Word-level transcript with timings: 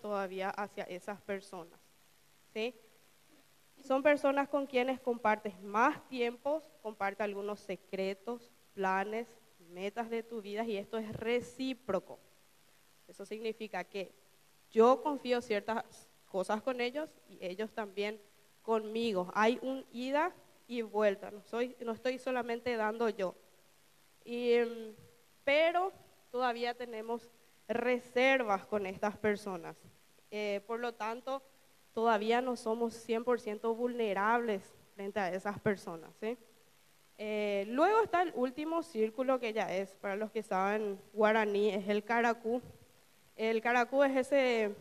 todavía 0.00 0.48
hacia 0.50 0.84
esas 0.84 1.20
personas. 1.20 1.78
¿sí? 2.52 2.74
Son 3.76 4.02
personas 4.02 4.48
con 4.48 4.66
quienes 4.66 4.98
compartes 4.98 5.60
más 5.60 6.06
tiempo, 6.08 6.62
comparte 6.82 7.22
algunos 7.22 7.60
secretos, 7.60 8.50
planes, 8.72 9.28
metas 9.58 10.08
de 10.08 10.22
tu 10.22 10.40
vida 10.40 10.64
y 10.64 10.76
esto 10.76 10.96
es 10.96 11.12
recíproco. 11.14 12.18
Eso 13.06 13.26
significa 13.26 13.84
que 13.84 14.14
yo 14.70 15.02
confío 15.02 15.40
ciertas 15.42 16.08
cosas 16.26 16.62
con 16.62 16.80
ellos 16.80 17.10
y 17.28 17.38
ellos 17.44 17.70
también 17.72 18.20
conmigo. 18.62 19.30
Hay 19.34 19.58
un 19.62 19.84
ida 19.92 20.34
y 20.66 20.82
vuelta, 20.82 21.30
no, 21.30 21.42
soy, 21.42 21.76
no 21.80 21.92
estoy 21.92 22.18
solamente 22.18 22.74
dando 22.76 23.08
yo. 23.10 23.34
Y, 24.24 24.52
em, 24.52 24.94
pero 25.44 25.92
todavía 26.30 26.74
tenemos 26.74 27.30
reservas 27.68 28.66
con 28.66 28.86
estas 28.86 29.16
personas. 29.16 29.76
Eh, 30.30 30.62
por 30.66 30.80
lo 30.80 30.94
tanto, 30.94 31.42
todavía 31.92 32.40
no 32.40 32.56
somos 32.56 32.94
100% 32.94 33.74
vulnerables 33.76 34.62
frente 34.94 35.20
a 35.20 35.32
esas 35.32 35.60
personas. 35.60 36.10
Eh, 37.18 37.64
luego 37.68 38.02
está 38.02 38.22
el 38.22 38.32
último 38.34 38.82
círculo 38.82 39.38
que 39.38 39.52
ya 39.52 39.74
es, 39.74 39.94
para 39.96 40.16
los 40.16 40.30
que 40.30 40.42
saben 40.42 41.00
guaraní, 41.12 41.70
es 41.70 41.88
el 41.88 42.04
caracú. 42.04 42.62
El 43.36 43.60
caracú 43.60 44.02
es 44.02 44.16
ese, 44.16 44.74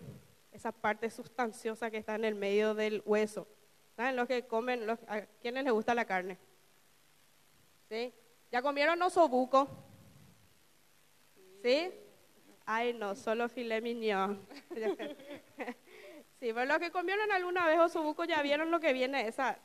esa 0.51 0.71
parte 0.71 1.09
sustanciosa 1.09 1.91
que 1.91 1.97
está 1.97 2.15
en 2.15 2.25
el 2.25 2.35
medio 2.35 2.73
del 2.73 3.03
hueso. 3.05 3.47
¿Saben 3.95 4.15
los 4.15 4.27
que 4.27 4.45
comen? 4.45 4.89
¿A 4.89 5.21
quiénes 5.41 5.63
les 5.63 5.73
gusta 5.73 5.95
la 5.95 6.05
carne? 6.05 6.37
¿Sí? 7.89 8.13
¿Ya 8.51 8.61
comieron 8.61 9.01
osobuco? 9.01 9.67
¿Sí? 11.63 11.91
Ay, 12.69 12.93
no, 12.93 13.15
solo 13.15 13.47
filet 13.47 13.81
mignon. 13.81 14.45
sí, 16.37 16.51
pero 16.53 16.65
los 16.65 16.79
que 16.79 16.91
comieron 16.91 17.31
alguna 17.31 17.65
vez 17.65 17.79
osobuco 17.79 18.25
ya 18.25 18.41
vieron 18.41 18.71
lo 18.71 18.81
que 18.81 18.91
viene, 18.91 19.25
esa 19.25 19.57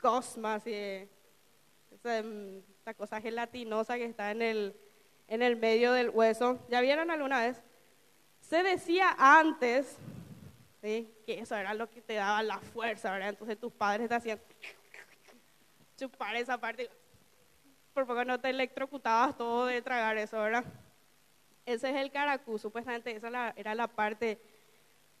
gosma, 0.00 0.54
así, 0.54 0.72
esa, 0.72 2.20
esa, 2.20 2.94
cosa 2.96 3.20
gelatinosa 3.20 3.96
que 3.96 4.04
está 4.04 4.30
en 4.30 4.42
el, 4.42 4.76
en 5.26 5.42
el 5.42 5.56
medio 5.56 5.92
del 5.92 6.10
hueso. 6.10 6.64
¿Ya 6.68 6.80
vieron 6.80 7.10
alguna 7.10 7.40
vez? 7.40 7.60
Se 8.40 8.62
decía 8.62 9.16
antes 9.18 9.96
¿sí? 10.80 11.12
que 11.26 11.40
eso 11.40 11.56
era 11.56 11.74
lo 11.74 11.90
que 11.90 12.00
te 12.02 12.14
daba 12.14 12.40
la 12.44 12.60
fuerza, 12.60 13.10
¿verdad? 13.10 13.30
Entonces 13.30 13.58
tus 13.58 13.72
padres 13.72 14.08
te 14.08 14.14
hacían 14.14 14.40
chupar 15.96 16.36
esa 16.36 16.56
parte, 16.56 16.88
por 17.92 18.06
poco 18.06 18.24
no 18.24 18.38
te 18.38 18.50
electrocutabas 18.50 19.36
todo 19.36 19.66
de 19.66 19.82
tragar 19.82 20.16
eso, 20.18 20.40
¿verdad? 20.40 20.64
Ese 21.68 21.90
es 21.90 21.96
el 21.96 22.10
caracú, 22.10 22.58
supuestamente 22.58 23.14
esa 23.14 23.52
era 23.54 23.74
la 23.74 23.88
parte 23.88 24.40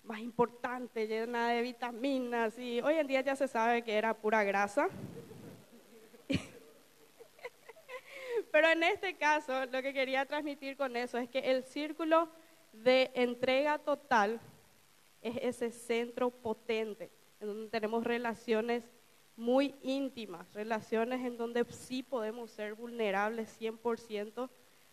más 0.02 0.20
importante, 0.20 1.06
llena 1.06 1.50
de 1.50 1.60
vitaminas 1.60 2.58
y 2.58 2.80
hoy 2.80 2.94
en 2.94 3.06
día 3.06 3.20
ya 3.20 3.36
se 3.36 3.46
sabe 3.46 3.82
que 3.82 3.92
era 3.92 4.14
pura 4.14 4.42
grasa. 4.44 4.88
Pero 8.50 8.70
en 8.70 8.82
este 8.82 9.18
caso 9.18 9.66
lo 9.66 9.82
que 9.82 9.92
quería 9.92 10.24
transmitir 10.24 10.78
con 10.78 10.96
eso 10.96 11.18
es 11.18 11.28
que 11.28 11.40
el 11.40 11.64
círculo 11.64 12.30
de 12.72 13.10
entrega 13.12 13.78
total 13.78 14.40
es 15.20 15.36
ese 15.42 15.70
centro 15.70 16.30
potente, 16.30 17.10
en 17.40 17.48
donde 17.48 17.68
tenemos 17.68 18.04
relaciones 18.04 18.90
muy 19.36 19.74
íntimas, 19.82 20.50
relaciones 20.54 21.26
en 21.26 21.36
donde 21.36 21.66
sí 21.66 22.02
podemos 22.02 22.50
ser 22.50 22.72
vulnerables 22.72 23.54
100%, 23.60 24.48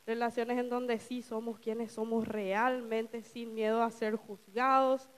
relaciones 0.05 0.57
en 0.59 0.69
donde 0.69 0.99
sí 0.99 1.21
somos 1.21 1.59
quienes 1.59 1.91
somos 1.91 2.27
realmente, 2.27 3.23
sin 3.23 3.53
miedo 3.53 3.81
a 3.81 3.91
ser 3.91 4.15
juzgados, 4.15 5.09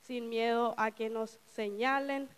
sin 0.00 0.28
miedo 0.28 0.74
a 0.76 0.90
que 0.90 1.08
nos 1.08 1.38
señalen. 1.44 2.28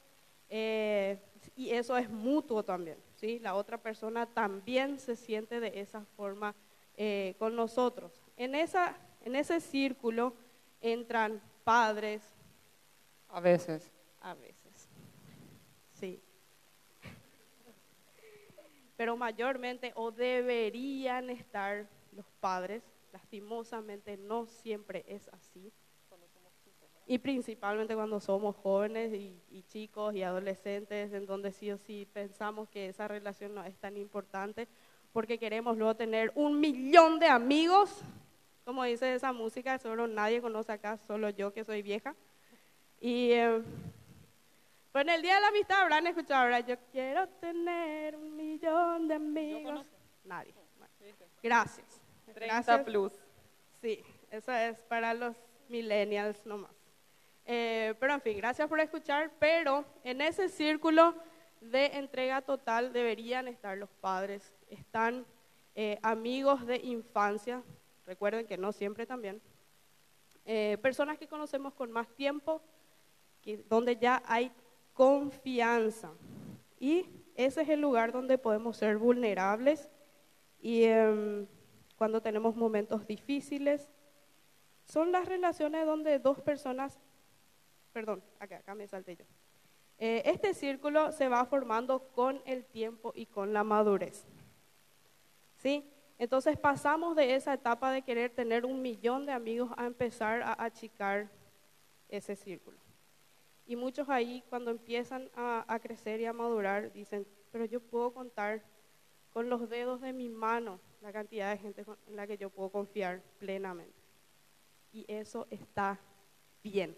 Eh, 0.48 1.19
y 1.56 1.70
eso 1.70 1.97
es 1.97 2.08
mutuo 2.10 2.62
también, 2.62 2.98
¿sí? 3.16 3.38
La 3.38 3.55
otra 3.55 3.78
persona 3.78 4.27
también 4.27 4.98
se 4.98 5.16
siente 5.16 5.60
de 5.60 5.81
esa 5.81 6.04
forma 6.16 6.54
eh, 6.97 7.34
con 7.38 7.56
nosotros. 7.56 8.20
En, 8.37 8.54
esa, 8.54 8.97
en 9.22 9.37
ese 9.37 9.60
círculo 9.60 10.34
entran 10.81 11.41
padres. 11.64 12.22
A 13.28 13.41
veces. 13.41 13.91
A 14.20 14.34
veces, 14.34 14.88
sí 15.93 16.22
pero 18.97 19.16
mayormente 19.16 19.93
o 19.97 20.10
deberían 20.10 21.31
estar 21.31 21.87
los 22.12 22.27
padres. 22.41 22.82
Lastimosamente 23.12 24.16
no 24.16 24.47
siempre 24.47 25.05
es 25.09 25.28
así. 25.28 25.72
Y 27.06 27.19
principalmente 27.19 27.94
cuando 27.94 28.19
somos 28.19 28.56
jóvenes 28.56 29.12
y, 29.12 29.62
chicos 29.69 30.15
y 30.15 30.22
adolescentes, 30.22 31.12
en 31.12 31.27
donde 31.27 31.53
sí 31.53 31.71
o 31.71 31.77
sí 31.77 32.09
pensamos 32.12 32.69
que 32.69 32.88
esa 32.88 33.06
relación 33.06 33.55
no 33.55 33.62
es 33.62 33.77
tan 33.77 33.99
importante, 33.99 34.69
porque 35.12 35.38
queremos 35.38 35.76
luego 35.76 35.94
tener 35.94 36.32
un 36.34 36.59
millón 36.59 37.19
de 37.19 37.26
amigos, 37.26 38.00
como 38.65 38.84
dice 38.84 39.15
esa 39.15 39.34
música, 39.34 39.78
solo 39.78 40.06
nadie 40.06 40.41
conoce 40.41 40.72
acá, 40.72 40.97
solo 40.97 41.28
yo 41.28 41.53
que 41.53 41.65
soy 41.65 41.82
vieja. 41.82 42.16
Y 43.00 43.32
eh, 43.32 43.62
pues 44.94 45.09
en 45.09 45.10
el 45.10 45.22
Día 45.22 45.34
de 45.34 45.41
la 45.41 45.49
Amistad 45.49 45.81
habrán 45.81 46.06
escuchado, 46.06 46.43
ahora 46.44 46.60
yo 46.60 46.77
quiero 46.93 47.28
tener 47.41 48.15
un 48.15 48.37
millón 48.37 49.09
de 49.09 49.15
amigos. 49.15 49.84
Nadie. 50.22 50.55
gracias. 51.43 52.00
30 52.32 52.84
plus. 52.84 53.12
Sí, 53.81 54.05
eso 54.31 54.53
es 54.53 54.78
para 54.82 55.12
los 55.12 55.34
millennials 55.69 56.47
nomás. 56.47 56.71
Eh, 57.44 57.94
pero 57.99 58.15
en 58.15 58.21
fin, 58.21 58.37
gracias 58.37 58.69
por 58.69 58.78
escuchar. 58.78 59.32
Pero 59.41 59.84
en 60.05 60.21
ese 60.21 60.49
círculo 60.49 61.16
de 61.61 61.87
entrega 61.87 62.41
total 62.41 62.93
deberían 62.93 63.49
estar 63.49 63.76
los 63.76 63.91
padres. 63.91 64.55
Están 64.69 65.26
eh, 65.75 65.99
amigos 66.03 66.65
de 66.66 66.76
infancia, 66.76 67.65
recuerden 68.06 68.47
que 68.47 68.56
no 68.56 68.71
siempre 68.71 69.06
también. 69.06 69.43
Eh, 70.44 70.78
personas 70.81 71.19
que 71.19 71.26
conocemos 71.26 71.75
con 71.75 71.91
más 71.91 72.06
tiempo, 72.15 72.62
que, 73.43 73.56
donde 73.56 73.97
ya 73.97 74.22
hay 74.25 74.53
confianza. 74.94 76.12
Y 76.81 77.09
ese 77.34 77.62
es 77.62 77.69
el 77.69 77.81
lugar 77.81 78.12
donde 78.12 78.38
podemos 78.38 78.77
ser 78.77 78.97
vulnerables 78.97 79.91
y 80.60 80.84
em, 80.84 81.47
cuando 81.97 82.22
tenemos 82.22 82.56
momentos 82.56 83.06
difíciles. 83.06 83.91
Son 84.84 85.12
las 85.12 85.27
relaciones 85.27 85.87
donde 85.87 86.19
dos 86.19 86.41
personas, 86.41 86.99
perdón, 87.93 88.22
acá, 88.38 88.59
acá 88.59 88.75
me 88.75 88.87
salté 88.87 89.16
yo. 89.16 89.25
Eh, 89.99 90.22
este 90.27 90.55
círculo 90.55 91.12
se 91.12 91.28
va 91.28 91.44
formando 91.44 92.09
con 92.09 92.43
el 92.44 92.65
tiempo 92.65 93.12
y 93.15 93.26
con 93.26 93.53
la 93.53 93.65
madurez. 93.65 94.26
¿Sí? 95.56 95.88
Entonces 96.19 96.59
pasamos 96.59 97.16
de 97.16 97.34
esa 97.34 97.55
etapa 97.55 97.91
de 97.91 98.03
querer 98.03 98.31
tener 98.31 98.65
un 98.65 98.82
millón 98.82 99.26
de 99.26 99.32
amigos 99.32 99.71
a 99.76 99.87
empezar 99.87 100.43
a 100.43 100.62
achicar 100.62 101.28
ese 102.09 102.37
círculo. 102.37 102.84
Y 103.66 103.76
muchos 103.76 104.08
ahí 104.08 104.42
cuando 104.50 104.70
empiezan 104.70 105.30
a, 105.34 105.78
crecer 105.80 106.20
y 106.20 106.26
a 106.26 106.32
madurar 106.32 106.92
dicen, 106.92 107.26
pero 107.50 107.64
yo 107.64 107.80
puedo 107.80 108.12
contar 108.12 108.62
con 109.32 109.48
los 109.48 109.69
dedos 109.69 110.00
de 110.00 110.12
mi 110.12 110.28
mano 110.28 110.80
la 111.00 111.12
cantidad 111.12 111.50
de 111.50 111.58
gente 111.58 111.84
en 112.06 112.16
la 112.16 112.26
que 112.26 112.36
yo 112.36 112.50
puedo 112.50 112.70
confiar 112.70 113.22
plenamente. 113.38 113.94
Y 114.92 115.04
eso 115.08 115.47
está 115.50 115.98
bien. 116.62 116.97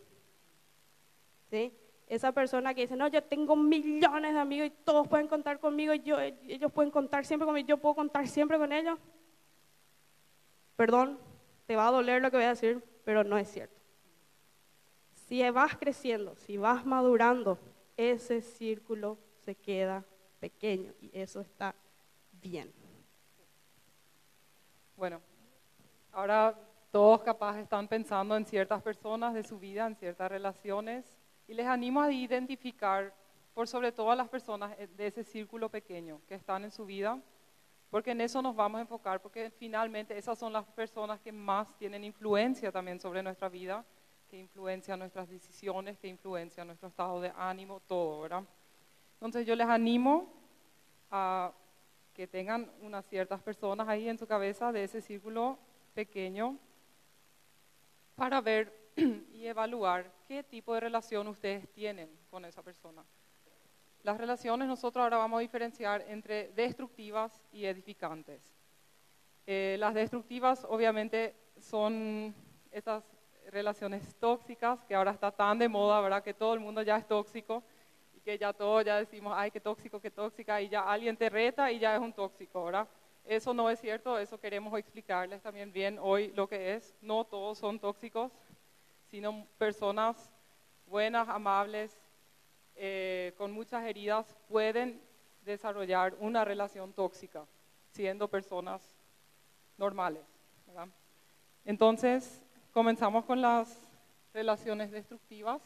¿Sí? 1.51 1.73
Esa 2.09 2.33
persona 2.33 2.75
que 2.75 2.83
dice, 2.83 2.97
no, 2.97 3.09
yo 3.09 3.23
tengo 3.23 3.57
millones 3.57 4.35
de 4.35 4.39
amigos 4.39 4.69
y 4.69 4.71
todos 4.85 5.09
pueden 5.09 5.29
contar 5.29 5.59
conmigo, 5.59 5.95
y 5.95 6.03
yo, 6.03 6.21
ellos 6.21 6.71
pueden 6.73 6.91
contar 6.91 7.25
siempre 7.25 7.47
conmigo, 7.47 7.67
yo 7.67 7.79
puedo 7.79 7.95
contar 7.95 8.29
siempre 8.29 8.59
con 8.59 8.73
ellos. 8.73 8.99
Perdón, 10.77 11.19
te 11.67 11.75
va 11.75 11.89
a 11.89 11.91
doler 11.91 12.23
lo 12.23 12.31
que 12.31 12.37
voy 12.37 12.47
a 12.47 12.51
decir, 12.51 12.83
pero 13.05 13.25
no 13.25 13.39
es 13.39 13.49
cierto 13.49 13.86
si 15.27 15.49
vas 15.51 15.77
creciendo, 15.77 16.37
si 16.37 16.57
vas 16.57 16.87
madurando, 16.87 17.59
ese 17.97 18.41
círculo 18.41 19.19
se 19.45 19.55
queda 19.57 20.05
pequeño 20.39 20.93
y 21.01 21.11
eso 21.13 21.41
está 21.41 21.75
bien. 22.41 22.73
Bueno, 24.97 25.21
ahora 26.13 26.57
todos 26.93 27.23
capaz 27.23 27.59
están 27.59 27.89
pensando 27.89 28.37
en 28.37 28.47
ciertas 28.47 28.81
personas 28.83 29.35
de 29.35 29.43
su 29.43 29.59
vida, 29.59 29.87
en 29.87 29.97
ciertas 29.97 30.31
relaciones, 30.31 31.17
y 31.49 31.55
les 31.55 31.67
animo 31.67 32.01
a 32.01 32.13
identificar 32.13 33.13
por 33.53 33.67
sobre 33.67 33.91
todas 33.91 34.17
las 34.17 34.29
personas 34.29 34.77
de 34.79 35.07
ese 35.07 35.25
círculo 35.25 35.69
pequeño 35.69 36.21
que 36.29 36.35
están 36.37 36.65
en 36.65 36.71
su 36.71 36.87
vida, 36.87 37.21
porque 37.91 38.13
en 38.13 38.21
eso 38.21 38.41
nos 38.43 38.55
vamos 38.55 38.79
a 38.79 38.83
enfocar, 38.83 39.21
porque 39.21 39.51
finalmente 39.51 40.17
esas 40.17 40.39
son 40.39 40.53
las 40.53 40.65
personas 40.67 41.21
que 41.21 41.33
más 41.33 41.77
tienen 41.77 42.05
influencia 42.05 42.71
también 42.71 43.01
sobre 43.01 43.23
nuestra 43.23 43.49
vida 43.49 43.85
que 44.29 44.39
influencia 44.39 44.97
nuestras 44.97 45.29
decisiones, 45.29 45.99
que 45.99 46.09
influencia 46.09 46.65
nuestro 46.65 46.89
estado 46.89 47.21
de 47.21 47.33
ánimo, 47.37 47.81
todo, 47.81 48.21
¿verdad? 48.21 48.45
Entonces 49.15 49.47
yo 49.47 49.55
les 49.55 49.67
animo 49.67 50.33
a 51.11 51.53
que 52.15 52.27
tengan 52.27 52.71
unas 52.81 53.07
ciertas 53.07 53.43
personas 53.43 53.89
ahí 53.89 54.09
en 54.09 54.19
su 54.19 54.27
cabeza 54.27 54.73
de 54.73 54.85
ese 54.85 55.01
círculo 55.01 55.59
pequeño 55.95 56.59
para 58.15 58.41
ver 58.41 58.73
y 59.33 59.47
evaluar 59.47 60.11
qué 60.27 60.43
tipo 60.43 60.75
de 60.75 60.81
relación 60.81 61.29
ustedes 61.29 61.69
tienen 61.73 62.09
con 62.31 62.45
esa 62.45 62.63
persona. 62.63 63.05
Las 64.03 64.19
relaciones 64.19 64.69
nosotros 64.69 65.03
ahora 65.03 65.19
vamos 65.19 65.39
a 65.39 65.43
diferenciar 65.43 66.05
entre 66.09 66.53
destructivas 66.53 67.43
y 67.53 67.67
edificantes. 67.67 68.55
Eh, 69.47 69.77
las 69.79 69.95
destructivas 69.95 70.65
obviamente 70.69 71.35
son 71.59 72.35
esas 72.71 73.16
relaciones 73.57 74.15
tóxicas 74.17 74.85
que 74.85 74.95
ahora 74.95 75.13
está 75.13 75.31
tan 75.33 75.59
de 75.59 75.67
moda, 75.67 75.99
¿verdad? 76.03 76.23
Que 76.23 76.35
todo 76.35 76.53
el 76.53 76.61
mundo 76.61 76.83
ya 76.83 76.99
es 76.99 77.09
tóxico 77.09 77.63
y 78.15 78.21
que 78.21 78.37
ya 78.37 78.53
todos 78.53 78.85
ya 78.85 78.99
decimos, 78.99 79.33
ay, 79.35 79.51
qué 79.51 79.61
tóxico, 79.61 79.99
qué 79.99 80.11
tóxica, 80.11 80.61
y 80.61 80.69
ya 80.69 80.83
alguien 80.83 81.17
te 81.17 81.31
reta 81.31 81.73
y 81.73 81.79
ya 81.79 81.95
es 81.95 82.01
un 82.01 82.13
tóxico, 82.13 82.67
¿verdad? 82.67 82.87
Eso 83.25 83.55
no 83.55 83.71
es 83.71 83.81
cierto, 83.81 84.19
eso 84.19 84.39
queremos 84.39 84.79
explicarles 84.79 85.41
también 85.41 85.73
bien 85.73 85.99
hoy 85.99 86.33
lo 86.37 86.47
que 86.47 86.75
es. 86.75 86.95
No 87.01 87.25
todos 87.25 87.57
son 87.57 87.81
tóxicos, 87.81 88.31
sino 89.11 89.47
personas 89.57 90.33
buenas, 90.87 91.27
amables, 91.29 91.99
eh, 92.75 93.33
con 93.39 93.53
muchas 93.53 93.85
heridas, 93.85 94.37
pueden 94.49 95.01
desarrollar 95.47 96.15
una 96.21 96.45
relación 96.45 96.93
tóxica, 96.93 97.47
siendo 97.91 98.29
personas 98.29 98.83
normales. 99.79 100.27
¿verdad? 100.67 100.89
Entonces, 101.65 102.46
comenzamos 102.77 103.25
con 103.25 103.41
las 103.41 103.75
relaciones 104.35 104.91
destructivas. 104.91 105.63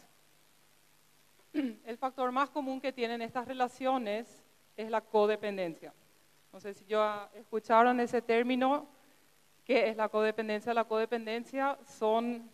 El 1.52 1.98
factor 1.98 2.30
más 2.30 2.50
común 2.50 2.80
que 2.80 2.92
tienen 2.92 3.20
estas 3.20 3.48
relaciones 3.48 4.44
es 4.76 4.88
la 4.88 5.00
codependencia. 5.00 5.92
No 6.52 6.60
sé 6.60 6.72
si 6.72 6.84
ya 6.86 7.28
escucharon 7.34 7.98
ese 7.98 8.22
término, 8.22 8.86
¿qué 9.64 9.88
es 9.88 9.96
la 9.96 10.08
codependencia? 10.08 10.72
La 10.72 10.84
codependencia 10.84 11.76
son 11.84 12.48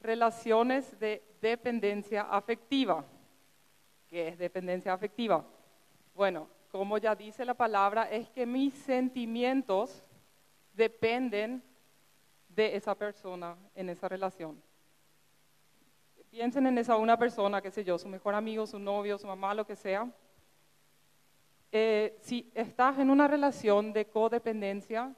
relaciones 0.00 0.96
de 1.00 1.24
dependencia 1.40 2.28
afectiva. 2.30 3.04
¿Qué 4.06 4.28
es 4.28 4.38
dependencia 4.38 4.92
afectiva? 4.92 5.44
Bueno, 6.14 6.48
como 6.70 6.96
ya 6.98 7.16
dice 7.16 7.44
la 7.44 7.54
palabra, 7.54 8.04
es 8.04 8.28
que 8.30 8.46
mis 8.46 8.72
sentimientos 8.72 10.04
dependen 10.74 11.60
de 12.56 12.74
esa 12.74 12.94
persona 12.94 13.54
en 13.74 13.90
esa 13.90 14.08
relación. 14.08 14.60
Piensen 16.30 16.66
en 16.66 16.78
esa 16.78 16.96
una 16.96 17.18
persona, 17.18 17.60
qué 17.60 17.70
sé 17.70 17.84
yo, 17.84 17.98
su 17.98 18.08
mejor 18.08 18.34
amigo, 18.34 18.66
su 18.66 18.78
novio, 18.78 19.18
su 19.18 19.26
mamá, 19.26 19.54
lo 19.54 19.66
que 19.66 19.76
sea. 19.76 20.10
Eh, 21.70 22.16
si 22.22 22.50
estás 22.54 22.98
en 22.98 23.10
una 23.10 23.28
relación 23.28 23.92
de 23.92 24.06
codependencia, 24.06 25.14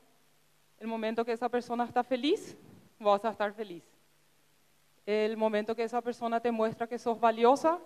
el 0.78 0.88
momento 0.88 1.24
que 1.24 1.32
esa 1.32 1.48
persona 1.48 1.84
está 1.84 2.02
feliz, 2.02 2.56
vas 2.98 3.24
a 3.24 3.30
estar 3.30 3.52
feliz. 3.52 3.84
El 5.06 5.36
momento 5.36 5.74
que 5.74 5.84
esa 5.84 6.02
persona 6.02 6.40
te 6.40 6.50
muestra 6.50 6.88
que 6.88 6.98
sos 6.98 7.18
valiosa, 7.18 7.78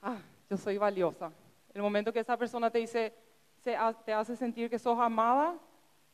ah, 0.00 0.18
yo 0.48 0.56
soy 0.56 0.78
valiosa. 0.78 1.32
El 1.74 1.82
momento 1.82 2.12
que 2.12 2.20
esa 2.20 2.36
persona 2.36 2.70
te 2.70 2.78
dice, 2.78 3.12
te 3.62 4.12
hace 4.12 4.36
sentir 4.36 4.70
que 4.70 4.78
sos 4.78 4.98
amada, 4.98 5.58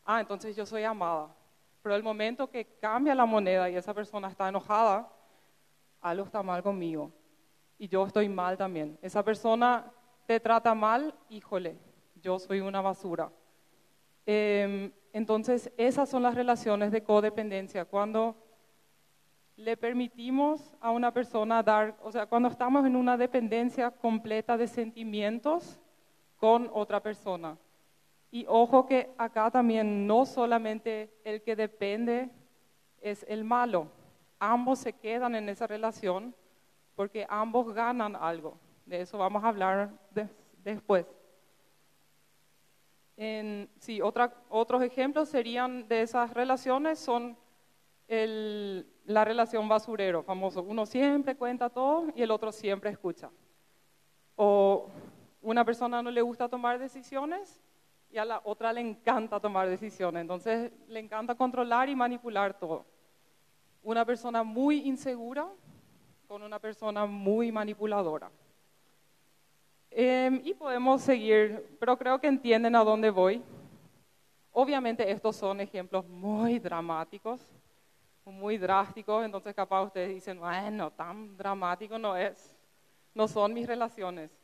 ah, 0.04 0.20
entonces 0.20 0.56
yo 0.56 0.64
soy 0.64 0.82
amada. 0.84 1.34
Pero 1.86 1.94
el 1.94 2.02
momento 2.02 2.50
que 2.50 2.64
cambia 2.80 3.14
la 3.14 3.26
moneda 3.26 3.70
y 3.70 3.76
esa 3.76 3.94
persona 3.94 4.26
está 4.26 4.48
enojada, 4.48 5.08
algo 6.00 6.24
está 6.24 6.42
mal 6.42 6.60
conmigo. 6.60 7.12
Y 7.78 7.86
yo 7.86 8.04
estoy 8.04 8.28
mal 8.28 8.56
también. 8.56 8.98
Esa 9.00 9.22
persona 9.22 9.92
te 10.26 10.40
trata 10.40 10.74
mal, 10.74 11.14
híjole, 11.28 11.78
yo 12.16 12.40
soy 12.40 12.58
una 12.58 12.80
basura. 12.80 13.30
Em, 14.26 14.90
entonces, 15.12 15.70
esas 15.76 16.08
son 16.08 16.24
las 16.24 16.34
relaciones 16.34 16.90
de 16.90 17.04
codependencia. 17.04 17.84
Cuando 17.84 18.34
le 19.54 19.76
permitimos 19.76 20.74
a 20.80 20.90
una 20.90 21.12
persona 21.12 21.62
dar, 21.62 21.96
o 22.02 22.10
sea, 22.10 22.26
cuando 22.26 22.48
estamos 22.48 22.84
en 22.84 22.96
una 22.96 23.16
dependencia 23.16 23.92
completa 23.92 24.56
de 24.56 24.66
sentimientos 24.66 25.78
con 26.36 26.68
otra 26.72 27.00
persona. 27.00 27.56
Y 28.30 28.44
ojo 28.48 28.86
que 28.86 29.10
acá 29.18 29.50
también 29.50 30.06
no 30.06 30.26
solamente 30.26 31.12
el 31.24 31.42
que 31.42 31.56
depende 31.56 32.30
es 33.00 33.24
el 33.28 33.44
malo, 33.44 33.88
ambos 34.38 34.80
se 34.80 34.92
quedan 34.92 35.34
en 35.34 35.48
esa 35.48 35.66
relación 35.66 36.34
porque 36.94 37.26
ambos 37.28 37.72
ganan 37.72 38.16
algo. 38.16 38.58
De 38.84 39.00
eso 39.00 39.18
vamos 39.18 39.44
a 39.44 39.48
hablar 39.48 39.90
después. 40.62 41.06
En, 43.16 43.70
sí, 43.78 44.00
otros 44.02 44.82
ejemplos 44.82 45.28
serían 45.28 45.88
de 45.88 46.02
esas 46.02 46.32
relaciones 46.34 46.98
son 46.98 47.36
la 48.08 49.24
relación 49.24 49.68
basurero, 49.68 50.22
famoso. 50.22 50.62
Uno 50.62 50.86
siempre 50.86 51.36
cuenta 51.36 51.70
todo 51.70 52.06
y 52.14 52.22
el 52.22 52.30
otro 52.30 52.52
siempre 52.52 52.90
escucha. 52.90 53.30
O 54.36 54.88
una 55.42 55.64
persona 55.64 56.02
no 56.02 56.10
le 56.10 56.22
gusta 56.22 56.48
tomar 56.48 56.78
decisiones 56.78 57.60
y 58.16 58.18
a 58.18 58.24
la 58.24 58.40
otra 58.44 58.72
le 58.72 58.80
encanta 58.80 59.38
tomar 59.38 59.68
decisiones. 59.68 60.22
Entonces 60.22 60.72
le 60.88 61.00
encanta 61.00 61.34
controlar 61.34 61.90
y 61.90 61.94
manipular 61.94 62.58
todo. 62.58 62.86
Una 63.82 64.06
persona 64.06 64.42
muy 64.42 64.88
insegura 64.88 65.46
con 66.26 66.42
una 66.42 66.58
persona 66.58 67.04
muy 67.04 67.52
manipuladora. 67.52 68.30
Em, 69.90 70.40
y 70.42 70.54
podemos 70.54 71.02
seguir, 71.02 71.76
pero 71.78 71.98
creo 71.98 72.18
que 72.18 72.26
entienden 72.26 72.74
a 72.74 72.82
dónde 72.84 73.10
voy. 73.10 73.42
Obviamente 74.50 75.10
estos 75.10 75.36
son 75.36 75.60
ejemplos 75.60 76.08
muy 76.08 76.58
dramáticos, 76.58 77.46
muy 78.24 78.56
drásticos, 78.56 79.26
entonces 79.26 79.54
capaz 79.54 79.82
ustedes 79.82 80.08
dicen, 80.08 80.38
bueno, 80.38 80.90
tan 80.90 81.36
dramático 81.36 81.98
no 81.98 82.16
es, 82.16 82.56
no 83.12 83.28
son 83.28 83.52
mis 83.52 83.66
relaciones. 83.66 84.34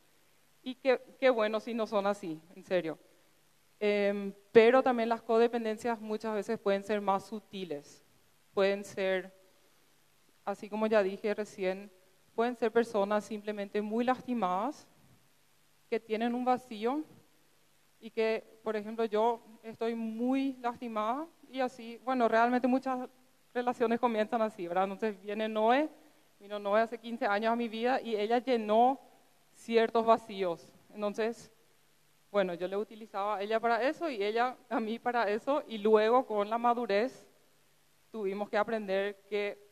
Y 0.61 0.75
qué, 0.75 1.01
qué 1.19 1.31
bueno 1.31 1.59
si 1.59 1.73
no 1.73 1.87
son 1.87 2.05
así, 2.05 2.39
en 2.55 2.63
serio. 2.63 2.99
Em, 3.85 4.33
pero 4.53 4.81
también 4.81 5.09
las 5.09 5.21
codependencias 5.21 5.99
muchas 5.99 6.33
veces 6.33 6.57
pueden 6.57 6.85
ser 6.85 7.01
más 7.01 7.25
sutiles, 7.25 8.01
pueden 8.53 8.85
ser, 8.85 9.37
así 10.45 10.69
como 10.69 10.87
ya 10.87 11.03
dije 11.03 11.33
recién, 11.33 11.91
pueden 12.33 12.55
ser 12.55 12.71
personas 12.71 13.25
simplemente 13.25 13.81
muy 13.81 14.05
lastimadas, 14.05 14.87
que 15.89 15.99
tienen 15.99 16.33
un 16.33 16.45
vacío 16.45 17.03
y 17.99 18.09
que, 18.09 18.57
por 18.63 18.77
ejemplo, 18.77 19.03
yo 19.03 19.41
estoy 19.63 19.95
muy 19.95 20.53
lastimada 20.61 21.27
y 21.49 21.59
así, 21.59 21.99
bueno, 22.05 22.29
realmente 22.29 22.69
muchas 22.69 23.09
relaciones 23.53 23.99
comienzan 23.99 24.41
así, 24.41 24.65
¿verdad? 24.65 24.85
Entonces 24.85 25.21
viene 25.21 25.49
Noé, 25.49 25.89
vino 26.39 26.57
Noé 26.57 26.83
hace 26.83 26.97
15 26.97 27.25
años 27.25 27.51
a 27.51 27.57
mi 27.57 27.67
vida 27.67 27.99
y 27.99 28.15
ella 28.15 28.37
llenó 28.37 29.01
ciertos 29.51 30.05
vacíos. 30.05 30.71
Entonces, 30.95 31.52
bueno, 32.33 32.55
yo 32.55 32.67
le 32.67 32.75
utilizaba 32.75 33.37
a 33.37 33.43
ella 33.43 33.59
para 33.59 33.87
eso 33.87 34.09
y 34.09 34.23
ella 34.23 34.57
a 34.67 34.79
mí 34.79 34.97
para 34.97 35.29
eso 35.29 35.63
y 35.67 35.77
luego 35.77 36.25
con 36.25 36.49
la 36.49 36.57
madurez 36.57 37.27
tuvimos 38.11 38.49
que 38.49 38.57
aprender 38.57 39.21
que 39.29 39.63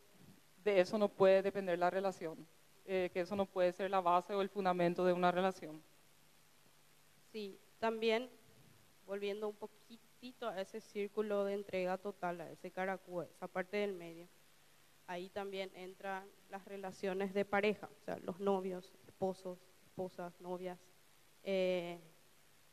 de 0.62 0.78
eso 0.78 0.96
no 0.96 1.08
puede 1.08 1.42
depender 1.42 1.76
la 1.76 1.90
relación, 1.90 2.46
eh, 2.84 3.10
que 3.12 3.22
eso 3.22 3.34
no 3.34 3.46
puede 3.46 3.72
ser 3.72 3.90
la 3.90 4.00
base 4.00 4.32
o 4.32 4.42
el 4.42 4.48
fundamento 4.48 5.04
de 5.04 5.12
una 5.12 5.32
relación. 5.32 5.82
Sí, 7.32 7.58
también 7.80 8.30
volviendo 9.06 9.48
un 9.48 9.56
poquitito 9.56 10.48
a 10.48 10.60
ese 10.60 10.80
círculo 10.80 11.44
de 11.44 11.54
entrega 11.54 11.98
total, 11.98 12.42
a 12.42 12.50
ese 12.52 12.70
caracú, 12.70 13.22
esa 13.22 13.48
parte 13.48 13.78
del 13.78 13.92
medio, 13.92 14.28
ahí 15.08 15.30
también 15.30 15.72
entran 15.74 16.30
las 16.48 16.64
relaciones 16.64 17.34
de 17.34 17.44
pareja, 17.44 17.88
o 18.00 18.04
sea, 18.04 18.18
los 18.18 18.38
novios, 18.38 18.94
esposos, 19.08 19.58
esposas, 19.84 20.40
novias. 20.40 20.78
Eh, 21.42 21.98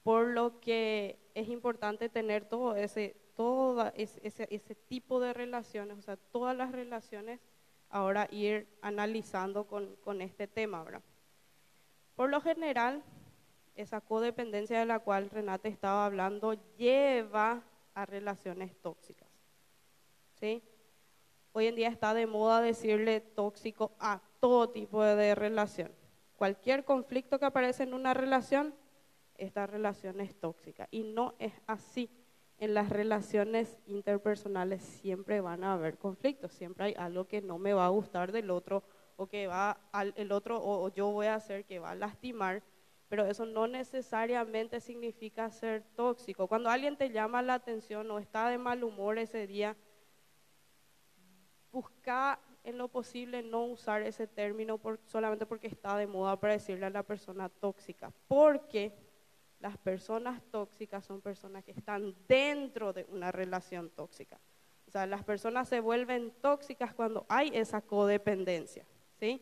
por 0.03 0.27
lo 0.27 0.59
que 0.59 1.19
es 1.35 1.49
importante 1.49 2.09
tener 2.09 2.45
todo 2.45 2.75
ese, 2.75 3.15
todo 3.35 3.91
ese, 3.95 4.47
ese, 4.49 4.75
tipo 4.75 5.19
de 5.19 5.33
relaciones, 5.33 5.97
o 5.97 6.01
sea, 6.01 6.17
todas 6.17 6.55
las 6.55 6.71
relaciones, 6.71 7.39
ahora 7.89 8.27
ir 8.31 8.67
analizando 8.81 9.65
con, 9.65 9.95
con 9.97 10.21
este 10.21 10.47
tema, 10.47 10.83
¿verdad? 10.83 11.01
Por 12.15 12.29
lo 12.29 12.41
general, 12.41 13.03
esa 13.75 14.01
codependencia 14.01 14.79
de 14.79 14.85
la 14.85 14.99
cual 14.99 15.29
Renate 15.29 15.69
estaba 15.69 16.05
hablando 16.05 16.53
lleva 16.77 17.63
a 17.93 18.05
relaciones 18.05 18.75
tóxicas. 18.81 19.29
¿Sí? 20.39 20.61
Hoy 21.53 21.67
en 21.67 21.75
día 21.75 21.87
está 21.89 22.13
de 22.13 22.27
moda 22.27 22.61
decirle 22.61 23.21
tóxico 23.21 23.91
a 23.99 24.21
todo 24.39 24.69
tipo 24.69 25.03
de 25.03 25.33
relación. 25.35 25.91
Cualquier 26.35 26.85
conflicto 26.85 27.39
que 27.39 27.45
aparece 27.45 27.83
en 27.83 27.93
una 27.93 28.13
relación 28.13 28.73
esta 29.39 29.67
relación 29.67 30.19
es 30.21 30.35
tóxica. 30.39 30.87
Y 30.91 31.03
no 31.03 31.35
es 31.39 31.53
así. 31.67 32.09
En 32.57 32.73
las 32.73 32.89
relaciones 32.89 33.77
interpersonales 33.87 34.83
siempre 34.83 35.39
van 35.39 35.63
a 35.63 35.73
haber 35.73 35.97
conflictos, 35.97 36.51
siempre 36.51 36.85
hay 36.85 36.93
algo 36.97 37.25
que 37.25 37.41
no 37.41 37.57
me 37.57 37.73
va 37.73 37.85
a 37.85 37.89
gustar 37.89 38.33
del 38.33 38.51
otro 38.51 38.83
o 39.15 39.27
que 39.27 39.47
va 39.47 39.79
al 39.93 40.13
el 40.17 40.33
otro 40.33 40.61
o, 40.61 40.89
yo 40.89 41.09
voy 41.11 41.27
a 41.27 41.35
hacer 41.35 41.63
que 41.63 41.79
va 41.79 41.91
a 41.91 41.95
lastimar, 41.95 42.61
pero 43.07 43.25
eso 43.25 43.45
no 43.45 43.67
necesariamente 43.67 44.81
significa 44.81 45.49
ser 45.49 45.83
tóxico. 45.95 46.47
Cuando 46.47 46.69
alguien 46.69 46.97
te 46.97 47.11
llama 47.11 47.41
la 47.41 47.53
atención 47.53 48.11
o 48.11 48.19
está 48.19 48.49
de 48.49 48.57
mal 48.57 48.83
humor 48.83 49.17
ese 49.17 49.47
día, 49.47 49.77
busca 51.71 52.39
en 52.63 52.77
lo 52.77 52.87
posible 52.87 53.41
no 53.41 53.65
usar 53.65 54.01
ese 54.01 54.27
término 54.27 54.77
por, 54.77 54.99
solamente 55.05 55.45
porque 55.45 55.67
está 55.67 55.97
de 55.97 56.07
moda 56.07 56.39
para 56.39 56.53
decirle 56.53 56.85
a 56.85 56.89
la 56.89 57.03
persona 57.03 57.49
tóxica, 57.49 58.11
porque 58.27 58.93
las 59.59 59.77
personas 59.77 60.41
tóxicas 60.51 61.05
son 61.05 61.21
personas 61.21 61.63
que 61.63 61.71
están 61.71 62.15
dentro 62.27 62.93
de 62.93 63.05
una 63.09 63.31
relación 63.31 63.89
tóxica. 63.89 64.39
O 64.87 64.91
sea, 64.91 65.05
las 65.05 65.23
personas 65.23 65.67
se 65.67 65.81
vuelven 65.81 66.31
tóxicas 66.41 66.93
cuando 66.93 67.25
hay 67.29 67.51
esa 67.53 67.81
codependencia, 67.81 68.85
¿sí? 69.19 69.41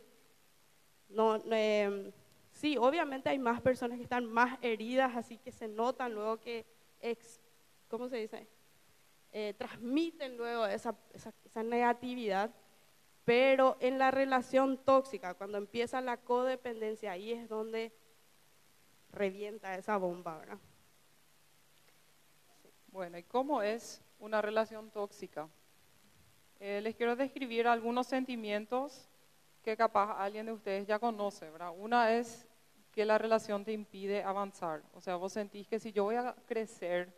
No, 1.07 1.41
em, 1.51 2.12
sí, 2.51 2.77
obviamente 2.77 3.29
hay 3.29 3.39
más 3.39 3.62
personas 3.62 3.97
que 3.97 4.03
están 4.03 4.25
más 4.25 4.57
heridas, 4.62 5.15
así 5.15 5.38
que 5.38 5.51
se 5.51 5.67
notan 5.67 6.13
luego 6.13 6.39
que, 6.39 6.65
¿cómo 7.88 8.09
se 8.09 8.17
dice? 8.17 8.47
Eh, 9.31 9.53
transmiten 9.57 10.36
luego 10.36 10.65
esa, 10.65 10.97
esa 11.13 11.63
negatividad, 11.63 12.53
pero 13.24 13.77
en 13.79 14.00
la 14.00 14.09
relación 14.09 14.77
tóxica, 14.83 15.36
cuando 15.36 15.57
empieza 15.57 16.01
la 16.01 16.17
codependencia, 16.17 17.12
ahí 17.12 17.31
es 17.31 17.47
donde 17.47 17.93
revienta 19.12 19.76
esa 19.76 19.98
bomba, 19.98 20.38
¿verdad? 20.38 20.58
Bueno, 22.88 23.18
¿y 23.18 23.24
cómo 23.24 23.62
es 23.62 24.02
una 24.20 24.42
relación 24.42 24.90
tóxica? 24.90 25.48
Eh, 26.60 26.82
les 26.82 26.96
quiero 26.96 27.16
describir 27.16 27.68
algunos 27.68 28.08
sentimientos 28.08 29.08
que 29.62 29.78
capaz 29.78 30.18
alguien 30.18 30.46
de 30.46 30.54
ustedes 30.54 30.88
ya 30.88 30.98
conoce, 30.98 31.50
¿verdad? 31.50 31.72
Una 31.78 32.14
es 32.14 32.48
que 32.92 33.06
la 33.06 33.18
relación 33.18 33.64
te 33.64 33.74
impide 33.74 34.24
avanzar. 34.24 34.82
O 34.94 35.02
sea, 35.02 35.18
vos 35.18 35.34
sentís 35.34 35.68
que 35.68 35.80
si 35.80 35.92
yo 35.92 36.06
voy 36.06 36.16
a 36.16 36.34
crecer, 36.48 37.14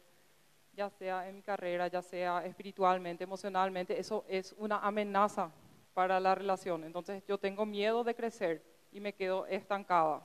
ya 0.73 0.89
sea 0.89 1.29
en 1.29 1.35
mi 1.35 1.41
carrera, 1.41 1.87
ya 1.87 2.01
sea 2.01 2.45
espiritualmente, 2.45 3.23
emocionalmente, 3.23 3.97
eso 3.97 4.25
es 4.27 4.53
una 4.57 4.79
amenaza 4.79 5.51
para 5.93 6.19
la 6.19 6.35
relación. 6.35 6.83
Entonces 6.83 7.23
yo 7.27 7.37
tengo 7.37 7.65
miedo 7.65 8.03
de 8.03 8.15
crecer 8.15 8.63
y 8.91 8.99
me 8.99 9.13
quedo 9.13 9.45
estancada. 9.47 10.21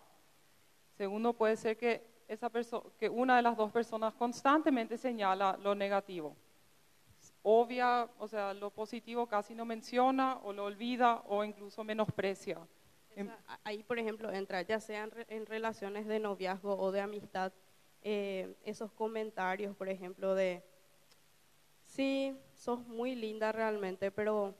Segundo, 0.96 1.32
puede 1.32 1.56
ser 1.56 1.76
que, 1.76 2.06
esa 2.28 2.50
que 2.98 3.08
una 3.08 3.36
de 3.36 3.42
las 3.42 3.56
dos 3.56 3.72
personas 3.72 4.14
constantemente 4.14 4.96
señala 4.96 5.58
lo 5.62 5.74
negativo. 5.74 6.36
Obvia, 7.42 8.08
o 8.18 8.28
sea, 8.28 8.54
lo 8.54 8.70
positivo 8.70 9.26
casi 9.26 9.54
no 9.54 9.64
menciona 9.64 10.38
o 10.42 10.52
lo 10.52 10.64
olvida 10.64 11.22
o 11.26 11.44
incluso 11.44 11.82
menosprecia. 11.84 12.58
Ahí, 13.62 13.82
por 13.82 13.98
ejemplo, 13.98 14.32
entra, 14.32 14.62
ya 14.62 14.80
sean 14.80 15.12
en 15.28 15.46
relaciones 15.46 16.06
de 16.06 16.18
noviazgo 16.18 16.76
o 16.76 16.90
de 16.90 17.00
amistad, 17.00 17.52
eh, 18.02 18.56
esos 18.64 18.92
comentarios, 18.92 19.76
por 19.76 19.88
ejemplo, 19.88 20.34
de, 20.34 20.62
sí, 21.84 22.36
sos 22.54 22.86
muy 22.86 23.14
linda 23.14 23.52
realmente, 23.52 24.10
pero 24.10 24.54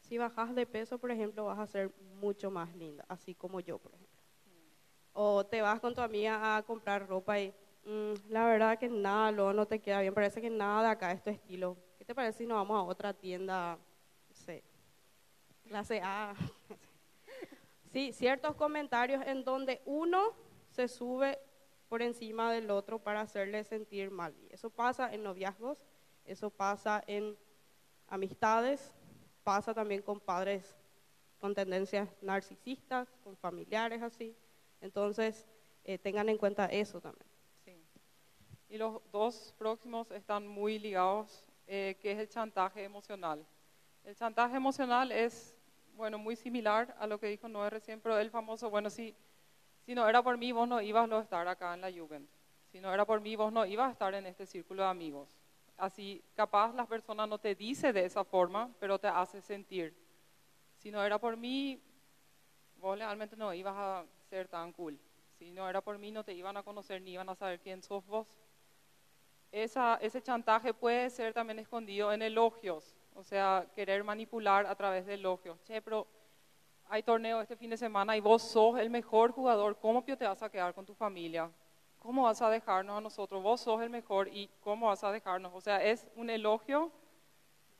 si 0.00 0.16
bajas 0.16 0.54
de 0.54 0.66
peso, 0.66 0.98
por 0.98 1.10
ejemplo, 1.10 1.44
vas 1.44 1.58
a 1.58 1.66
ser 1.66 1.92
mucho 2.20 2.50
más 2.50 2.74
linda, 2.76 3.04
así 3.08 3.34
como 3.34 3.60
yo, 3.60 3.78
por 3.78 3.92
ejemplo. 3.92 4.07
O 5.20 5.44
te 5.44 5.60
vas 5.60 5.80
con 5.80 5.96
tu 5.96 6.00
amiga 6.00 6.56
a 6.56 6.62
comprar 6.62 7.08
ropa 7.08 7.40
y 7.40 7.52
mm, 7.84 8.30
la 8.30 8.46
verdad 8.46 8.78
que 8.78 8.88
nada, 8.88 9.32
luego 9.32 9.52
no 9.52 9.66
te 9.66 9.80
queda 9.80 10.00
bien, 10.00 10.14
parece 10.14 10.40
que 10.40 10.48
nada 10.48 10.82
de 10.82 10.88
acá 10.90 11.10
es 11.10 11.20
tu 11.24 11.30
estilo. 11.30 11.76
¿Qué 11.98 12.04
te 12.04 12.14
parece 12.14 12.38
si 12.38 12.46
nos 12.46 12.58
vamos 12.58 12.78
a 12.78 12.82
otra 12.84 13.12
tienda, 13.12 13.76
clase 15.66 16.00
A? 16.04 16.36
sí, 17.92 18.12
ciertos 18.12 18.54
comentarios 18.54 19.20
en 19.26 19.42
donde 19.42 19.82
uno 19.86 20.34
se 20.70 20.86
sube 20.86 21.40
por 21.88 22.00
encima 22.00 22.52
del 22.52 22.70
otro 22.70 23.00
para 23.00 23.22
hacerle 23.22 23.64
sentir 23.64 24.12
mal. 24.12 24.36
Y 24.40 24.54
eso 24.54 24.70
pasa 24.70 25.12
en 25.12 25.24
noviazgos, 25.24 25.78
eso 26.24 26.48
pasa 26.48 27.02
en 27.08 27.36
amistades, 28.06 28.92
pasa 29.42 29.74
también 29.74 30.00
con 30.00 30.20
padres 30.20 30.76
con 31.40 31.54
tendencias 31.54 32.08
narcisistas, 32.20 33.08
con 33.24 33.36
familiares 33.36 34.00
así. 34.00 34.36
Entonces, 34.80 35.46
eh, 35.84 35.98
tengan 35.98 36.28
en 36.28 36.38
cuenta 36.38 36.66
eso 36.66 37.00
también. 37.00 37.26
Sí. 37.64 37.82
Y 38.68 38.78
los 38.78 39.00
dos 39.10 39.54
próximos 39.58 40.10
están 40.10 40.46
muy 40.46 40.78
ligados, 40.78 41.48
eh, 41.66 41.96
que 42.00 42.12
es 42.12 42.18
el 42.18 42.28
chantaje 42.28 42.84
emocional. 42.84 43.44
El 44.04 44.14
chantaje 44.16 44.56
emocional 44.56 45.12
es, 45.12 45.56
bueno, 45.94 46.18
muy 46.18 46.36
similar 46.36 46.94
a 46.98 47.06
lo 47.06 47.18
que 47.18 47.26
dijo 47.26 47.48
Noé 47.48 47.70
recién, 47.70 48.00
pero 48.00 48.18
el 48.18 48.30
famoso, 48.30 48.70
bueno, 48.70 48.90
si, 48.90 49.14
si 49.84 49.94
no 49.94 50.08
era 50.08 50.22
por 50.22 50.36
mí, 50.36 50.52
vos 50.52 50.68
no 50.68 50.80
ibas 50.80 51.10
a 51.10 51.20
estar 51.20 51.48
acá 51.48 51.74
en 51.74 51.80
la 51.80 51.92
Jugend. 51.92 52.28
Si 52.70 52.80
no 52.80 52.92
era 52.92 53.04
por 53.04 53.20
mí, 53.20 53.34
vos 53.34 53.52
no 53.52 53.64
ibas 53.64 53.88
a 53.88 53.92
estar 53.92 54.14
en 54.14 54.26
este 54.26 54.46
círculo 54.46 54.82
de 54.82 54.88
amigos. 54.88 55.28
Así, 55.76 56.22
capaz 56.34 56.74
las 56.74 56.86
personas 56.86 57.28
no 57.28 57.38
te 57.38 57.54
dice 57.54 57.92
de 57.92 58.04
esa 58.04 58.24
forma, 58.24 58.70
pero 58.78 58.98
te 58.98 59.08
hace 59.08 59.40
sentir. 59.40 59.94
Si 60.76 60.90
no 60.90 61.04
era 61.04 61.18
por 61.18 61.36
mí, 61.36 61.80
vos 62.76 62.98
realmente 62.98 63.36
no 63.36 63.54
ibas 63.54 63.74
a 63.76 64.04
ser 64.28 64.48
tan 64.48 64.72
cool. 64.72 64.98
Si 65.38 65.50
no 65.50 65.68
era 65.68 65.80
por 65.80 65.98
mí, 65.98 66.10
no 66.10 66.24
te 66.24 66.34
iban 66.34 66.56
a 66.56 66.62
conocer 66.62 67.00
ni 67.00 67.12
iban 67.12 67.28
a 67.28 67.34
saber 67.34 67.60
quién 67.60 67.82
sos 67.82 68.04
vos. 68.06 68.26
Esa, 69.50 69.98
ese 70.02 70.20
chantaje 70.20 70.74
puede 70.74 71.08
ser 71.10 71.32
también 71.32 71.58
escondido 71.58 72.12
en 72.12 72.20
elogios, 72.20 72.96
o 73.14 73.24
sea, 73.24 73.66
querer 73.74 74.04
manipular 74.04 74.66
a 74.66 74.74
través 74.74 75.06
de 75.06 75.14
elogios. 75.14 75.58
Che, 75.64 75.80
pero 75.80 76.06
hay 76.88 77.02
torneo 77.02 77.40
este 77.40 77.56
fin 77.56 77.70
de 77.70 77.76
semana 77.76 78.16
y 78.16 78.20
vos 78.20 78.42
sos 78.42 78.78
el 78.78 78.90
mejor 78.90 79.32
jugador, 79.32 79.78
¿cómo 79.78 80.02
te 80.04 80.26
vas 80.26 80.42
a 80.42 80.50
quedar 80.50 80.74
con 80.74 80.84
tu 80.84 80.94
familia? 80.94 81.50
¿Cómo 81.98 82.24
vas 82.24 82.42
a 82.42 82.50
dejarnos 82.50 82.98
a 82.98 83.00
nosotros? 83.00 83.42
Vos 83.42 83.60
sos 83.60 83.82
el 83.82 83.90
mejor 83.90 84.28
y 84.28 84.48
¿cómo 84.60 84.86
vas 84.86 85.02
a 85.02 85.12
dejarnos? 85.12 85.52
O 85.54 85.60
sea, 85.60 85.82
es 85.82 86.06
un 86.14 86.30
elogio, 86.30 86.92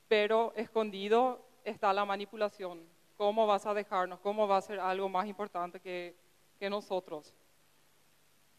pero 0.08 0.52
escondido 0.56 1.44
está 1.64 1.92
la 1.92 2.04
manipulación. 2.04 2.86
¿Cómo 3.16 3.46
vas 3.46 3.66
a 3.66 3.74
dejarnos? 3.74 4.20
¿Cómo 4.20 4.48
va 4.48 4.56
a 4.56 4.62
ser 4.62 4.80
algo 4.80 5.08
más 5.08 5.26
importante 5.26 5.80
que 5.80 6.16
que 6.58 6.68
nosotros. 6.68 7.34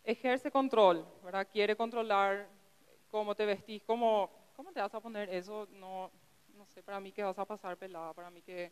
Ejerce 0.03 0.49
control, 0.49 1.05
¿verdad? 1.23 1.47
Quiere 1.51 1.75
controlar 1.75 2.47
cómo 3.09 3.35
te 3.35 3.45
vestís, 3.45 3.83
cómo, 3.83 4.29
cómo 4.55 4.71
te 4.71 4.79
vas 4.79 4.93
a 4.93 4.99
poner 4.99 5.29
eso, 5.29 5.67
no, 5.71 6.09
no 6.55 6.65
sé, 6.65 6.81
para 6.81 6.99
mí 6.99 7.11
que 7.11 7.23
vas 7.23 7.37
a 7.37 7.45
pasar 7.45 7.77
pelada, 7.77 8.13
para 8.13 8.29
mí 8.29 8.41
que, 8.41 8.71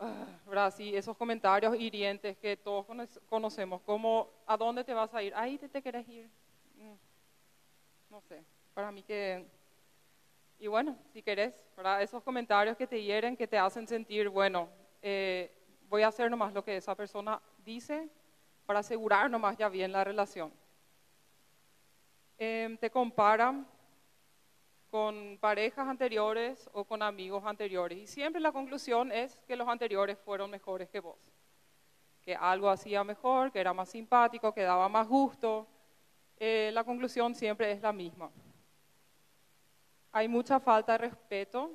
uh, 0.00 0.48
¿verdad? 0.48 0.72
Sí, 0.74 0.94
esos 0.94 1.16
comentarios 1.16 1.74
hirientes 1.76 2.36
que 2.38 2.56
todos 2.56 2.86
conocemos, 3.28 3.80
como, 3.82 4.30
¿a 4.46 4.56
dónde 4.56 4.84
te 4.84 4.94
vas 4.94 5.14
a 5.14 5.22
ir? 5.22 5.34
Ahí 5.34 5.58
te, 5.58 5.68
te 5.68 5.82
querés 5.82 6.08
ir. 6.08 6.28
Mm, 6.76 6.94
no 8.10 8.20
sé, 8.20 8.44
para 8.74 8.90
mí 8.90 9.02
que... 9.02 9.46
Y 10.58 10.66
bueno, 10.66 10.98
si 11.10 11.22
querés, 11.22 11.66
¿verdad? 11.74 12.02
Esos 12.02 12.22
comentarios 12.22 12.76
que 12.76 12.86
te 12.86 13.02
hieren, 13.02 13.34
que 13.34 13.46
te 13.46 13.56
hacen 13.56 13.86
sentir, 13.86 14.28
bueno, 14.28 14.68
eh, 15.00 15.50
voy 15.88 16.02
a 16.02 16.08
hacer 16.08 16.30
nomás 16.30 16.52
lo 16.52 16.62
que 16.62 16.76
esa 16.76 16.94
persona 16.94 17.40
dice 17.70 18.08
para 18.66 18.80
asegurar 18.80 19.30
nomás 19.30 19.56
ya 19.56 19.68
bien 19.68 19.92
la 19.92 20.04
relación. 20.04 20.52
Em, 22.38 22.76
te 22.76 22.90
comparan 22.90 23.66
con 24.90 25.38
parejas 25.40 25.86
anteriores 25.86 26.68
o 26.72 26.84
con 26.84 27.00
amigos 27.02 27.44
anteriores 27.44 27.98
y 27.98 28.06
siempre 28.06 28.40
la 28.40 28.50
conclusión 28.50 29.12
es 29.12 29.40
que 29.46 29.56
los 29.56 29.68
anteriores 29.68 30.18
fueron 30.18 30.50
mejores 30.50 30.88
que 30.88 31.00
vos, 31.00 31.18
que 32.22 32.34
algo 32.34 32.68
hacía 32.68 33.04
mejor, 33.04 33.52
que 33.52 33.60
era 33.60 33.72
más 33.72 33.88
simpático, 33.88 34.52
que 34.52 34.62
daba 34.62 34.88
más 34.88 35.06
gusto. 35.06 35.66
Eh, 36.38 36.70
la 36.72 36.82
conclusión 36.82 37.34
siempre 37.34 37.70
es 37.70 37.80
la 37.80 37.92
misma. 37.92 38.30
Hay 40.10 40.26
mucha 40.26 40.58
falta 40.58 40.92
de 40.92 40.98
respeto, 40.98 41.70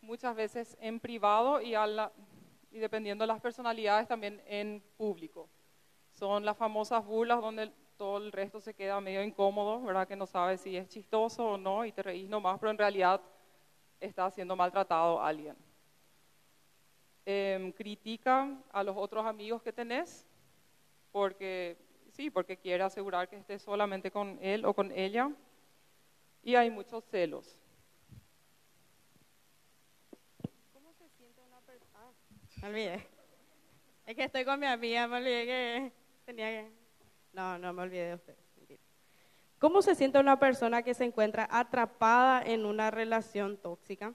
muchas 0.00 0.34
veces 0.34 0.76
en 0.80 0.98
privado 0.98 1.60
y 1.60 1.74
a 1.74 1.86
la, 1.86 2.12
y 2.76 2.78
dependiendo 2.78 3.22
de 3.22 3.28
las 3.28 3.40
personalidades 3.40 4.06
también 4.06 4.42
en 4.46 4.82
público. 4.98 5.48
Son 6.12 6.44
las 6.44 6.56
famosas 6.56 7.04
burlas 7.04 7.40
donde 7.40 7.72
todo 7.96 8.18
el 8.18 8.30
resto 8.30 8.60
se 8.60 8.74
queda 8.74 9.00
medio 9.00 9.22
incómodo, 9.22 9.82
¿verdad? 9.82 10.06
Que 10.06 10.14
no 10.14 10.26
sabes 10.26 10.60
si 10.60 10.76
es 10.76 10.86
chistoso 10.88 11.52
o 11.52 11.58
no 11.58 11.86
y 11.86 11.92
te 11.92 12.02
reís 12.02 12.28
nomás, 12.28 12.58
pero 12.60 12.70
en 12.70 12.78
realidad 12.78 13.20
está 13.98 14.30
siendo 14.30 14.54
maltratado 14.54 15.22
alguien. 15.22 15.56
Eh, 17.24 17.72
critica 17.76 18.62
a 18.70 18.84
los 18.84 18.94
otros 18.96 19.24
amigos 19.24 19.62
que 19.62 19.72
tenés 19.72 20.26
porque 21.10 21.78
sí, 22.10 22.30
porque 22.30 22.58
quiere 22.58 22.84
asegurar 22.84 23.28
que 23.28 23.36
estés 23.36 23.62
solamente 23.62 24.10
con 24.10 24.38
él 24.42 24.66
o 24.66 24.74
con 24.74 24.92
ella. 24.92 25.30
Y 26.42 26.54
hay 26.54 26.70
muchos 26.70 27.04
celos. 27.06 27.58
Me 32.62 32.68
olvidé. 32.68 33.06
Es 34.06 34.14
que 34.14 34.24
estoy 34.24 34.44
con 34.44 34.58
mi 34.58 34.66
amiga, 34.66 35.06
me 35.08 35.16
olvidé 35.18 35.46
que 35.46 35.92
tenía 36.24 36.50
que... 36.50 36.70
No, 37.32 37.58
no 37.58 37.72
me 37.72 37.82
olvidé 37.82 38.08
de 38.08 38.14
usted. 38.14 38.36
¿Cómo 39.58 39.82
se 39.82 39.94
siente 39.94 40.18
una 40.18 40.38
persona 40.38 40.82
que 40.82 40.94
se 40.94 41.04
encuentra 41.04 41.48
atrapada 41.50 42.42
en 42.42 42.64
una 42.66 42.90
relación 42.90 43.56
tóxica? 43.56 44.14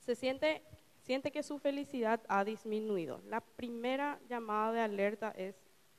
Se 0.00 0.14
siente, 0.14 0.62
siente 1.02 1.30
que 1.30 1.42
su 1.42 1.58
felicidad 1.58 2.20
ha 2.28 2.44
disminuido. 2.44 3.20
La 3.26 3.40
primera 3.40 4.18
llamada 4.28 4.72
de 4.72 4.80
alerta 4.80 5.32
es 5.36 5.54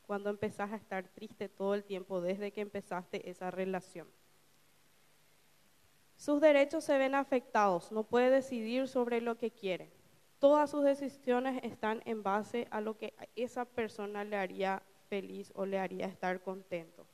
cuando 0.05 0.29
empezás 0.29 0.71
a 0.71 0.75
estar 0.75 1.07
triste 1.07 1.47
todo 1.47 1.73
el 1.73 1.83
tiempo 1.83 2.21
desde 2.21 2.51
que 2.51 2.61
empezaste 2.61 3.29
esa 3.29 3.49
relación. 3.49 4.07
Sus 6.17 6.41
derechos 6.41 6.83
se 6.83 6.97
ven 6.97 7.15
afectados, 7.15 7.91
no 7.91 8.03
puede 8.03 8.29
decidir 8.29 8.87
sobre 8.87 9.21
lo 9.21 9.37
que 9.37 9.51
quiere 9.51 10.02
todas 10.43 10.71
sus 10.71 10.83
decisiones 10.83 11.63
están 11.63 12.01
en 12.03 12.21
base 12.21 12.67
a 12.69 12.81
lo 12.81 12.97
que 12.97 13.13
a 13.17 13.25
esa 13.33 13.63
persona 13.63 14.25
le 14.25 14.35
haría 14.35 14.83
feliz 15.07 15.53
o 15.55 15.65
le 15.65 15.79
haría 15.79 16.05
estar 16.05 16.41
contento. 16.41 17.07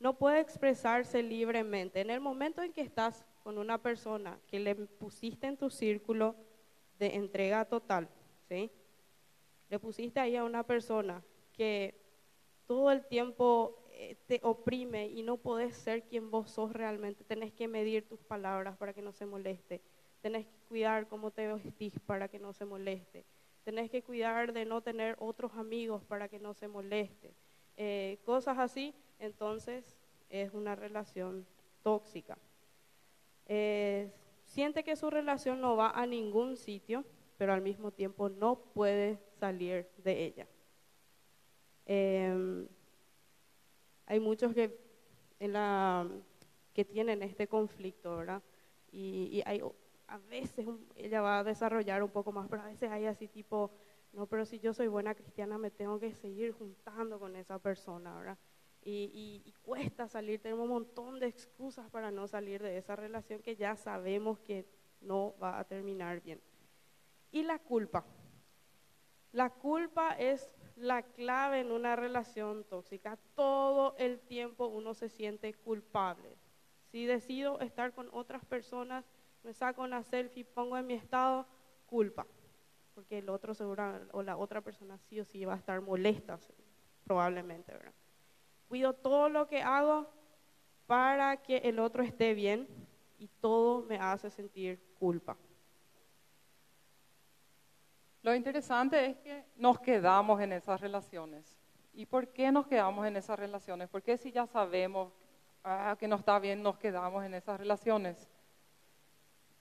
No 0.00 0.18
puede 0.18 0.40
expresarse 0.40 1.22
libremente. 1.22 2.00
En 2.00 2.10
el 2.10 2.18
momento 2.18 2.60
en 2.60 2.72
que 2.72 2.80
estás 2.80 3.24
con 3.44 3.58
una 3.58 3.80
persona 3.80 4.40
que 4.48 4.58
le 4.58 4.74
pusiste 4.74 5.46
en 5.46 5.56
tu 5.56 5.70
círculo 5.70 6.34
de 6.98 7.14
entrega 7.14 7.64
total, 7.64 8.08
¿sí? 8.48 8.72
Le 9.68 9.78
pusiste 9.78 10.18
ahí 10.18 10.34
a 10.34 10.42
una 10.42 10.64
persona 10.64 11.22
que 11.52 11.94
todo 12.66 12.90
el 12.90 13.06
tiempo 13.06 13.84
eh, 13.92 14.16
te 14.26 14.40
oprime 14.42 15.06
y 15.06 15.22
no 15.22 15.36
podés 15.36 15.76
ser 15.76 16.08
quien 16.08 16.28
vos 16.28 16.50
sos 16.50 16.72
realmente. 16.72 17.22
Tenés 17.22 17.52
que 17.52 17.68
medir 17.68 18.08
tus 18.08 18.18
palabras 18.24 18.76
para 18.76 18.92
que 18.92 19.02
no 19.02 19.12
se 19.12 19.26
moleste. 19.26 19.80
Tenés 20.20 20.46
que 20.46 20.58
cuidar 20.68 21.08
cómo 21.08 21.30
te 21.30 21.46
vestís 21.52 21.98
para 22.00 22.28
que 22.28 22.38
no 22.38 22.52
se 22.52 22.64
moleste. 22.64 23.24
Tenés 23.64 23.90
que 23.90 24.02
cuidar 24.02 24.52
de 24.52 24.64
no 24.64 24.80
tener 24.80 25.16
otros 25.18 25.52
amigos 25.54 26.02
para 26.04 26.28
que 26.28 26.38
no 26.38 26.54
se 26.54 26.68
moleste. 26.68 27.34
Eh, 27.76 28.18
cosas 28.24 28.58
así, 28.58 28.94
entonces 29.18 29.96
es 30.28 30.52
una 30.52 30.74
relación 30.74 31.46
tóxica. 31.82 32.38
Eh, 33.46 34.10
siente 34.44 34.82
que 34.84 34.96
su 34.96 35.10
relación 35.10 35.60
no 35.60 35.76
va 35.76 35.90
a 35.90 36.06
ningún 36.06 36.56
sitio, 36.56 37.04
pero 37.36 37.52
al 37.52 37.62
mismo 37.62 37.92
tiempo 37.92 38.28
no 38.28 38.56
puede 38.58 39.18
salir 39.38 39.88
de 39.98 40.24
ella. 40.24 40.48
Em, 41.86 42.68
hay 44.06 44.20
muchos 44.20 44.52
que, 44.52 44.78
en 45.38 45.52
la, 45.52 46.06
que 46.74 46.84
tienen 46.84 47.22
este 47.22 47.46
conflicto, 47.46 48.16
¿verdad? 48.16 48.42
Y, 48.90 49.42
hay, 49.46 49.62
a 50.08 50.18
veces 50.18 50.66
ella 50.96 51.20
va 51.20 51.38
a 51.38 51.44
desarrollar 51.44 52.02
un 52.02 52.10
poco 52.10 52.32
más, 52.32 52.48
pero 52.48 52.62
a 52.62 52.66
veces 52.66 52.90
hay 52.90 53.06
así 53.06 53.28
tipo, 53.28 53.70
no, 54.12 54.26
pero 54.26 54.44
si 54.44 54.58
yo 54.58 54.72
soy 54.72 54.88
buena 54.88 55.14
cristiana 55.14 55.58
me 55.58 55.70
tengo 55.70 56.00
que 56.00 56.14
seguir 56.14 56.52
juntando 56.52 57.18
con 57.18 57.36
esa 57.36 57.58
persona, 57.58 58.14
¿verdad? 58.16 58.38
Y, 58.82 59.42
y, 59.44 59.52
cuesta 59.60 60.08
salir, 60.08 60.40
tenemos 60.40 60.64
un 60.64 60.70
montón 60.70 61.20
de 61.20 61.26
excusas 61.26 61.90
para 61.90 62.10
no 62.10 62.26
salir 62.26 62.62
de 62.62 62.78
esa 62.78 62.96
relación 62.96 63.42
que 63.42 63.54
ya 63.54 63.76
sabemos 63.76 64.38
que 64.38 64.66
no 65.02 65.34
va 65.42 65.58
a 65.58 65.64
terminar 65.64 66.22
bien. 66.22 66.40
Y 67.30 67.42
la 67.42 67.58
culpa. 67.58 68.06
La 69.32 69.50
culpa 69.50 70.12
es 70.12 70.48
la 70.76 71.02
clave 71.02 71.60
en 71.60 71.70
una 71.70 71.96
relación 71.96 72.64
tóxica. 72.64 73.18
Todo 73.34 73.94
el 73.98 74.20
tiempo 74.20 74.68
uno 74.68 74.94
se 74.94 75.10
siente 75.10 75.52
culpable. 75.52 76.38
Si 76.90 77.04
decido 77.04 77.60
estar 77.60 77.92
con 77.92 78.08
otras 78.12 78.46
personas, 78.46 79.04
me 79.42 79.52
saco 79.52 79.82
una 79.82 80.02
selfie, 80.02 80.44
pongo 80.44 80.76
en 80.76 80.86
mi 80.86 80.94
estado, 80.94 81.46
culpa. 81.86 82.26
Porque 82.94 83.18
el 83.18 83.28
otro 83.28 83.54
seguro, 83.54 84.08
o 84.12 84.22
la 84.22 84.36
otra 84.36 84.60
persona 84.60 84.98
sí 84.98 85.20
o 85.20 85.24
sí 85.24 85.44
va 85.44 85.54
a 85.54 85.58
estar 85.58 85.80
molesta, 85.80 86.38
probablemente, 87.04 87.72
¿verdad? 87.72 87.94
Cuido 88.68 88.92
todo 88.92 89.28
lo 89.28 89.46
que 89.46 89.62
hago 89.62 90.10
para 90.86 91.36
que 91.38 91.58
el 91.58 91.78
otro 91.78 92.02
esté 92.02 92.34
bien 92.34 92.68
y 93.18 93.28
todo 93.40 93.82
me 93.82 93.96
hace 93.98 94.30
sentir 94.30 94.80
culpa. 94.98 95.36
Lo 98.22 98.34
interesante 98.34 99.06
es 99.06 99.16
que 99.18 99.44
nos 99.56 99.80
quedamos 99.80 100.40
en 100.40 100.52
esas 100.52 100.80
relaciones. 100.80 101.56
¿Y 101.94 102.06
por 102.06 102.28
qué 102.28 102.52
nos 102.52 102.66
quedamos 102.66 103.06
en 103.06 103.16
esas 103.16 103.38
relaciones? 103.38 103.88
Porque 103.88 104.18
si 104.18 104.30
ya 104.32 104.46
sabemos 104.46 105.12
ah, 105.64 105.96
que 105.98 106.08
no 106.08 106.16
está 106.16 106.38
bien, 106.38 106.62
nos 106.62 106.78
quedamos 106.78 107.24
en 107.24 107.34
esas 107.34 107.58
relaciones? 107.58 108.28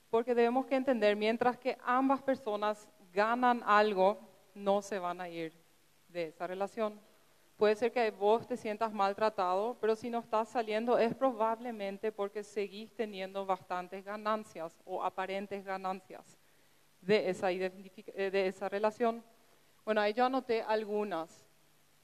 Porque 0.10 0.36
debemos 0.36 0.66
que 0.66 0.76
entender, 0.76 1.16
mientras 1.16 1.58
que 1.58 1.78
ambas 1.84 2.22
personas 2.22 2.88
ganan 3.12 3.62
algo, 3.66 4.20
no 4.54 4.82
se 4.82 5.00
van 5.00 5.22
a 5.22 5.30
ir 5.30 5.54
de 6.08 6.28
esa 6.28 6.48
relación. 6.48 7.00
Puede 7.58 7.76
ser 7.76 7.92
que 7.92 8.12
vos 8.12 8.48
te 8.48 8.56
sientas 8.56 8.94
maltratado, 8.94 9.78
pero 9.82 9.96
si 9.96 10.10
no 10.10 10.20
estás 10.20 10.50
saliendo 10.50 10.98
es 11.00 11.16
probablemente 11.16 12.12
porque 12.12 12.44
seguís 12.44 12.94
teniendo 12.96 13.46
bastantes 13.46 14.06
ganancias 14.06 14.80
o 14.86 15.04
aparentes 15.04 15.66
ganancias 15.66 16.38
de 17.02 17.30
esa, 17.30 17.52
eh, 17.52 18.32
de 18.32 18.48
esa 18.48 18.70
relación. 18.70 19.24
Bueno, 19.84 20.02
ahí 20.02 20.14
yo 20.14 20.26
anoté 20.26 20.62
algunas 20.62 21.48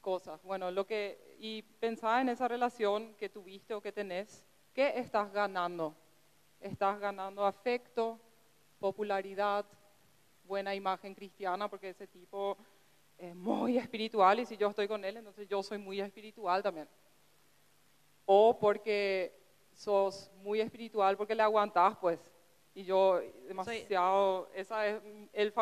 cosas. 0.00 0.42
Bueno, 0.42 0.70
lo 0.70 0.86
que, 0.86 1.36
y 1.38 1.62
pensaba 1.62 2.20
en 2.20 2.30
esa 2.30 2.48
relación 2.48 3.14
que 3.14 3.28
tuviste 3.28 3.74
o 3.74 3.80
que 3.80 3.92
tenés, 3.92 4.44
¿qué 4.72 4.98
estás 4.98 5.32
ganando? 5.32 5.94
¿Estás 6.64 6.98
ganando 6.98 7.44
afecto, 7.44 8.18
popularidad, 8.80 9.66
buena 10.44 10.74
imagen 10.74 11.14
cristiana? 11.14 11.68
Porque 11.68 11.90
ese 11.90 12.06
tipo 12.06 12.56
es 13.18 13.36
muy 13.36 13.76
espiritual 13.76 14.40
y 14.40 14.46
si 14.46 14.56
yo 14.56 14.70
estoy 14.70 14.88
con 14.88 15.04
él, 15.04 15.18
entonces 15.18 15.46
yo 15.46 15.62
soy 15.62 15.76
muy 15.76 16.00
espiritual 16.00 16.62
también. 16.62 16.88
O 18.24 18.58
porque 18.58 19.38
sos 19.74 20.30
muy 20.36 20.62
espiritual 20.62 21.18
porque 21.18 21.34
le 21.34 21.42
aguantás, 21.42 21.98
pues, 21.98 22.18
y 22.74 22.82
yo 22.82 23.20
demasiado, 23.46 24.48
esa 24.54 24.86
es 24.86 25.02
el 25.34 25.52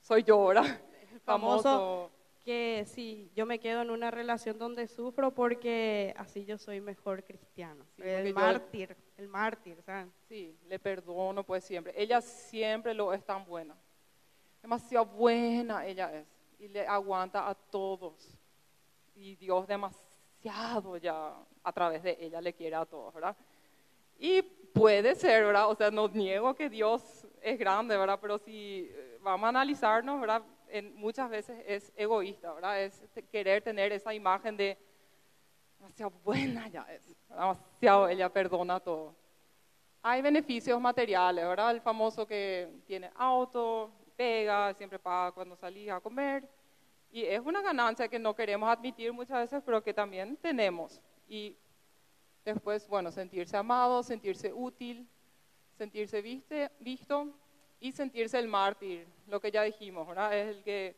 soy 0.00 0.22
yo, 0.22 0.46
¿verdad? 0.46 0.80
El 1.12 1.20
famoso, 1.20 2.10
que 2.44 2.84
sí, 2.86 3.30
yo 3.34 3.46
me 3.46 3.58
quedo 3.58 3.82
en 3.82 3.90
una 3.90 4.10
relación 4.10 4.58
donde 4.58 4.88
sufro 4.88 5.32
porque 5.32 6.14
así 6.16 6.44
yo 6.44 6.58
soy 6.58 6.80
mejor 6.80 7.24
cristiano. 7.24 7.84
el 7.98 8.34
mártir, 8.34 8.96
el 9.16 9.28
mártir, 9.28 9.80
¿sabes? 9.82 10.08
Sí, 10.28 10.56
le 10.66 10.78
perdono 10.78 11.44
pues 11.44 11.64
siempre. 11.64 11.92
Ella 11.96 12.20
siempre 12.20 12.94
lo 12.94 13.12
es 13.12 13.24
tan 13.24 13.44
buena. 13.44 13.76
Demasiado 14.60 15.06
buena 15.06 15.86
ella 15.86 16.12
es 16.12 16.26
y 16.62 16.68
le 16.68 16.86
aguanta 16.86 17.48
a 17.48 17.54
todos. 17.54 18.38
Y 19.16 19.34
Dios 19.34 19.66
demasiado 19.66 20.96
ya 20.96 21.34
a 21.64 21.72
través 21.72 22.02
de 22.04 22.16
ella 22.20 22.40
le 22.40 22.54
quiere 22.54 22.76
a 22.76 22.86
todos, 22.86 23.12
¿verdad? 23.12 23.36
Y 24.18 24.42
puede 24.42 25.16
ser, 25.16 25.44
¿verdad? 25.44 25.68
O 25.68 25.74
sea, 25.74 25.90
no 25.90 26.06
niego 26.08 26.54
que 26.54 26.70
Dios 26.70 27.26
es 27.42 27.58
grande, 27.58 27.96
¿verdad? 27.96 28.18
Pero 28.20 28.38
si 28.38 28.88
eh, 28.88 29.18
vamos 29.20 29.46
a 29.46 29.48
analizarnos, 29.48 30.20
¿verdad? 30.20 30.42
En, 30.72 30.94
muchas 30.94 31.30
veces 31.30 31.62
es 31.66 31.92
egoísta, 31.96 32.52
¿verdad? 32.52 32.82
Es 32.82 33.02
querer 33.30 33.62
tener 33.62 33.92
esa 33.92 34.12
imagen 34.14 34.56
de 34.56 34.78
demasiado 35.78 36.12
buena 36.24 36.68
ya 36.68 36.86
es, 36.90 37.02
demasiado 37.28 38.08
ella 38.08 38.28
perdona 38.32 38.80
todo. 38.80 39.14
Hay 40.02 40.22
beneficios 40.22 40.80
materiales, 40.80 41.44
¿verdad? 41.44 41.70
El 41.70 41.80
famoso 41.80 42.26
que 42.26 42.82
tiene 42.86 43.10
auto, 43.14 43.90
pega, 44.16 44.74
siempre 44.74 44.98
paga 44.98 45.32
cuando 45.32 45.54
salís 45.56 45.90
a 45.90 46.00
comer. 46.00 46.48
Y 47.10 47.24
es 47.24 47.40
una 47.40 47.62
ganancia 47.62 48.08
que 48.08 48.18
no 48.18 48.34
queremos 48.34 48.68
admitir 48.68 49.12
muchas 49.12 49.38
veces, 49.38 49.62
pero 49.64 49.82
que 49.82 49.92
también 49.92 50.36
tenemos. 50.38 51.00
Y 51.28 51.56
Después, 52.44 52.88
bueno, 52.88 53.12
sentirse 53.12 53.56
amado, 53.56 54.02
sentirse 54.02 54.52
útil, 54.52 55.08
sentirse 55.78 56.20
viste, 56.22 56.70
visto 56.80 57.32
y 57.82 57.90
sentirse 57.90 58.38
el 58.38 58.46
mártir, 58.46 59.08
lo 59.26 59.40
que 59.40 59.50
ya 59.50 59.64
dijimos, 59.64 60.06
¿verdad? 60.06 60.38
Es 60.38 60.56
el 60.56 60.62
que 60.62 60.94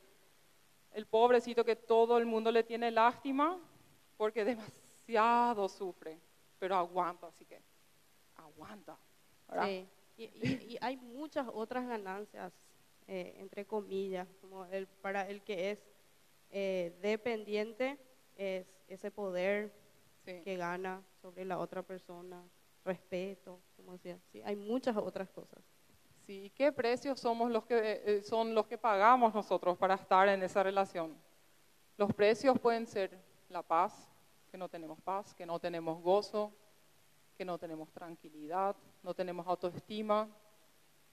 el 0.93 1.07
pobrecito 1.07 1.65
que 1.65 1.77
todo 1.77 2.19
el 2.19 2.27
mundo 2.27 2.53
le 2.53 2.63
tiene 2.63 2.91
lástima 2.91 3.59
porque 4.19 4.45
demasiado 4.45 5.67
sufre, 5.67 6.21
pero 6.59 6.77
aguanta, 6.77 7.29
así 7.29 7.47
que 7.47 7.59
aguanta. 8.37 8.99
¿verdad? 9.49 9.67
Sí. 9.67 9.89
Y, 10.19 10.77
hay 10.83 10.99
muchas 10.99 11.49
otras 11.51 11.89
ganancias, 11.89 12.53
eh, 13.07 13.35
entre 13.39 13.65
comillas, 13.65 14.29
como 14.43 14.67
el, 14.67 14.87
para 14.87 15.27
el 15.27 15.43
que 15.43 15.71
es 15.71 15.79
eh, 16.51 16.95
dependiente, 17.01 17.99
es 18.37 18.67
ese 18.89 19.11
poder 19.11 19.73
que 20.23 20.57
gana 20.57 21.03
sobre 21.23 21.47
la 21.47 21.59
otra 21.59 21.83
persona, 21.83 22.47
respeto, 22.85 23.59
como 23.75 23.93
decía. 23.93 24.19
Sí, 24.31 24.43
hay 24.45 24.55
muchas 24.55 24.97
otras 24.99 25.31
cosas. 25.31 25.65
Sí, 26.27 26.51
¿qué 26.55 26.73
precios 26.73 27.21
somos 27.21 27.51
los 27.51 27.65
que, 27.65 28.03
eh, 28.05 28.23
son 28.23 28.55
los 28.55 28.67
que 28.67 28.79
pagamos 28.79 29.35
nosotros 29.35 29.77
para 29.77 29.95
estar 29.95 30.29
en 30.29 30.43
esa 30.43 30.63
relación? 30.63 31.17
Los 31.97 32.13
precios 32.15 32.59
pueden 32.59 32.87
ser 32.87 33.19
la 33.49 33.63
paz, 33.63 34.09
que 34.51 34.57
no 34.57 34.69
tenemos 34.69 35.01
paz, 35.03 35.35
que 35.35 35.45
no 35.45 35.59
tenemos 35.59 36.03
gozo, 36.03 36.53
que 37.37 37.45
no 37.45 37.59
tenemos 37.59 37.91
tranquilidad, 37.93 38.75
no 39.03 39.15
tenemos 39.15 39.47
autoestima. 39.47 40.29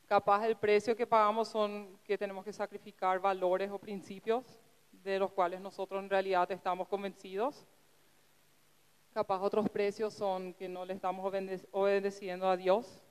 Capaz 0.07 0.45
el 0.45 0.55
precio 0.55 0.95
que 0.95 1.07
pagamos 1.07 1.49
son 1.49 1.99
que 2.03 2.17
tenemos 2.17 2.45
que 2.45 2.53
sacrificar 2.53 3.19
valores 3.19 3.69
o 3.71 3.79
principios 3.79 4.59
de 4.91 5.19
los 5.19 5.31
cuales 5.31 5.59
nosotros 5.61 6.01
en 6.01 6.09
realidad 6.09 6.49
estamos 6.51 6.87
convencidos 6.87 7.65
Capaz 9.13 9.41
otros 9.41 9.69
precios 9.69 10.13
son 10.13 10.53
que 10.53 10.69
no 10.69 10.85
le 10.85 10.93
estamos 10.93 11.33
obedeciendo 11.71 12.49
a 12.49 12.55
Dios. 12.55 13.01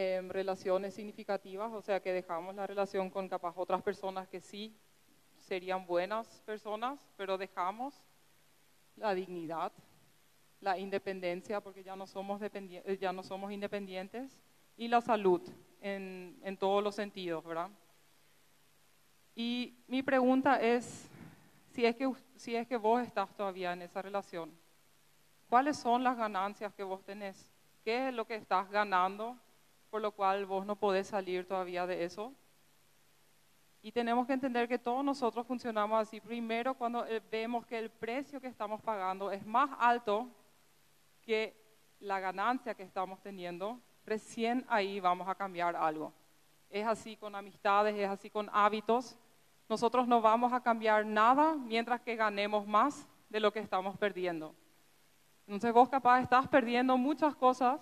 En 0.00 0.28
relaciones 0.28 0.94
significativas, 0.94 1.72
o 1.72 1.82
sea 1.82 1.98
que 1.98 2.12
dejamos 2.12 2.54
la 2.54 2.68
relación 2.68 3.10
con 3.10 3.28
capaz 3.28 3.54
otras 3.56 3.82
personas 3.82 4.28
que 4.28 4.40
sí 4.40 4.72
serían 5.38 5.84
buenas 5.86 6.40
personas, 6.46 7.04
pero 7.16 7.36
dejamos 7.36 8.00
la 8.94 9.12
dignidad, 9.12 9.72
la 10.60 10.78
independencia, 10.78 11.60
porque 11.60 11.82
ya 11.82 11.96
no 11.96 12.06
somos, 12.06 12.40
ya 13.00 13.12
no 13.12 13.24
somos 13.24 13.50
independientes, 13.50 14.38
y 14.76 14.86
la 14.86 15.00
salud 15.00 15.42
en, 15.80 16.38
en 16.44 16.56
todos 16.56 16.80
los 16.80 16.94
sentidos, 16.94 17.44
¿verdad? 17.44 17.68
Y 19.34 19.82
mi 19.88 20.04
pregunta 20.04 20.62
es, 20.62 21.10
si 21.72 21.84
es, 21.84 21.96
que, 21.96 22.08
si 22.36 22.54
es 22.54 22.68
que 22.68 22.76
vos 22.76 23.02
estás 23.02 23.34
todavía 23.34 23.72
en 23.72 23.82
esa 23.82 24.00
relación, 24.00 24.56
¿cuáles 25.48 25.76
son 25.76 26.04
las 26.04 26.16
ganancias 26.16 26.72
que 26.72 26.84
vos 26.84 27.02
tenés? 27.02 27.50
¿Qué 27.82 28.10
es 28.10 28.14
lo 28.14 28.28
que 28.28 28.36
estás 28.36 28.70
ganando 28.70 29.36
por 29.90 30.00
lo 30.00 30.12
cual 30.12 30.46
vos 30.46 30.66
no 30.66 30.76
podés 30.76 31.06
salir 31.06 31.46
todavía 31.46 31.86
de 31.86 32.04
eso? 32.04 32.32
Y 33.80 33.92
tenemos 33.92 34.26
que 34.26 34.32
entender 34.32 34.68
que 34.68 34.78
todos 34.78 35.04
nosotros 35.04 35.46
funcionamos 35.46 36.00
así. 36.00 36.20
Primero, 36.20 36.74
cuando 36.74 37.06
eh, 37.06 37.22
vemos 37.30 37.64
que 37.64 37.78
el 37.78 37.90
precio 37.90 38.40
que 38.40 38.48
estamos 38.48 38.82
pagando 38.82 39.30
es 39.30 39.46
más 39.46 39.70
alto 39.78 40.28
que 41.22 41.54
la 42.00 42.20
ganancia 42.20 42.74
que 42.74 42.82
estamos 42.82 43.20
teniendo, 43.20 43.80
recién 44.04 44.64
ahí 44.68 45.00
vamos 45.00 45.28
a 45.28 45.34
cambiar 45.34 45.76
algo. 45.76 46.12
Es 46.70 46.86
así 46.86 47.16
con 47.16 47.34
amistades, 47.34 47.96
es 47.96 48.08
así 48.08 48.30
con 48.30 48.50
hábitos. 48.52 49.16
Nosotros 49.68 50.08
no 50.08 50.20
vamos 50.20 50.52
a 50.52 50.62
cambiar 50.62 51.06
nada 51.06 51.54
mientras 51.54 52.00
que 52.00 52.16
ganemos 52.16 52.66
más 52.66 53.06
de 53.28 53.40
lo 53.40 53.52
que 53.52 53.60
estamos 53.60 53.96
perdiendo. 53.96 54.54
Entonces 55.46 55.72
vos 55.72 55.88
capaz 55.88 56.20
estás 56.20 56.48
perdiendo 56.48 56.96
muchas 56.98 57.34
cosas, 57.34 57.80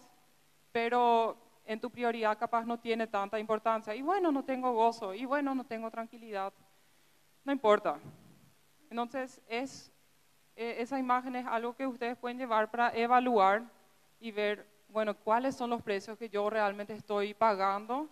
pero 0.73 1.37
en 1.67 1.81
tu 1.81 1.91
prioridad 1.91 2.39
capaz 2.39 2.65
no 2.65 2.79
tiene 2.79 3.07
tanta 3.07 3.39
importancia. 3.39 3.95
Y 3.95 4.03
bueno, 4.03 4.31
no 4.31 4.45
tengo 4.45 4.73
gozo, 4.73 5.13
y 5.13 5.25
bueno, 5.25 5.55
no 5.55 5.65
tengo 5.65 5.91
tranquilidad. 5.91 6.53
No 7.45 7.53
importa. 7.53 7.99
Entonces, 8.89 9.43
es, 9.49 9.93
eh, 10.55 10.77
esa 10.79 10.99
imagen 10.99 11.37
es 11.37 11.47
algo 11.47 11.75
que 11.75 11.87
ustedes 11.87 12.17
pueden 12.17 12.39
llevar 12.39 12.71
para 12.71 12.95
evaluar 12.97 13.65
y 14.21 14.31
ver, 14.31 14.67
bueno, 14.89 15.15
cuáles 15.17 15.57
son 15.57 15.71
los 15.71 15.83
precios 15.83 16.17
que 16.17 16.29
yo 16.29 16.49
realmente 16.49 16.95
estoy 16.95 17.35
pagando 17.35 18.09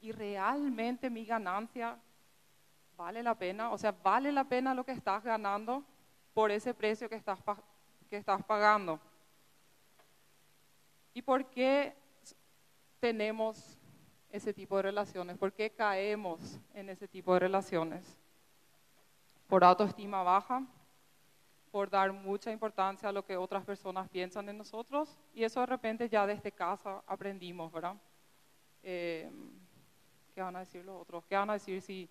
y 0.00 0.12
realmente 0.12 1.10
mi 1.10 1.24
ganancia 1.24 1.98
vale 2.96 3.22
la 3.22 3.34
pena, 3.34 3.70
o 3.70 3.78
sea, 3.78 3.92
vale 3.92 4.30
la 4.32 4.44
pena 4.44 4.74
lo 4.74 4.84
que 4.84 4.92
estás 4.92 5.24
ganando 5.24 5.84
por 6.34 6.50
ese 6.50 6.74
precio 6.74 7.08
que 7.08 7.14
estás, 7.14 7.38
que 8.10 8.16
estás 8.16 8.44
pagando. 8.44 9.00
¿Y 11.14 11.22
por 11.22 11.46
qué 11.46 11.96
tenemos 12.98 13.78
ese 14.30 14.52
tipo 14.52 14.76
de 14.76 14.82
relaciones? 14.82 15.38
¿Por 15.38 15.52
qué 15.52 15.70
caemos 15.70 16.60
en 16.74 16.90
ese 16.90 17.08
tipo 17.08 17.34
de 17.34 17.40
relaciones? 17.40 18.16
Por 19.46 19.64
autoestima 19.64 20.22
baja, 20.22 20.66
por 21.70 21.90
dar 21.90 22.12
mucha 22.12 22.50
importancia 22.50 23.08
a 23.08 23.12
lo 23.12 23.24
que 23.24 23.36
otras 23.36 23.64
personas 23.64 24.08
piensan 24.08 24.46
de 24.46 24.52
nosotros 24.52 25.18
y 25.34 25.44
eso 25.44 25.60
de 25.60 25.66
repente 25.66 26.08
ya 26.08 26.26
desde 26.26 26.52
casa 26.52 27.02
aprendimos, 27.06 27.72
¿verdad? 27.72 27.96
Eh, 28.82 29.30
¿Qué 30.34 30.42
van 30.42 30.56
a 30.56 30.60
decir 30.60 30.84
los 30.84 31.00
otros? 31.00 31.24
¿Qué 31.26 31.34
van 31.34 31.50
a 31.50 31.54
decir 31.54 31.82
si, 31.82 32.08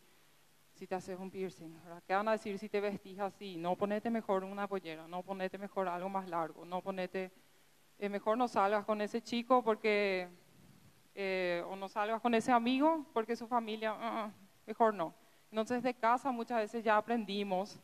si 0.74 0.86
te 0.86 0.96
haces 0.96 1.18
un 1.18 1.32
piercing? 1.32 1.74
¿Qué 2.06 2.14
van 2.14 2.28
a 2.28 2.34
decir 2.34 2.60
si 2.60 2.70
te 2.70 2.82
vestís 2.82 3.20
así? 3.20 3.58
No 3.58 3.76
ponete 3.76 4.10
mejor 4.10 4.44
una 4.44 4.68
pollera, 4.68 5.08
no 5.08 5.24
ponete 5.24 5.58
mejor 5.58 5.88
algo 5.88 6.10
más 6.10 6.28
largo, 6.28 6.66
no 6.66 6.82
ponete, 6.82 7.32
eh, 8.00 8.10
mejor 8.10 8.38
no 8.38 8.48
salgas 8.48 8.86
con 8.86 9.02
ese 9.02 9.22
chico 9.22 9.64
porque 9.64 10.28
eh, 11.20 11.64
o 11.68 11.76
no 11.76 11.90
salgas 11.90 12.22
con 12.22 12.36
ese 12.36 12.52
amigo 12.52 13.04
porque 13.12 13.36
su 13.36 13.48
familia, 13.48 13.92
uh, 13.92 14.32
mejor 14.68 14.94
no. 14.94 15.16
Entonces 15.50 15.82
de 15.82 15.96
casa 15.96 16.32
muchas 16.32 16.60
veces 16.60 16.84
ya 16.84 16.96
aprendimos 16.96 17.80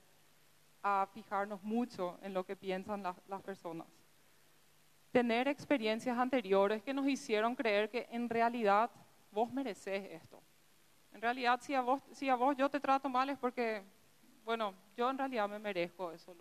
a 0.83 1.07
fijarnos 1.11 1.63
mucho 1.63 2.19
en 2.21 2.31
lo 2.31 2.45
que 2.45 2.55
piensan 2.55 3.01
las 3.01 3.41
personas. 3.41 3.87
Tener 5.11 5.47
experiencias 5.47 6.15
anteriores 6.15 6.83
que 6.83 6.93
nos 6.93 7.07
hicieron 7.07 7.55
creer 7.55 7.89
que 7.89 8.07
en 8.11 8.29
realidad 8.29 8.91
vos 9.31 9.51
mereces 9.51 10.11
esto. 10.11 10.39
En 11.11 11.19
realidad 11.19 11.59
si 11.59 11.73
a 11.73 11.81
vos, 11.81 12.03
si 12.11 12.29
a 12.29 12.35
vos 12.35 12.55
yo 12.55 12.69
te 12.69 12.79
trato 12.79 13.09
mal 13.09 13.31
es 13.31 13.39
porque, 13.39 13.81
bueno, 14.45 14.75
yo 14.95 15.09
en 15.09 15.17
realidad 15.17 15.49
me 15.49 15.57
merezco 15.57 16.11
eso, 16.11 16.35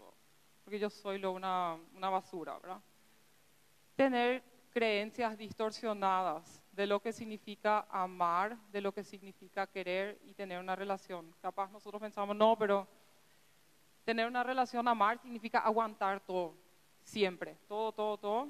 porque 0.63 0.79
yo 0.79 0.91
soy 0.91 1.19
lo 1.19 1.33
una, 1.33 1.79
una 1.95 2.11
basura, 2.11 2.59
¿verdad? 2.59 2.83
Tener 3.97 4.43
creencias 4.71 5.39
distorsionadas 5.39 6.62
de 6.73 6.87
lo 6.87 7.01
que 7.01 7.13
significa 7.13 7.87
amar, 7.91 8.57
de 8.73 8.81
lo 8.81 8.93
que 8.93 9.05
significa 9.05 9.67
querer 9.67 10.19
y 10.25 10.35
tener 10.35 10.59
una 10.59 10.75
relación. 10.75 11.35
Capaz 11.41 11.71
nosotros 11.71 12.01
pensamos, 12.01 12.35
no, 12.35 12.57
pero 12.59 12.89
tener 14.05 14.27
una 14.27 14.43
relación, 14.43 14.89
amar, 14.89 15.19
significa 15.19 15.61
aguantar 15.61 16.21
todo, 16.21 16.55
siempre, 17.05 17.57
todo, 17.69 17.93
todo, 17.93 18.17
todo. 18.17 18.49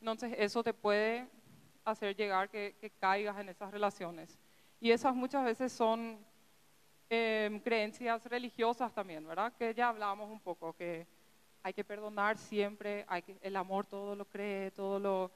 Entonces 0.00 0.34
eso 0.38 0.62
te 0.62 0.72
puede 0.72 1.28
hacer 1.84 2.16
llegar 2.16 2.48
que, 2.48 2.92
caigas 2.98 3.38
en 3.38 3.50
esas 3.50 3.70
relaciones. 3.70 4.38
Y 4.80 4.90
esas 4.90 5.14
muchas 5.14 5.44
veces 5.44 5.72
son 5.72 6.18
em, 7.10 7.60
creencias 7.60 8.24
religiosas 8.26 8.92
también, 8.92 9.26
¿verdad? 9.26 9.52
Que 9.58 9.74
ya 9.74 9.90
hablábamos 9.90 10.30
un 10.30 10.40
poco, 10.40 10.72
que 10.72 11.06
hay 11.62 11.72
que 11.72 11.84
perdonar 11.84 12.38
siempre, 12.38 13.04
hay 13.06 13.22
que, 13.22 13.36
el 13.42 13.56
amor 13.56 13.86
todo 13.86 14.14
lo 14.14 14.24
cree, 14.24 14.70
todo 14.70 14.98
lo... 14.98 15.30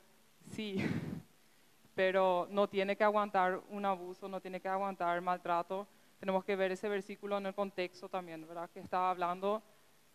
Sí, 0.51 0.77
pero 1.99 2.47
no 2.51 2.69
tiene 2.69 2.95
que 2.95 3.03
aguantar 3.03 3.61
un 3.71 3.85
abuso, 3.85 4.29
no 4.29 4.41
tiene 4.41 4.61
que 4.61 4.69
aguantar 4.69 5.21
maltrato. 5.21 5.89
Tenemos 6.21 6.45
que 6.45 6.55
ver 6.55 6.71
ese 6.71 6.89
versículo 6.89 7.39
en 7.39 7.47
el 7.47 7.55
contexto 7.55 8.09
también, 8.09 8.47
¿verdad? 8.47 8.71
Que 8.71 8.79
está 8.79 9.11
hablando 9.11 9.65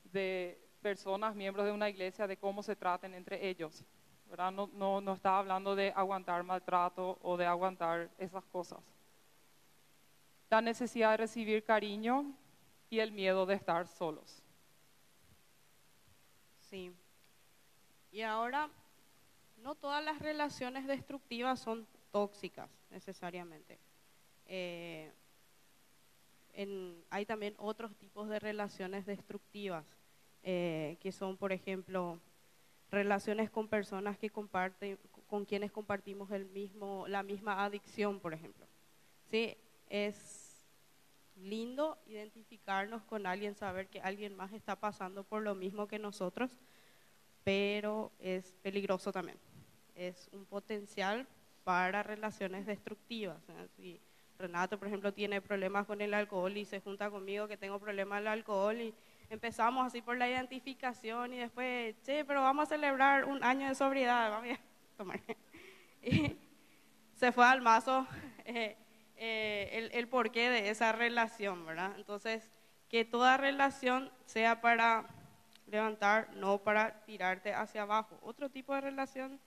de 0.05 0.65
personas, 0.81 1.35
miembros 1.35 1.65
de 1.65 1.73
una 1.73 1.89
iglesia, 1.89 2.25
de 2.25 2.37
cómo 2.37 2.63
se 2.63 2.77
traten 2.77 3.13
entre 3.13 3.49
ellos, 3.49 3.83
¿verdad? 4.29 4.53
No, 4.53 4.69
no, 4.71 5.01
no 5.01 5.11
está 5.11 5.37
hablando 5.37 5.75
de 5.75 5.91
aguantar 5.93 6.41
maltrato 6.43 7.19
o 7.21 7.35
de 7.35 7.45
aguantar 7.45 8.09
esas 8.17 8.45
cosas. 8.45 8.79
La 10.49 10.61
necesidad 10.61 11.11
de 11.11 11.17
recibir 11.17 11.65
cariño 11.65 12.33
y 12.89 12.99
el 12.99 13.11
miedo 13.11 13.45
de 13.45 13.55
estar 13.55 13.87
solos. 13.87 14.41
Sí. 16.61 16.95
Y 18.09 18.21
ahora 18.21 18.69
no 19.63 19.75
todas 19.75 20.03
las 20.03 20.19
relaciones 20.19 20.85
destructivas 20.85 21.59
son 21.59 21.87
tóxicas 22.11 22.69
necesariamente. 22.91 23.79
Eh, 24.45 25.11
hay 27.09 27.25
también 27.25 27.55
otros 27.57 27.95
tipos 27.95 28.29
de 28.29 28.39
relaciones 28.39 29.05
destructivas, 29.05 29.85
eh, 30.43 30.97
que 30.99 31.11
son, 31.11 31.37
por 31.37 31.51
ejemplo, 31.51 32.19
relaciones 32.91 33.49
con 33.49 33.67
personas 33.67 34.17
que 34.19 34.29
comparten, 34.29 34.99
con 35.27 35.45
quienes 35.45 35.71
compartimos 35.71 36.29
el 36.29 36.45
mismo, 36.45 37.07
la 37.07 37.23
misma 37.23 37.63
adicción, 37.63 38.19
por 38.19 38.33
ejemplo. 38.33 38.67
Sí, 39.25 39.57
es 39.89 40.67
lindo 41.37 41.97
identificarnos 42.05 43.03
con 43.05 43.25
alguien, 43.25 43.55
saber 43.55 43.87
que 43.87 44.01
alguien 44.01 44.35
más 44.35 44.53
está 44.53 44.75
pasando 44.75 45.23
por 45.23 45.41
lo 45.41 45.55
mismo 45.55 45.87
que 45.87 45.97
nosotros, 45.97 46.51
pero 47.43 48.11
es 48.19 48.53
peligroso 48.61 49.11
también 49.11 49.39
es 49.95 50.29
un 50.31 50.45
potencial 50.45 51.27
para 51.63 52.03
relaciones 52.03 52.65
destructivas. 52.65 53.37
Si 53.75 53.99
Renato, 54.37 54.77
por 54.77 54.87
ejemplo, 54.87 55.13
tiene 55.13 55.41
problemas 55.41 55.85
con 55.85 56.01
el 56.01 56.13
alcohol 56.13 56.57
y 56.57 56.65
se 56.65 56.81
junta 56.81 57.09
conmigo 57.09 57.47
que 57.47 57.57
tengo 57.57 57.79
problemas 57.79 58.19
del 58.19 58.27
alcohol 58.27 58.79
y 58.81 58.93
empezamos 59.29 59.87
así 59.87 60.01
por 60.01 60.17
la 60.17 60.29
identificación 60.29 61.33
y 61.33 61.37
después, 61.37 61.95
che, 62.03 62.25
pero 62.25 62.41
vamos 62.41 62.63
a 62.63 62.69
celebrar 62.69 63.25
un 63.25 63.43
año 63.43 63.67
de 63.67 63.75
sobriedad, 63.75 64.31
vamos 64.31 64.57
a 64.57 64.59
tomar. 64.97 65.19
Y 66.01 66.35
se 67.15 67.31
fue 67.31 67.45
al 67.45 67.61
mazo 67.61 68.05
eh, 68.45 68.75
eh, 69.15 69.69
el, 69.73 69.91
el 69.93 70.07
porqué 70.07 70.49
de 70.49 70.69
esa 70.69 70.91
relación, 70.91 71.65
¿verdad? 71.65 71.93
Entonces, 71.95 72.51
que 72.89 73.05
toda 73.05 73.37
relación 73.37 74.11
sea 74.25 74.61
para 74.61 75.07
levantar, 75.67 76.29
no 76.35 76.59
para 76.59 77.03
tirarte 77.05 77.53
hacia 77.53 77.83
abajo. 77.83 78.19
Otro 78.21 78.49
tipo 78.49 78.75
de 78.75 78.81
relación 78.81 79.39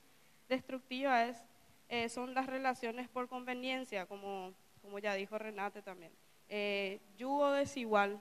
destructiva 0.48 1.24
es, 1.24 1.42
eh, 1.88 2.09
son 2.09 2.35
las 2.35 2.46
relaciones 2.46 3.09
por 3.09 3.28
conveniencia, 3.28 4.06
como, 4.06 4.52
como 4.82 4.98
ya 4.98 5.14
dijo 5.14 5.38
Renate 5.38 5.82
también. 5.82 6.12
Eh, 6.48 7.00
yugo 7.16 7.50
desigual 7.52 8.20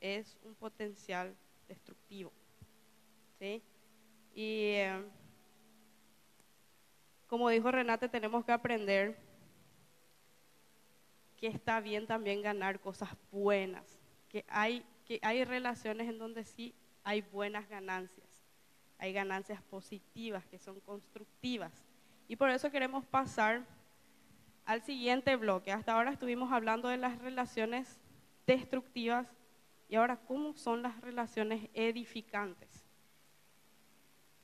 es 0.00 0.36
un 0.42 0.54
potencial 0.54 1.34
destructivo. 1.68 2.32
¿sí? 3.38 3.62
Y 4.34 4.72
eh, 4.74 5.04
como 7.26 7.48
dijo 7.48 7.70
Renate, 7.70 8.08
tenemos 8.08 8.44
que 8.44 8.52
aprender 8.52 9.16
que 11.36 11.48
está 11.48 11.80
bien 11.80 12.06
también 12.06 12.40
ganar 12.40 12.80
cosas 12.80 13.10
buenas, 13.30 13.98
que 14.28 14.44
hay, 14.48 14.84
que 15.04 15.18
hay 15.22 15.44
relaciones 15.44 16.08
en 16.08 16.18
donde 16.18 16.44
sí 16.44 16.74
hay 17.04 17.20
buenas 17.20 17.68
ganancias 17.68 18.25
hay 18.98 19.12
ganancias 19.12 19.62
positivas 19.62 20.46
que 20.46 20.58
son 20.58 20.80
constructivas. 20.80 21.84
Y 22.28 22.36
por 22.36 22.50
eso 22.50 22.70
queremos 22.70 23.04
pasar 23.06 23.64
al 24.64 24.82
siguiente 24.82 25.36
bloque. 25.36 25.72
Hasta 25.72 25.92
ahora 25.92 26.12
estuvimos 26.12 26.52
hablando 26.52 26.88
de 26.88 26.96
las 26.96 27.18
relaciones 27.18 28.00
destructivas 28.46 29.32
y 29.88 29.96
ahora 29.96 30.16
cómo 30.16 30.54
son 30.54 30.82
las 30.82 31.00
relaciones 31.00 31.68
edificantes. 31.74 32.84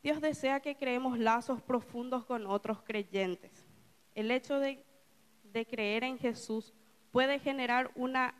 Dios 0.02 0.20
desea 0.20 0.60
que 0.60 0.76
creemos 0.76 1.18
lazos 1.18 1.62
profundos 1.62 2.24
con 2.24 2.46
otros 2.46 2.82
creyentes. 2.82 3.66
El 4.14 4.30
hecho 4.30 4.58
de, 4.58 4.84
de 5.44 5.66
creer 5.66 6.04
en 6.04 6.18
Jesús 6.18 6.72
puede 7.10 7.38
generar 7.38 7.90
una 7.94 8.34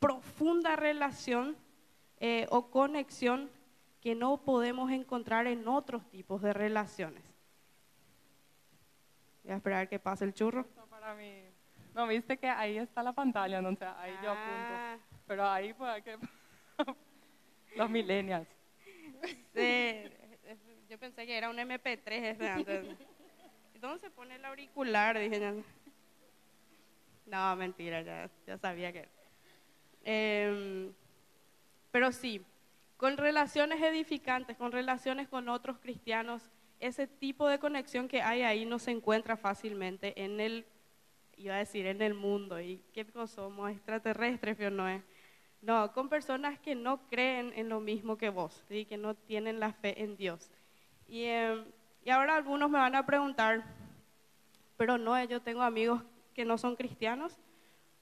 profunda 0.00 0.76
relación 0.76 1.56
eh, 2.18 2.46
o 2.50 2.70
conexión 2.70 3.50
que 4.06 4.14
no 4.14 4.36
podemos 4.36 4.92
encontrar 4.92 5.48
en 5.48 5.66
otros 5.66 6.08
tipos 6.10 6.40
de 6.40 6.52
relaciones. 6.52 7.24
Voy 9.42 9.52
a 9.52 9.56
esperar 9.56 9.88
que 9.88 9.98
pase 9.98 10.24
el 10.24 10.32
churro. 10.32 10.64
No, 10.76 10.86
para 10.86 11.12
mí. 11.16 11.42
No, 11.92 12.06
viste 12.06 12.36
que 12.36 12.46
ahí 12.46 12.78
está 12.78 13.02
la 13.02 13.12
pantalla, 13.12 13.60
¿no? 13.60 13.74
Sea, 13.74 14.00
ahí 14.00 14.12
yo 14.22 14.30
apunto. 14.30 14.74
Ah, 14.76 14.96
Pero 15.26 15.44
ahí 15.48 15.72
pues 15.72 16.04
que... 16.04 16.18
Los 17.76 17.90
millennials. 17.90 18.46
sí, 19.52 20.04
yo 20.88 20.98
pensé 21.00 21.26
que 21.26 21.36
era 21.36 21.50
un 21.50 21.56
MP3 21.56 22.00
ese 22.06 22.48
antes. 22.48 22.86
¿Y 23.74 23.78
¿Dónde 23.80 23.98
se 23.98 24.10
pone 24.10 24.36
el 24.36 24.44
auricular? 24.44 25.18
Dije. 25.18 25.64
No, 27.26 27.56
mentira, 27.56 28.02
ya, 28.02 28.30
ya 28.46 28.56
sabía 28.56 28.92
que 28.92 29.00
era. 29.00 29.10
Em, 30.04 30.94
pero 31.90 32.12
sí, 32.12 32.40
con 32.96 33.16
relaciones 33.16 33.82
edificantes, 33.82 34.56
con 34.56 34.72
relaciones 34.72 35.28
con 35.28 35.48
otros 35.48 35.78
cristianos, 35.78 36.50
ese 36.80 37.06
tipo 37.06 37.48
de 37.48 37.58
conexión 37.58 38.08
que 38.08 38.22
hay 38.22 38.42
ahí 38.42 38.64
no 38.64 38.78
se 38.78 38.90
encuentra 38.90 39.36
fácilmente 39.36 40.22
en 40.22 40.40
el, 40.40 40.66
iba 41.36 41.54
a 41.54 41.58
decir, 41.58 41.86
en 41.86 42.02
el 42.02 42.14
mundo. 42.14 42.60
¿Y 42.60 42.82
qué 42.92 43.06
somos? 43.26 43.70
Extraterrestres, 43.70 44.58
¿o 44.60 44.70
no 44.70 44.88
es? 44.88 45.02
No, 45.62 45.92
con 45.92 46.08
personas 46.08 46.58
que 46.60 46.74
no 46.74 47.06
creen 47.08 47.52
en 47.56 47.68
lo 47.68 47.80
mismo 47.80 48.16
que 48.16 48.28
vos, 48.28 48.62
¿sí? 48.68 48.84
que 48.84 48.96
no 48.96 49.14
tienen 49.14 49.58
la 49.58 49.72
fe 49.72 50.02
en 50.02 50.16
Dios. 50.16 50.50
Y, 51.08 51.24
em, 51.24 51.64
y 52.04 52.10
ahora 52.10 52.36
algunos 52.36 52.70
me 52.70 52.78
van 52.78 52.94
a 52.94 53.06
preguntar, 53.06 53.64
pero 54.76 54.98
no, 54.98 55.22
yo 55.24 55.40
tengo 55.40 55.62
amigos 55.62 56.02
que 56.34 56.44
no 56.44 56.58
son 56.58 56.76
cristianos, 56.76 57.38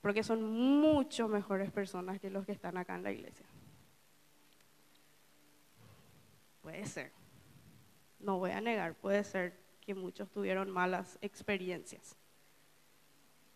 porque 0.02 0.22
son 0.22 0.42
mucho 0.42 1.28
mejores 1.28 1.70
personas 1.70 2.20
que 2.20 2.28
los 2.28 2.44
que 2.44 2.52
están 2.52 2.76
acá 2.76 2.96
en 2.96 3.04
la 3.04 3.12
iglesia. 3.12 3.46
Puede 6.64 6.86
ser. 6.86 7.12
No 8.18 8.38
voy 8.38 8.52
a 8.52 8.60
negar, 8.62 8.94
puede 8.94 9.22
ser 9.22 9.52
que 9.82 9.94
muchos 9.94 10.30
tuvieron 10.30 10.70
malas 10.70 11.18
experiencias. 11.20 12.16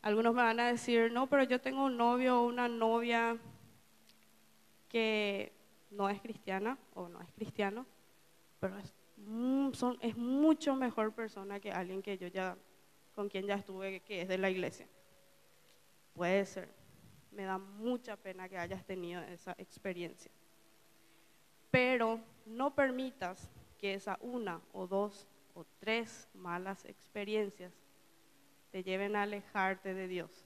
Algunos 0.02 0.34
me 0.34 0.42
van 0.42 0.60
a 0.60 0.68
decir, 0.68 1.10
no, 1.10 1.26
pero 1.26 1.42
yo 1.44 1.58
tengo 1.58 1.86
un 1.86 1.96
novio 1.96 2.42
o 2.42 2.46
una 2.46 2.68
novia 2.68 3.38
que 4.90 5.52
no 5.90 6.10
es 6.10 6.20
cristiana 6.20 6.76
o 6.94 7.08
no 7.08 7.18
es 7.22 7.32
cristiano, 7.32 7.86
pero 8.60 8.76
es, 8.78 8.94
mu- 9.16 9.72
son- 9.72 9.96
es 10.02 10.14
mucho 10.14 10.74
mejor 10.76 11.14
persona 11.14 11.60
que 11.60 11.72
alguien 11.72 12.02
que 12.02 12.18
yo 12.18 12.28
ya, 12.28 12.58
con 13.14 13.30
quien 13.30 13.46
ya 13.46 13.54
estuve, 13.54 14.00
que 14.00 14.20
es 14.20 14.28
de 14.28 14.36
la 14.36 14.50
iglesia. 14.50 14.86
Puede 16.12 16.44
ser. 16.44 16.68
Me 17.32 17.44
da 17.44 17.56
mucha 17.56 18.18
pena 18.18 18.50
que 18.50 18.58
hayas 18.58 18.84
tenido 18.84 19.22
esa 19.22 19.52
experiencia. 19.56 20.30
Pero 21.70 22.20
no 22.46 22.74
permitas 22.74 23.50
que 23.78 23.94
esa 23.94 24.18
una 24.20 24.60
o 24.72 24.86
dos 24.86 25.28
o 25.54 25.64
tres 25.78 26.28
malas 26.34 26.84
experiencias 26.84 27.72
te 28.70 28.82
lleven 28.82 29.16
a 29.16 29.22
alejarte 29.22 29.94
de 29.94 30.08
Dios. 30.08 30.44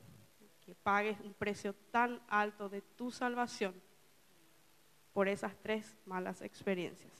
Que 0.65 0.75
pagues 0.75 1.19
un 1.21 1.35
precio 1.35 1.75
tan 1.91 2.21
alto 2.29 2.69
de 2.69 2.83
tu 2.83 3.11
salvación 3.11 3.75
por 5.13 5.29
esas 5.29 5.55
tres 5.57 5.97
malas 6.07 6.41
experiencias. 6.43 7.13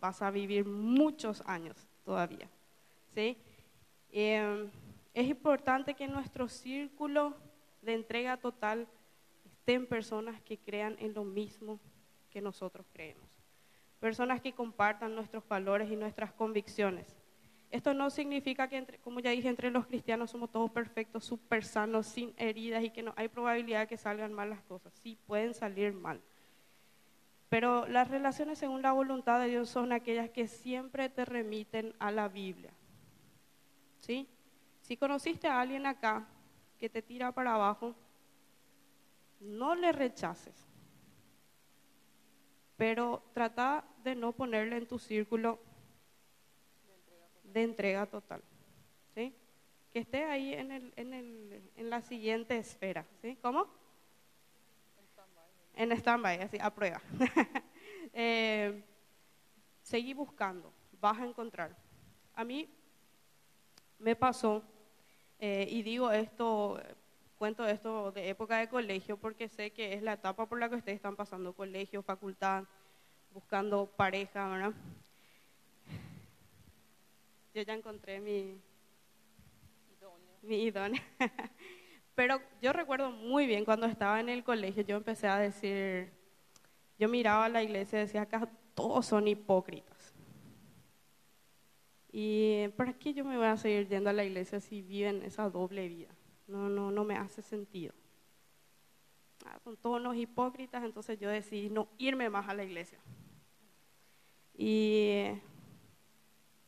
Vas 0.00 0.22
a 0.22 0.30
vivir 0.30 0.64
muchos 0.64 1.42
años 1.46 1.88
todavía. 2.04 2.48
¿sí? 3.14 3.36
Eh, 4.10 4.68
es 5.14 5.28
importante 5.28 5.94
que 5.94 6.04
en 6.04 6.12
nuestro 6.12 6.48
círculo 6.48 7.36
de 7.82 7.94
entrega 7.94 8.36
total 8.36 8.86
estén 9.44 9.86
personas 9.86 10.40
que 10.42 10.58
crean 10.58 10.96
en 10.98 11.14
lo 11.14 11.24
mismo 11.24 11.80
que 12.30 12.40
nosotros 12.40 12.86
creemos. 12.92 13.27
Personas 14.00 14.40
que 14.40 14.52
compartan 14.52 15.14
nuestros 15.14 15.46
valores 15.48 15.90
y 15.90 15.96
nuestras 15.96 16.32
convicciones. 16.32 17.16
Esto 17.70 17.92
no 17.92 18.08
significa 18.10 18.68
que, 18.68 18.76
entre- 18.78 18.98
como 18.98 19.20
ya 19.20 19.30
dije, 19.30 19.48
entre 19.48 19.70
los 19.70 19.86
cristianos 19.86 20.30
somos 20.30 20.50
todos 20.50 20.70
perfectos, 20.70 21.24
súper 21.24 21.64
sanos, 21.64 22.06
sin 22.06 22.32
heridas 22.38 22.82
y 22.82 22.90
que 22.90 23.02
no 23.02 23.12
hay 23.16 23.28
probabilidad 23.28 23.80
de 23.80 23.86
que 23.88 23.96
salgan 23.96 24.32
mal 24.32 24.48
las 24.50 24.62
cosas. 24.62 24.94
Sí, 25.02 25.18
pueden 25.26 25.52
salir 25.52 25.92
mal. 25.92 26.20
Pero 27.48 27.86
las 27.88 28.08
relaciones 28.08 28.58
según 28.58 28.82
la 28.82 28.92
voluntad 28.92 29.40
de 29.40 29.48
Dios 29.48 29.68
son 29.68 29.92
aquellas 29.92 30.30
que 30.30 30.48
siempre 30.48 31.08
te 31.08 31.24
remiten 31.24 31.94
a 31.98 32.10
la 32.10 32.28
Biblia. 32.28 32.72
¿Sí? 34.00 34.28
Si 34.80 34.96
conociste 34.96 35.48
a 35.48 35.60
alguien 35.60 35.86
acá 35.86 36.26
que 36.78 36.88
te 36.88 37.02
tira 37.02 37.32
para 37.32 37.54
abajo, 37.54 37.94
no 39.40 39.74
le 39.74 39.92
rechaces. 39.92 40.67
Pero 42.78 43.22
trata 43.34 43.84
de 44.04 44.14
no 44.14 44.32
ponerle 44.32 44.76
en 44.78 44.86
tu 44.86 44.98
círculo 44.98 45.58
de 47.42 47.64
entrega 47.64 48.06
total. 48.06 48.42
¿Sí? 49.14 49.34
Que 49.92 49.98
esté 49.98 50.24
ahí 50.24 50.54
en, 50.54 50.70
el, 50.70 50.92
en, 50.96 51.12
el, 51.12 51.70
en 51.76 51.90
la 51.90 52.00
siguiente 52.00 52.56
esfera. 52.56 53.04
¿Sí? 53.20 53.36
¿Cómo? 53.42 53.66
En 55.74 55.92
stand-by, 55.92 56.40
así, 56.40 56.56
a 56.60 56.74
prueba. 56.74 57.02
eh, 58.12 58.82
seguí 59.82 60.14
buscando, 60.14 60.72
vas 61.00 61.18
a 61.18 61.24
encontrar. 61.24 61.76
A 62.34 62.44
mí 62.44 62.68
me 63.98 64.14
pasó, 64.14 64.62
eh, 65.38 65.66
y 65.68 65.82
digo 65.82 66.10
esto, 66.12 66.80
cuento 67.38 67.66
esto 67.66 68.10
de 68.10 68.28
época 68.28 68.58
de 68.58 68.68
colegio, 68.68 69.16
porque 69.16 69.48
sé 69.48 69.70
que 69.70 69.94
es 69.94 70.02
la 70.02 70.14
etapa 70.14 70.46
por 70.46 70.58
la 70.58 70.68
que 70.68 70.74
ustedes 70.74 70.96
están 70.96 71.16
pasando, 71.16 71.54
colegio, 71.54 72.02
facultad, 72.02 72.64
buscando 73.32 73.86
pareja, 73.86 74.48
¿verdad? 74.48 74.72
Yo 77.54 77.62
ya 77.62 77.74
encontré 77.74 78.20
mi, 78.20 78.60
idónea. 80.42 81.02
Pero 82.14 82.40
yo 82.60 82.72
recuerdo 82.72 83.10
muy 83.10 83.46
bien 83.46 83.64
cuando 83.64 83.86
estaba 83.86 84.18
en 84.18 84.28
el 84.28 84.42
colegio, 84.42 84.82
yo 84.82 84.96
empecé 84.96 85.28
a 85.28 85.38
decir, 85.38 86.10
yo 86.98 87.08
miraba 87.08 87.44
a 87.44 87.48
la 87.48 87.62
iglesia 87.62 87.98
y 88.00 88.02
decía, 88.02 88.22
acá 88.22 88.48
todos 88.74 89.06
son 89.06 89.28
hipócritas. 89.28 90.14
¿Y 92.10 92.68
para 92.76 92.94
qué 92.94 93.14
yo 93.14 93.24
me 93.24 93.36
voy 93.36 93.46
a 93.46 93.56
seguir 93.56 93.86
yendo 93.86 94.10
a 94.10 94.12
la 94.12 94.24
iglesia 94.24 94.58
si 94.58 94.82
viven 94.82 95.22
esa 95.22 95.48
doble 95.48 95.86
vida? 95.86 96.17
No, 96.48 96.68
no, 96.68 96.90
no 96.90 97.04
me 97.04 97.14
hace 97.14 97.42
sentido. 97.42 97.94
Ah, 99.44 99.58
son 99.62 99.76
todos 99.76 100.00
unos 100.00 100.16
hipócritas, 100.16 100.82
entonces 100.82 101.18
yo 101.20 101.28
decidí 101.28 101.70
no 101.70 101.88
irme 101.98 102.28
más 102.28 102.48
a 102.48 102.54
la 102.54 102.64
iglesia. 102.64 102.98
Y 104.54 105.26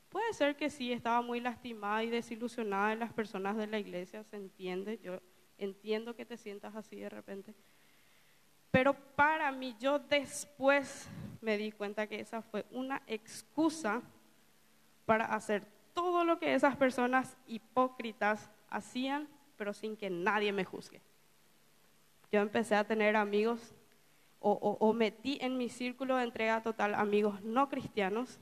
puede 0.08 0.32
ser 0.34 0.56
que 0.56 0.70
sí, 0.70 0.92
estaba 0.92 1.22
muy 1.22 1.40
lastimada 1.40 2.04
y 2.04 2.10
desilusionada 2.10 2.90
de 2.90 2.96
las 2.96 3.12
personas 3.12 3.56
de 3.56 3.66
la 3.66 3.78
iglesia, 3.78 4.22
se 4.22 4.36
entiende, 4.36 5.00
yo 5.02 5.20
entiendo 5.58 6.14
que 6.14 6.24
te 6.24 6.36
sientas 6.36 6.76
así 6.76 7.00
de 7.00 7.08
repente. 7.08 7.54
Pero 8.70 8.94
para 8.94 9.50
mí, 9.50 9.74
yo 9.80 9.98
después 9.98 11.08
me 11.40 11.56
di 11.58 11.72
cuenta 11.72 12.06
que 12.06 12.20
esa 12.20 12.42
fue 12.42 12.64
una 12.70 13.02
excusa 13.06 14.02
para 15.06 15.24
hacer 15.24 15.66
todo 15.92 16.24
lo 16.24 16.38
que 16.38 16.54
esas 16.54 16.76
personas 16.76 17.36
hipócritas 17.46 18.50
hacían, 18.68 19.28
pero 19.60 19.74
sin 19.74 19.94
que 19.94 20.08
nadie 20.08 20.52
me 20.54 20.64
juzgue. 20.64 21.02
Yo 22.32 22.40
empecé 22.40 22.76
a 22.76 22.84
tener 22.84 23.14
amigos 23.14 23.74
o, 24.38 24.94
metí 24.94 25.36
en 25.42 25.58
mi 25.58 25.68
círculo 25.68 26.16
de 26.16 26.24
entrega 26.24 26.62
total 26.62 26.94
amigos 26.94 27.42
no 27.42 27.68
cristianos 27.68 28.40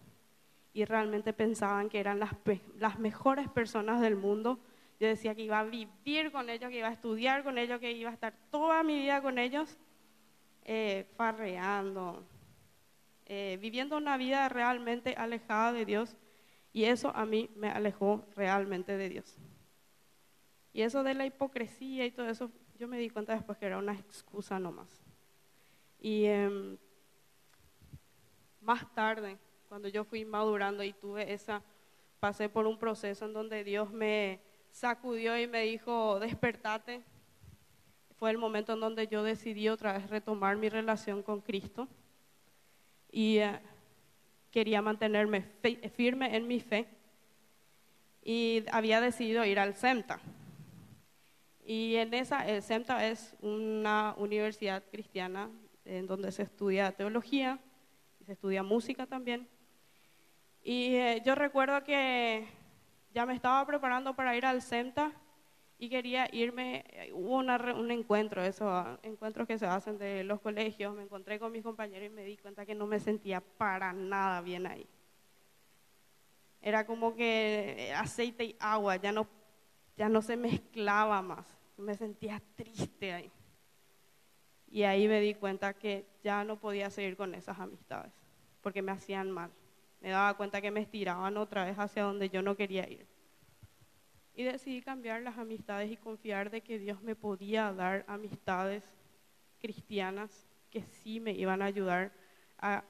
y 0.73 0.85
realmente 0.85 1.33
pensaban 1.33 1.89
que 1.89 1.99
eran 1.99 2.21
las 2.21 2.99
mejores 3.01 3.49
personas 3.49 4.01
del 4.01 4.15
mundo. 4.15 4.61
Yo 5.01 5.09
decía 5.09 5.35
que 5.35 5.43
iba 5.43 5.59
a 5.59 5.65
vivir 5.65 6.31
con 6.31 6.49
ellos, 6.51 6.71
que 6.71 6.79
iba 6.79 6.87
a 6.87 6.93
estudiar 6.93 7.43
con 7.43 7.59
ellos, 7.59 7.81
que 7.81 7.91
iba 7.91 8.11
a 8.11 8.15
estar 8.15 8.33
toda 8.53 8.85
mi 8.85 8.97
vida 9.01 9.21
con 9.21 9.39
ellos, 9.39 9.77
eh, 10.67 11.05
farreando, 11.17 12.23
eh, 13.27 13.59
viviendo 13.61 13.97
una 13.97 14.17
vida 14.17 14.49
realmente 14.49 15.17
alejada 15.19 15.73
de 15.73 15.85
Dios. 15.85 16.17
Y 16.73 16.85
eso 16.85 17.11
a 17.17 17.27
mí 17.27 17.51
me 17.57 17.71
alejó 17.71 18.25
realmente 18.37 18.97
de 18.97 19.09
Dios. 19.09 19.37
Y 20.79 20.83
eso 20.83 21.03
de 21.03 21.13
la 21.13 21.27
hipocresía 21.27 22.07
y 22.07 22.13
todo 22.13 22.29
eso, 22.29 22.53
yo 22.79 22.87
me 22.87 23.01
di 23.01 23.11
cuenta 23.11 23.35
después 23.35 23.59
que 23.59 23.67
era 23.67 23.79
una 23.79 23.95
excusa 23.95 24.61
nomás. 24.61 25.03
Y 25.99 26.27
em, 26.27 26.79
más 28.61 28.95
tarde, 28.95 29.39
cuando 29.69 29.89
yo 29.89 30.05
fui 30.05 30.25
madurando 30.25 30.85
y 30.85 30.93
tuve 30.93 31.33
esa, 31.33 31.65
pasé 32.21 32.49
por 32.49 32.69
un 32.69 32.79
proceso 32.79 33.25
en 33.25 33.33
donde 33.33 33.65
Dios 33.65 33.91
me 33.91 34.39
sacudió 34.71 35.37
y 35.37 35.49
me 35.49 35.63
dijo, 35.63 36.21
despertate. 36.21 37.03
Fue 38.17 38.31
el 38.31 38.39
momento 38.39 38.75
en 38.75 38.79
donde 38.79 39.09
yo 39.09 39.25
decidí 39.25 39.69
otra 39.69 39.95
vez 39.95 40.09
retomar 40.09 40.55
mi 40.59 40.69
relación 40.69 41.25
con 41.25 41.41
Cristo 41.41 41.89
y 43.11 43.39
eh, 43.39 43.59
quería 44.53 44.81
mantenerme 44.81 45.43
firme 45.97 46.37
en 46.37 46.47
mi 46.47 46.61
fe. 46.61 46.87
y 48.23 48.63
había 48.71 49.01
decidido 49.01 49.45
ir 49.45 49.59
al 49.59 49.75
CEMTA. 49.75 50.21
Y 51.71 51.97
en 51.97 52.15
esa, 52.15 52.49
el 52.49 52.63
CEMTA 52.63 53.09
es 53.09 53.37
una 53.43 54.15
universidad 54.17 54.83
cristiana 54.91 55.51
en 55.85 56.07
donde 56.07 56.33
se 56.33 56.45
estudia 56.45 56.93
teología 56.93 57.59
y 58.19 58.25
se 58.25 58.33
estudia 58.33 58.63
música 58.63 59.05
también. 59.05 59.47
Y 60.63 60.95
eh, 60.95 61.23
yo 61.27 61.35
recuerdo 61.35 61.85
que 61.85 62.49
ya 63.13 63.27
me 63.27 63.35
estaba 63.35 63.67
preparando 63.67 64.17
para 64.17 64.35
ir 64.35 64.47
al 64.47 64.63
CEMTA 64.63 65.13
y 65.79 65.91
quería 65.91 66.27
irme, 66.33 66.87
eh, 66.89 67.13
hubo 67.13 67.37
un 67.37 67.91
encuentro, 67.91 68.43
esos 68.43 68.87
encuentros 69.03 69.47
que 69.47 69.59
se 69.59 69.67
hacen 69.67 69.99
de 69.99 70.25
los 70.25 70.41
colegios, 70.41 70.97
me 70.97 71.03
encontré 71.03 71.39
con 71.39 71.53
mis 71.53 71.63
compañeros 71.63 72.07
y 72.07 72.15
me 72.15 72.25
di 72.25 72.39
cuenta 72.39 72.65
que 72.65 72.75
no 72.75 72.87
me 72.87 72.99
sentía 72.99 73.43
para 73.43 73.93
nada 73.93 74.41
bien 74.41 74.67
ahí. 74.67 74.89
Era 76.63 76.87
como 76.87 77.15
que 77.15 77.93
aceite 77.95 78.45
y 78.45 78.57
agua, 78.59 78.97
ya 78.97 79.13
no, 79.13 79.29
ya 79.99 80.09
no 80.09 80.23
se 80.23 80.39
mezclaba 80.39 81.21
más, 81.21 81.58
me 81.79 81.95
sentía 81.95 82.43
triste 82.57 83.13
ahí. 83.13 83.31
Y 84.71 84.83
ahí 84.83 85.09
me 85.09 85.21
di 85.21 85.35
cuenta 85.35 85.75
que 85.75 86.07
ya 86.23 86.45
no 86.45 86.61
podía 86.61 86.91
seguir 86.91 87.17
con 87.17 87.35
esas 87.35 87.59
amistades, 87.59 88.13
porque 88.61 88.83
me 88.83 88.93
hacían 88.93 89.31
mal. 89.31 89.51
Me 90.01 90.11
daba 90.11 90.37
cuenta 90.37 90.61
que 90.61 90.71
me 90.71 90.81
estiraban 90.81 91.37
otra 91.37 91.65
vez 91.65 91.79
hacia 91.79 92.03
donde 92.03 92.29
yo 92.29 92.43
no 92.43 92.57
quería 92.57 92.89
ir. 92.89 93.07
Y 94.35 94.45
decidí 94.45 94.83
cambiar 94.83 95.23
las 95.23 95.39
amistades 95.39 95.91
y 95.91 95.97
confiar 95.97 96.51
de 96.51 96.61
que 96.61 96.79
Dios 96.79 97.03
me 97.03 97.17
podía 97.17 97.73
dar 97.73 98.05
amistades 98.07 98.85
cristianas 99.59 100.47
que 100.71 100.83
sí 100.83 101.19
me 101.19 101.33
iban 101.33 101.63
a 101.63 101.65
ayudar 101.65 102.13
a 102.59 102.85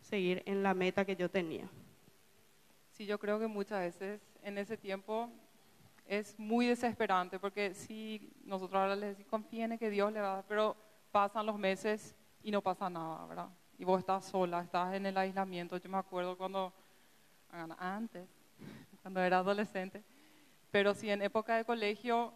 seguir 0.00 0.42
en 0.46 0.62
la 0.62 0.74
meta 0.74 1.04
que 1.04 1.14
yo 1.14 1.30
tenía. 1.30 1.68
Sí, 2.90 3.06
yo 3.06 3.18
creo 3.18 3.38
que 3.38 3.46
muchas 3.46 3.80
veces 3.80 4.20
en 4.42 4.58
ese 4.58 4.76
tiempo 4.76 5.30
es 6.06 6.38
muy 6.38 6.66
desesperante 6.66 7.38
porque 7.38 7.74
si 7.74 8.32
nosotros 8.44 8.80
ahora 8.80 8.96
les 8.96 9.10
decimos 9.10 9.30
confíen 9.30 9.72
en 9.72 9.78
que 9.78 9.90
Dios 9.90 10.12
le 10.12 10.20
va 10.20 10.32
a 10.32 10.34
dar, 10.36 10.44
pero 10.46 10.76
pasan 11.10 11.46
los 11.46 11.58
meses 11.58 12.14
y 12.42 12.50
no 12.50 12.60
pasa 12.60 12.90
nada, 12.90 13.26
¿verdad? 13.26 13.48
Y 13.78 13.84
vos 13.84 14.00
estás 14.00 14.24
sola, 14.24 14.60
estás 14.60 14.94
en 14.94 15.06
el 15.06 15.16
aislamiento. 15.16 15.76
Yo 15.76 15.88
me 15.88 15.98
acuerdo 15.98 16.36
cuando, 16.36 16.72
antes, 17.78 18.28
cuando 19.02 19.20
era 19.20 19.38
adolescente, 19.38 20.02
pero 20.70 20.94
si 20.94 21.10
en 21.10 21.22
época 21.22 21.56
de 21.56 21.64
colegio, 21.64 22.32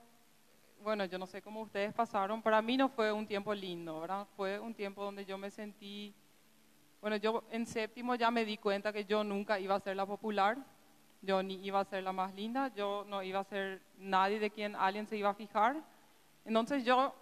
bueno, 0.83 1.05
yo 1.07 1.18
no 1.18 1.26
sé 1.26 1.42
cómo 1.42 1.62
ustedes 1.62 1.92
pasaron, 1.92 2.42
para 2.42 2.61
mí 2.62 2.76
no 2.76 2.88
fue 2.88 3.12
un 3.12 3.26
tiempo 3.26 3.55
lindo, 3.55 4.00
¿verdad? 4.00 4.26
Fue 4.37 4.59
un 4.59 4.74
tiempo 4.74 5.02
donde 5.02 5.24
yo 5.24 5.38
me 5.38 5.50
sentí, 5.50 6.14
bueno, 7.00 7.16
yo 7.16 7.44
en 7.50 7.66
séptimo 7.66 8.14
ya 8.14 8.31
me 8.31 8.44
di 8.44 8.59
cuenta 8.59 8.92
que 8.92 9.05
yo 9.05 9.24
nunca 9.24 9.59
iba 9.59 9.74
a 9.74 9.81
ser 9.81 9.96
la 9.96 10.07
popular, 10.07 10.59
yo 11.26 11.42
ni 11.42 11.54
iba 11.66 11.80
a 11.80 11.84
ser 11.84 12.02
la 12.02 12.12
más 12.12 12.34
linda, 12.34 12.72
yo 12.74 13.04
no 13.08 13.22
iba 13.22 13.40
a 13.40 13.44
ser 13.44 13.82
nadie 13.98 14.38
de 14.38 14.50
quien 14.50 14.74
alguien 14.74 15.06
se 15.06 15.16
iba 15.16 15.30
a 15.30 15.34
fijar. 15.34 15.76
Entonces 16.44 16.84
yo, 16.84 17.14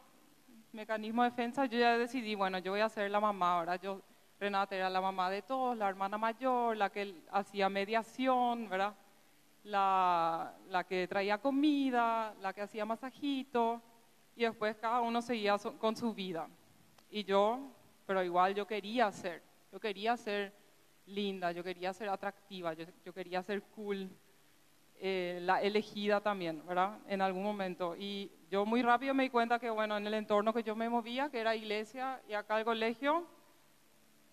mecanismo 0.73 1.23
de 1.25 1.31
defensa, 1.31 1.67
yo 1.67 1.79
ya 1.79 1.99
decidí, 1.99 2.35
bueno, 2.35 2.59
yo 2.59 2.73
voy 2.73 2.81
a 2.81 2.89
ser 2.89 3.11
la 3.11 3.21
mamá, 3.21 3.61
¿verdad? 3.61 3.81
Yo, 3.83 4.03
Renata 4.39 4.77
era 4.77 4.91
la 4.91 5.01
mamá 5.01 5.31
de 5.31 5.43
todos, 5.43 5.77
la 5.77 5.89
hermana 5.89 6.19
mayor, 6.19 6.77
la 6.77 6.91
que 6.91 7.23
hacía 7.33 7.69
mediación, 7.69 8.69
¿verdad? 8.69 8.95
la, 9.65 10.55
la 10.69 10.85
que 10.85 11.09
traía 11.09 11.39
comida, 11.39 12.35
la 12.41 12.53
que 12.53 12.63
hacía 12.63 12.85
masajito, 12.85 13.83
y 14.37 14.45
después 14.45 14.77
cada 14.77 15.01
uno 15.01 15.23
seguía 15.23 15.57
con 15.79 15.97
su 15.97 16.13
vida. 16.13 16.49
Y 17.11 17.25
yo, 17.25 17.59
pero 18.07 18.23
igual 18.23 18.55
yo 18.55 18.67
quería 18.67 19.11
ser, 19.11 19.43
yo 19.73 19.81
quería 19.81 20.17
ser 20.17 20.53
linda, 21.07 21.53
yo 21.53 21.63
quería 21.63 21.93
ser 21.93 22.09
atractiva, 22.09 22.73
yo, 22.75 22.85
yo 23.05 23.13
quería 23.13 23.43
ser 23.43 23.63
cool, 23.63 24.11
eh, 24.97 25.39
la 25.43 25.61
elegida 25.61 26.21
también, 26.21 26.65
¿verdad? 26.67 26.99
En 27.09 27.21
algún 27.21 27.43
momento. 27.43 27.97
Y 27.97 28.31
yo 28.51 28.65
muy 28.65 28.83
rápido 28.83 29.13
me 29.13 29.25
di 29.25 29.31
cuenta 29.31 29.59
que, 29.59 29.71
bueno, 29.71 29.97
en 29.97 30.07
el 30.07 30.15
entorno 30.15 30.53
que 30.53 30.63
yo 30.63 30.75
me 30.77 30.89
movía, 30.89 31.29
que 31.31 31.41
era 31.41 31.57
iglesia 31.57 32.23
y 32.29 32.33
acá 32.33 32.59
el 32.59 32.65
colegio, 32.65 33.27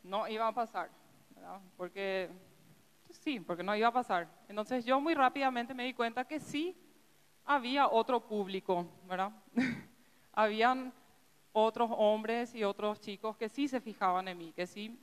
no 0.03 0.27
iba 0.27 0.47
a 0.47 0.53
pasar, 0.53 0.89
¿verdad? 1.35 1.59
Porque 1.75 2.29
sí, 3.09 3.39
porque 3.39 3.63
no 3.63 3.75
iba 3.75 3.87
a 3.87 3.93
pasar. 3.93 4.27
Entonces 4.47 4.85
yo 4.85 4.99
muy 5.01 5.13
rápidamente 5.13 5.73
me 5.73 5.83
di 5.83 5.93
cuenta 5.93 6.25
que 6.25 6.39
sí 6.39 6.75
había 7.45 7.87
otro 7.87 8.19
público, 8.21 8.87
¿verdad? 9.07 9.31
Habían 10.33 10.93
otros 11.51 11.91
hombres 11.93 12.55
y 12.55 12.63
otros 12.63 13.01
chicos 13.01 13.35
que 13.35 13.49
sí 13.49 13.67
se 13.67 13.81
fijaban 13.81 14.27
en 14.27 14.37
mí, 14.37 14.53
que 14.53 14.65
sí 14.65 14.97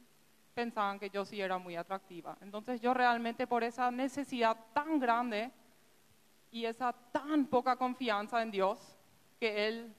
pensaban 0.59 0.99
que 0.99 1.09
yo 1.09 1.25
sí 1.25 1.41
era 1.41 1.57
muy 1.57 1.77
atractiva. 1.77 2.37
Entonces 2.41 2.81
yo 2.81 2.93
realmente 2.93 3.47
por 3.47 3.63
esa 3.63 3.93
necesidad 3.93 4.57
tan 4.73 4.99
grande 4.99 5.53
y 6.51 6.65
esa 6.65 6.93
tan 7.13 7.47
poca 7.47 7.77
confianza 7.77 8.43
en 8.43 8.51
Dios, 8.51 8.97
que 9.39 9.69
Él 9.69 9.95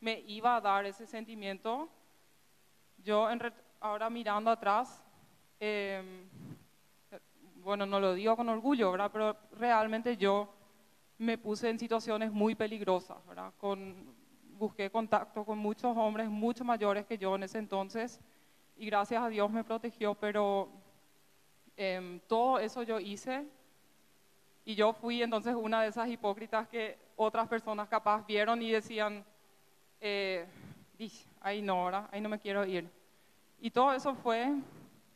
me 0.00 0.18
iba 0.26 0.56
a 0.56 0.60
dar 0.60 0.86
ese 0.86 1.06
sentimiento, 1.06 1.88
yo 2.98 3.28
ahora 3.78 4.10
mirando 4.10 4.50
atrás, 4.50 5.04
eh, 5.60 6.26
bueno, 7.62 7.86
no 7.86 8.00
lo 8.00 8.14
digo 8.14 8.34
con 8.34 8.48
orgullo, 8.48 8.90
¿verdad? 8.90 9.10
Pero 9.12 9.36
realmente 9.52 10.16
yo 10.16 10.52
me 11.18 11.38
puse 11.38 11.70
en 11.70 11.78
situaciones 11.78 12.32
muy 12.32 12.56
peligrosas, 12.56 13.24
¿verdad? 13.28 13.52
Con, 13.56 14.16
busqué 14.58 14.90
contacto 14.90 15.44
con 15.44 15.58
muchos 15.58 15.96
hombres 15.96 16.28
mucho 16.28 16.64
mayores 16.64 17.06
que 17.06 17.16
yo 17.16 17.36
en 17.36 17.44
ese 17.44 17.58
entonces 17.58 18.20
y 18.82 18.86
gracias 18.86 19.22
a 19.22 19.28
Dios 19.28 19.48
me 19.48 19.62
protegió, 19.62 20.12
pero 20.16 20.68
em, 21.76 22.18
todo 22.26 22.58
eso 22.58 22.82
yo 22.82 22.98
hice 22.98 23.46
y 24.64 24.74
yo 24.74 24.92
fui 24.92 25.22
entonces 25.22 25.54
una 25.54 25.82
de 25.82 25.88
esas 25.88 26.08
hipócritas 26.08 26.66
que 26.66 26.98
otras 27.14 27.46
personas 27.46 27.88
capaz 27.88 28.26
vieron 28.26 28.60
y 28.60 28.72
decían, 28.72 29.24
eh, 30.00 30.44
ahí 31.42 31.62
no, 31.62 31.84
¿verdad? 31.84 32.08
Ahí 32.10 32.20
no 32.20 32.28
me 32.28 32.40
quiero 32.40 32.66
ir. 32.66 32.90
Y 33.60 33.70
todo 33.70 33.92
eso 33.92 34.16
fue 34.16 34.52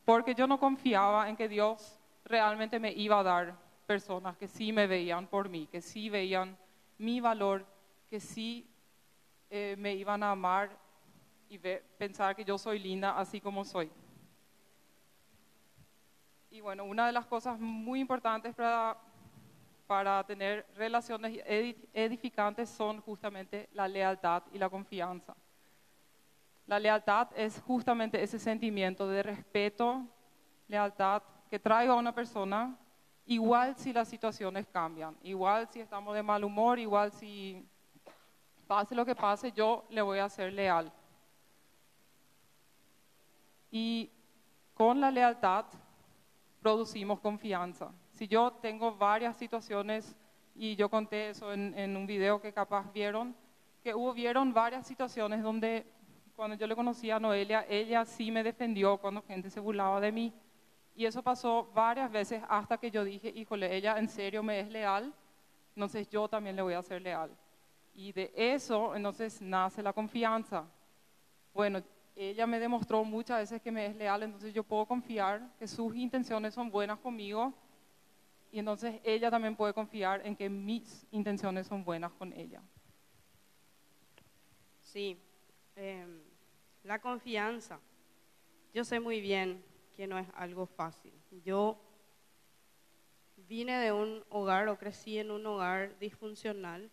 porque 0.05 0.37
yo 0.37 0.47
no 0.47 0.61
confiaba 0.61 1.29
en 1.29 1.37
que 1.37 1.49
Dios 1.49 1.99
realmente 2.25 2.79
me 2.79 2.93
iba 2.93 3.19
a 3.19 3.25
dar 3.25 3.57
personas 3.85 4.37
que 4.37 4.47
sí 4.47 4.73
me 4.73 4.87
veían 4.87 5.27
por 5.27 5.49
mí, 5.49 5.67
que 5.67 5.81
sí 5.81 6.09
veían 6.09 6.57
mi 6.99 7.21
valor, 7.21 7.67
que 8.09 8.21
sí 8.21 8.65
eh, 9.51 9.75
me 9.77 9.97
iban 9.97 10.23
a 10.23 10.31
amar 10.31 10.86
y 11.49 11.59
pensar 11.59 12.35
que 12.35 12.45
yo 12.45 12.59
soy 12.59 12.79
linda 12.79 13.19
así 13.19 13.41
como 13.41 13.65
soy. 13.65 13.91
Y 16.51 16.61
bueno, 16.61 16.85
una 16.85 17.07
de 17.07 17.13
las 17.13 17.27
cosas 17.27 17.59
muy 17.59 18.01
importantes 18.01 18.55
para, 18.55 18.97
para 19.87 20.25
tener 20.25 20.67
relaciones 20.75 21.41
edificantes 21.93 22.71
son 22.71 23.01
justamente 23.01 23.69
la 23.73 23.87
lealtad 23.87 24.43
y 24.53 24.59
la 24.59 24.71
confianza. 24.71 25.37
La 26.67 26.79
lealtad 26.81 27.29
es 27.37 27.61
justamente 27.61 28.23
ese 28.23 28.39
sentimiento 28.39 29.07
de 29.07 29.23
respeto, 29.23 30.05
lealtad, 30.67 31.23
que 31.49 31.59
traigo 31.59 31.93
a 31.93 31.97
una 31.97 32.13
persona, 32.13 32.77
igual 33.27 33.77
si 33.77 33.93
las 33.93 34.09
situaciones 34.09 34.67
cambian, 34.67 35.17
igual 35.23 35.69
si 35.69 35.81
estamos 35.81 36.15
de 36.15 36.23
mal 36.23 36.43
humor, 36.43 36.79
igual 36.79 37.13
si 37.13 37.65
pase 38.67 38.95
lo 38.95 39.05
que 39.05 39.15
pase, 39.15 39.53
yo 39.53 39.85
le 39.91 40.03
voy 40.03 40.19
a 40.19 40.29
ser 40.29 40.53
leal. 40.53 40.93
Y 43.79 44.11
con 44.73 45.03
la 45.03 45.11
lealtad 45.11 45.67
producimos 46.63 47.21
confianza. 47.21 47.93
Si 48.11 48.27
yo 48.27 48.53
tengo 48.53 48.97
varias 48.97 49.37
situaciones, 49.37 50.17
y 50.55 50.77
yo 50.77 50.89
conté 50.89 51.29
eso 51.29 51.53
en, 51.53 51.79
en 51.79 51.95
un 51.95 52.07
video 52.07 52.41
que 52.41 52.55
capaz 52.55 52.91
vieron, 52.91 53.37
que 53.83 53.95
hubo, 53.95 54.15
vieron 54.15 54.55
varias 54.55 54.87
situaciones 54.87 55.43
donde 55.43 55.85
cuando 56.35 56.57
yo 56.57 56.67
le 56.67 56.75
conocí 56.75 57.11
a 57.11 57.21
Noelia, 57.21 57.67
ella 57.69 58.07
sí 58.07 58.31
me 58.31 58.43
defendió 58.43 58.97
cuando 58.97 59.21
gente 59.21 59.51
se 59.51 59.61
burlaba 59.61 60.01
de 60.01 60.11
mí 60.11 60.33
y 60.95 61.05
eso 61.05 61.23
pasó 61.23 61.71
varias 61.75 62.11
veces 62.11 62.43
hasta 62.49 62.79
que 62.79 62.91
yo 62.91 63.05
dije, 63.05 63.29
híjole, 63.29 63.77
ella 63.77 63.99
en 63.99 64.09
serio 64.09 64.43
me 64.43 64.59
es 64.61 64.71
leal, 64.71 65.13
entonces 65.75 66.09
yo 66.09 66.29
también 66.29 66.57
le 66.57 66.63
voy 66.63 66.73
a 66.73 66.83
ser 66.83 67.03
leal. 67.03 67.31
Y 67.93 68.13
de 68.13 68.33
eso 68.35 68.97
entonces 68.97 69.43
nace 69.43 69.83
la 69.83 69.93
confianza. 69.93 70.65
Bueno, 71.53 71.83
ella 72.17 72.47
me 72.47 72.59
demostró 72.59 73.05
muchas 73.05 73.41
veces 73.41 73.61
que 73.61 73.71
me 73.71 73.87
es 73.87 73.97
leal, 73.97 74.23
entonces 74.23 74.55
yo 74.55 74.65
puedo 74.65 74.87
confiar 74.87 75.55
que 75.59 75.69
sus 75.69 75.95
intenciones 75.95 76.55
son 76.55 76.71
buenas 76.71 76.99
conmigo 76.99 77.53
y 78.51 78.59
entonces 78.59 79.01
ella 79.05 79.31
también 79.31 79.55
puede 79.55 79.75
confiar 79.75 80.27
en 80.27 80.35
que 80.35 80.49
mis 80.49 81.07
intenciones 81.11 81.67
son 81.67 81.85
buenas 81.85 82.13
con 82.13 82.33
ella. 82.33 82.63
Sí, 84.81 85.19
em, 85.75 86.23
la 86.85 86.99
confianza. 87.01 87.79
Yo 88.73 88.83
sé 88.83 88.99
muy 88.99 89.21
bien 89.21 89.63
que 89.95 90.07
no 90.07 90.19
es 90.19 90.27
algo 90.35 90.67
fácil. 90.67 91.13
Yo 91.45 91.79
vine 93.37 93.79
de 93.79 93.93
un 93.93 94.25
hogar 94.31 94.69
o 94.69 94.79
crecí 94.79 95.19
en 95.19 95.31
un 95.31 95.45
hogar 95.45 95.99
disfuncional. 95.99 96.91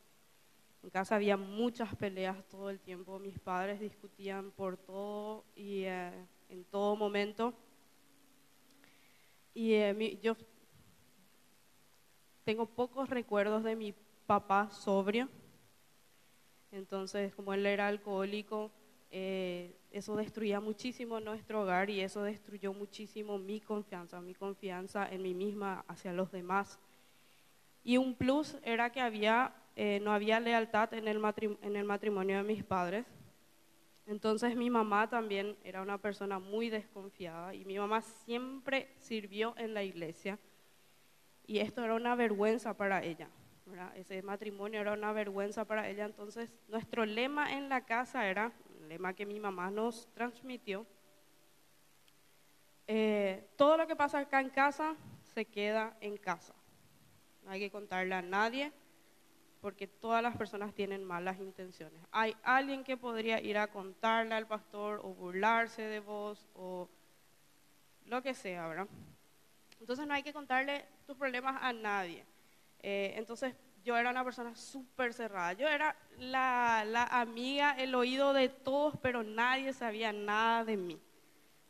En 0.83 0.89
casa 0.89 1.15
había 1.15 1.37
muchas 1.37 1.95
peleas 1.95 2.43
todo 2.49 2.69
el 2.69 2.79
tiempo. 2.79 3.17
Mis 3.17 3.39
padres 3.39 3.79
discutían 3.79 4.51
por 4.51 4.77
todo 4.77 5.45
y 5.55 5.83
eh, 5.83 6.11
en 6.49 6.63
todo 6.65 6.95
momento. 6.95 7.53
Y 9.53 9.73
eh, 9.73 10.19
yo 10.21 10.35
tengo 12.43 12.65
pocos 12.65 13.09
recuerdos 13.09 13.63
de 13.63 13.75
mi 13.75 13.93
papá 14.27 14.69
sobrio. 14.71 15.29
Entonces, 16.71 17.33
como 17.33 17.53
él 17.53 17.65
era 17.65 17.87
alcohólico, 17.87 18.71
eh, 19.11 19.75
eso 19.91 20.15
destruía 20.15 20.59
muchísimo 20.59 21.19
nuestro 21.19 21.61
hogar 21.61 21.89
y 21.91 22.01
eso 22.01 22.23
destruyó 22.23 22.73
muchísimo 22.73 23.37
mi 23.37 23.61
confianza, 23.61 24.19
mi 24.21 24.33
confianza 24.33 25.07
en 25.07 25.21
mí 25.21 25.33
misma 25.33 25.85
hacia 25.87 26.11
los 26.11 26.31
demás. 26.31 26.79
Y 27.83 27.97
un 27.97 28.15
plus 28.15 28.57
era 28.63 28.91
que 28.91 29.01
había, 29.01 29.53
eh, 29.75 29.99
no 30.01 30.13
había 30.13 30.39
lealtad 30.39 30.93
en 30.93 31.07
el, 31.07 31.21
en 31.61 31.75
el 31.75 31.83
matrimonio 31.85 32.37
de 32.37 32.43
mis 32.43 32.63
padres. 32.63 33.05
Entonces 34.05 34.55
mi 34.55 34.69
mamá 34.69 35.09
también 35.09 35.57
era 35.63 35.81
una 35.81 35.97
persona 35.97 36.37
muy 36.37 36.69
desconfiada 36.69 37.55
y 37.55 37.65
mi 37.65 37.77
mamá 37.77 38.01
siempre 38.01 38.89
sirvió 38.97 39.55
en 39.57 39.73
la 39.73 39.83
iglesia 39.83 40.37
y 41.45 41.59
esto 41.59 41.83
era 41.83 41.95
una 41.95 42.15
vergüenza 42.15 42.75
para 42.75 43.03
ella. 43.03 43.29
Ese 43.95 44.21
matrimonio 44.21 44.81
era 44.81 44.93
una 44.93 45.13
vergüenza 45.13 45.65
para 45.65 45.87
ella. 45.87 46.05
Entonces 46.05 46.49
nuestro 46.67 47.05
lema 47.05 47.53
en 47.53 47.69
la 47.69 47.85
casa 47.85 48.27
era, 48.27 48.51
el 48.81 48.89
lema 48.89 49.13
que 49.13 49.25
mi 49.25 49.39
mamá 49.39 49.71
nos 49.71 50.07
transmitió, 50.13 50.85
eh, 52.87 53.47
todo 53.55 53.77
lo 53.77 53.87
que 53.87 53.95
pasa 53.95 54.19
acá 54.19 54.41
en 54.41 54.49
casa 54.49 54.95
se 55.33 55.45
queda 55.45 55.97
en 56.01 56.17
casa. 56.17 56.53
No 57.43 57.51
hay 57.51 57.59
que 57.61 57.71
contarle 57.71 58.15
a 58.15 58.21
nadie 58.21 58.71
porque 59.63 59.87
todas 59.87 60.21
las 60.21 60.35
personas 60.35 60.73
tienen 60.73 61.05
malas 61.05 61.39
intenciones. 61.39 61.97
Hay 62.11 62.35
alguien 62.43 62.83
que 62.83 62.97
podría 62.97 63.39
ir 63.39 63.57
a 63.57 63.67
contarle 63.67 64.35
al 64.35 64.45
pastor 64.45 64.99
o 65.01 65.13
burlarse 65.13 65.83
de 65.83 66.01
vos 66.01 66.45
o 66.53 66.89
lo 68.05 68.21
que 68.21 68.33
sea, 68.33 68.67
¿verdad? 68.67 68.89
Entonces 69.79 70.05
no 70.05 70.15
hay 70.15 70.21
que 70.21 70.33
contarle 70.33 70.85
tus 71.07 71.15
problemas 71.15 71.63
a 71.63 71.71
nadie. 71.71 72.25
Eh, 72.81 73.13
entonces 73.15 73.55
yo 73.85 73.95
era 73.95 74.09
una 74.09 74.25
persona 74.25 74.53
súper 74.53 75.13
cerrada. 75.13 75.53
Yo 75.53 75.69
era 75.69 75.95
la, 76.19 76.83
la 76.85 77.05
amiga, 77.05 77.71
el 77.77 77.95
oído 77.95 78.33
de 78.33 78.49
todos, 78.49 78.95
pero 79.01 79.23
nadie 79.23 79.71
sabía 79.71 80.11
nada 80.11 80.65
de 80.65 80.75
mí. 80.75 80.99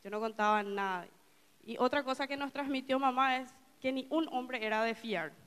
Yo 0.04 0.10
no 0.10 0.20
contaba 0.20 0.64
nada. 0.64 1.06
Y 1.64 1.78
otra 1.78 2.04
cosa 2.04 2.26
que 2.26 2.38
nos 2.38 2.52
transmitió 2.52 2.98
mamá 2.98 3.38
es 3.38 3.54
que 3.80 3.92
ni 3.92 4.08
un 4.10 4.28
hombre 4.30 4.66
era 4.66 4.84
de 4.84 4.96
fiar. 4.96 5.43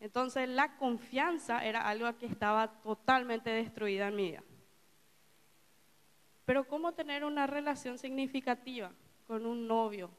Entonces 0.00 0.48
la 0.48 0.76
confianza 0.76 1.64
era 1.64 1.80
algo 1.80 2.12
que 2.18 2.26
estaba 2.26 2.68
totalmente 2.82 3.50
destruida 3.50 4.08
en 4.08 4.16
mi 4.16 4.30
vida. 4.30 4.42
Pero 6.44 6.64
¿cómo 6.64 6.92
tener 6.92 7.24
una 7.24 7.46
relación 7.46 7.98
significativa 7.98 8.92
con 9.26 9.46
un 9.46 9.66
novio? 9.66 10.10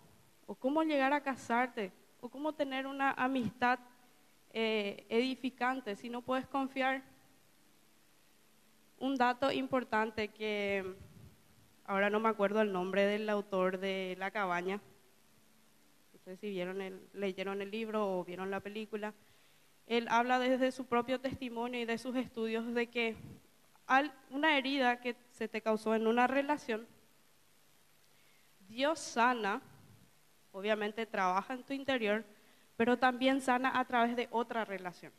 ¿O 0.45 0.55
cómo 0.55 0.83
llegar 0.83 1.13
a 1.13 1.21
casarte? 1.21 1.91
¿O 2.19 2.29
cómo 2.29 2.53
tener 2.53 2.87
una 2.87 3.11
amistad 3.11 3.79
eh, 4.51 5.05
edificante 5.09 5.95
si 5.95 6.09
no 6.09 6.21
puedes 6.21 6.47
confiar? 6.47 7.03
Un 8.99 9.15
dato 9.15 9.51
importante 9.51 10.29
que 10.29 10.95
ahora 11.85 12.09
no 12.09 12.19
me 12.19 12.29
acuerdo 12.29 12.61
el 12.61 12.73
nombre 12.73 13.05
del 13.05 13.29
autor 13.29 13.77
de 13.77 14.15
La 14.17 14.31
cabaña. 14.31 14.81
No 16.13 16.19
sé 16.25 16.35
si 16.35 16.49
vieron 16.49 16.81
el, 16.81 17.07
leyeron 17.13 17.61
el 17.61 17.71
libro 17.71 18.19
o 18.19 18.25
vieron 18.25 18.49
la 18.49 18.59
película 18.59 19.13
él 19.87 20.07
habla 20.09 20.37
desde 20.37 20.71
su 20.71 20.85
propio 20.85 21.19
testimonio 21.19 21.79
y 21.79 21.85
de 21.85 21.97
sus 21.97 22.15
estudios 22.15 22.73
de 22.73 22.87
que 22.87 23.15
una 24.29 24.57
herida 24.57 24.99
que 24.99 25.15
se 25.31 25.47
te 25.47 25.61
causó 25.61 25.95
en 25.95 26.07
una 26.07 26.27
relación, 26.27 26.85
Dios 28.67 28.99
sana, 28.99 29.61
obviamente 30.51 31.05
trabaja 31.05 31.53
en 31.53 31.63
tu 31.63 31.71
interior, 31.71 32.25
pero 32.75 32.97
también 32.97 33.39
sana 33.39 33.79
a 33.79 33.85
través 33.85 34.17
de 34.17 34.27
otra 34.29 34.65
relación. 34.65 35.13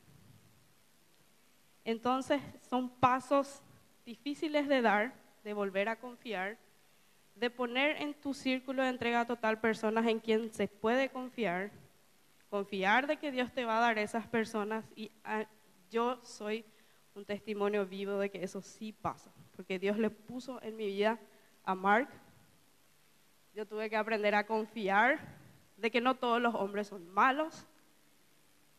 Entonces 1.83 2.43
son 2.69 2.91
pasos 2.91 3.62
difíciles 4.05 4.69
de 4.69 4.83
dar, 4.83 5.14
de 5.45 5.55
volver 5.55 5.89
a 5.89 5.97
confiar, 5.97 6.59
de 7.35 7.49
poner 7.49 8.03
en 8.03 8.12
tu 8.12 8.35
círculo 8.35 8.83
de 8.83 8.91
entrega 8.91 9.25
total 9.25 9.61
personas 9.61 10.07
en 10.07 10.21
quien 10.21 10.53
se 10.53 10.69
puede 10.69 11.09
confiar 11.09 11.71
confiar 12.49 13.07
de 13.07 13.17
que 13.17 13.31
Dios 13.31 13.53
te 13.53 13.65
va 13.65 13.79
a 13.79 13.81
dar 13.81 13.99
esas 13.99 14.27
personas 14.27 14.85
y 14.97 15.11
ah, 15.25 15.47
yo 15.91 16.19
soy 16.23 16.65
un 17.15 17.25
testimonio 17.25 17.87
vivo 17.87 18.19
de 18.19 18.31
que 18.31 18.43
eso 18.43 18.61
sí 18.61 18.93
pasa, 18.93 19.33
porque 19.57 19.79
Dios 19.79 19.99
le 19.99 20.11
puso 20.11 20.63
en 20.63 20.77
mi 20.77 20.87
vida 20.87 21.19
a 21.65 21.75
Mark. 21.75 22.09
Yo 23.55 23.67
tuve 23.67 23.91
que 23.91 23.97
aprender 23.97 24.35
a 24.35 24.47
confiar 24.47 25.19
de 25.77 25.91
que 25.91 26.01
no 26.01 26.15
todos 26.15 26.41
los 26.41 26.55
hombres 26.55 26.89
son 26.89 27.09
malos. 27.09 27.67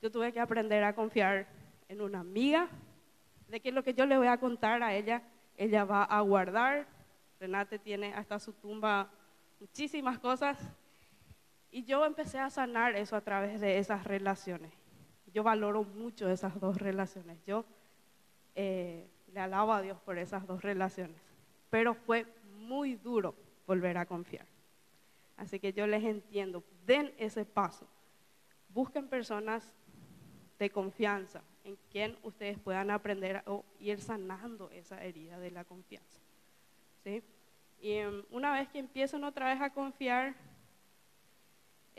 Yo 0.02 0.10
tuve 0.10 0.32
que 0.32 0.40
aprender 0.40 0.84
a 0.84 0.96
confiar 0.96 1.48
en 1.90 2.02
una 2.02 2.22
amiga, 2.22 2.70
de 3.50 3.60
que 3.60 3.72
lo 3.72 3.84
que 3.84 3.94
yo 3.94 4.06
le 4.06 4.18
voy 4.18 4.28
a 4.28 4.40
contar 4.40 4.84
a 4.84 4.94
ella, 4.94 5.24
ella 5.58 5.84
va 5.84 6.04
a 6.04 6.22
guardar. 6.22 6.88
Renate 7.40 7.80
tiene 7.80 8.14
hasta 8.14 8.40
su 8.40 8.54
tumba 8.54 9.10
muchísimas 9.60 10.20
cosas 10.20 10.58
y 11.72 11.84
yo 11.84 12.06
empecé 12.06 12.40
a 12.40 12.50
sanar 12.50 12.96
eso 12.96 13.16
a 13.16 13.22
través 13.22 13.62
de 13.62 13.78
esas 13.78 14.04
relaciones. 14.04 14.72
Yo 15.34 15.44
valoro 15.44 15.84
mucho 15.84 16.30
esas 16.30 16.60
dos 16.60 16.78
relaciones. 16.78 17.38
Yo 17.46 17.66
eh, 18.56 19.08
le 19.34 19.40
alabo 19.40 19.74
a 19.74 19.82
Dios 19.82 20.00
por 20.00 20.18
esas 20.18 20.48
dos 20.48 20.64
relaciones. 20.64 21.18
Pero 21.70 21.94
fue 21.94 22.26
muy 22.58 22.96
duro 22.96 23.36
volver 23.68 23.98
a 23.98 24.06
confiar. 24.06 24.48
Así 25.38 25.60
que 25.60 25.72
yo 25.72 25.86
les 25.86 26.04
entiendo. 26.04 26.64
Den 26.86 27.14
ese 27.18 27.46
paso. 27.46 27.88
Busquen 28.70 29.08
personas 29.08 29.74
de 30.58 30.70
confianza 30.72 31.42
en 31.64 31.78
quien 31.92 32.18
ustedes 32.24 32.58
puedan 32.60 32.90
aprender 32.90 33.38
a 33.38 33.44
ir 33.80 34.02
sanando 34.02 34.70
esa 34.72 35.04
herida 35.04 35.40
de 35.40 35.52
la 35.52 35.64
confianza. 35.64 36.20
¿Sí? 37.04 37.24
Y 37.80 37.94
em, 37.94 38.24
una 38.32 38.52
vez 38.52 38.68
que 38.70 38.80
empiecen 38.80 39.24
otra 39.24 39.54
vez 39.54 39.62
a 39.62 39.70
confiar, 39.70 40.36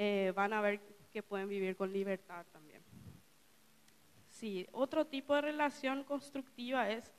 eh, 0.03 0.32
van 0.34 0.55
a 0.55 0.62
ver 0.62 0.80
que 1.12 1.22
pueden 1.22 1.46
vivir 1.46 1.76
con 1.76 1.92
libertad 1.92 2.46
también. 2.53 2.82
Sí, 4.30 4.66
otro 4.72 5.07
tipo 5.07 5.34
de 5.34 5.42
relación 5.42 6.05
constructiva 6.05 6.88
es 6.88 7.12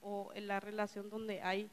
o 0.00 0.30
la 0.36 0.60
relación 0.60 1.10
donde 1.10 1.42
hay 1.42 1.68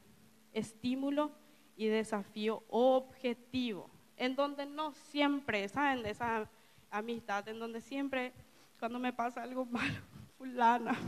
estímulo 0.52 1.30
y 1.76 1.86
desafío 1.86 2.64
objetivo, 2.70 3.88
en 4.16 4.34
donde 4.34 4.66
no 4.66 4.90
siempre, 4.94 5.68
¿saben? 5.68 6.02
De 6.02 6.10
esa 6.10 6.50
amistad, 6.90 7.46
en 7.46 7.60
donde 7.60 7.80
siempre, 7.80 8.32
cuando 8.80 8.98
me 8.98 9.12
pasa 9.12 9.44
algo 9.44 9.64
malo, 9.64 10.00
fulana, 10.38 10.98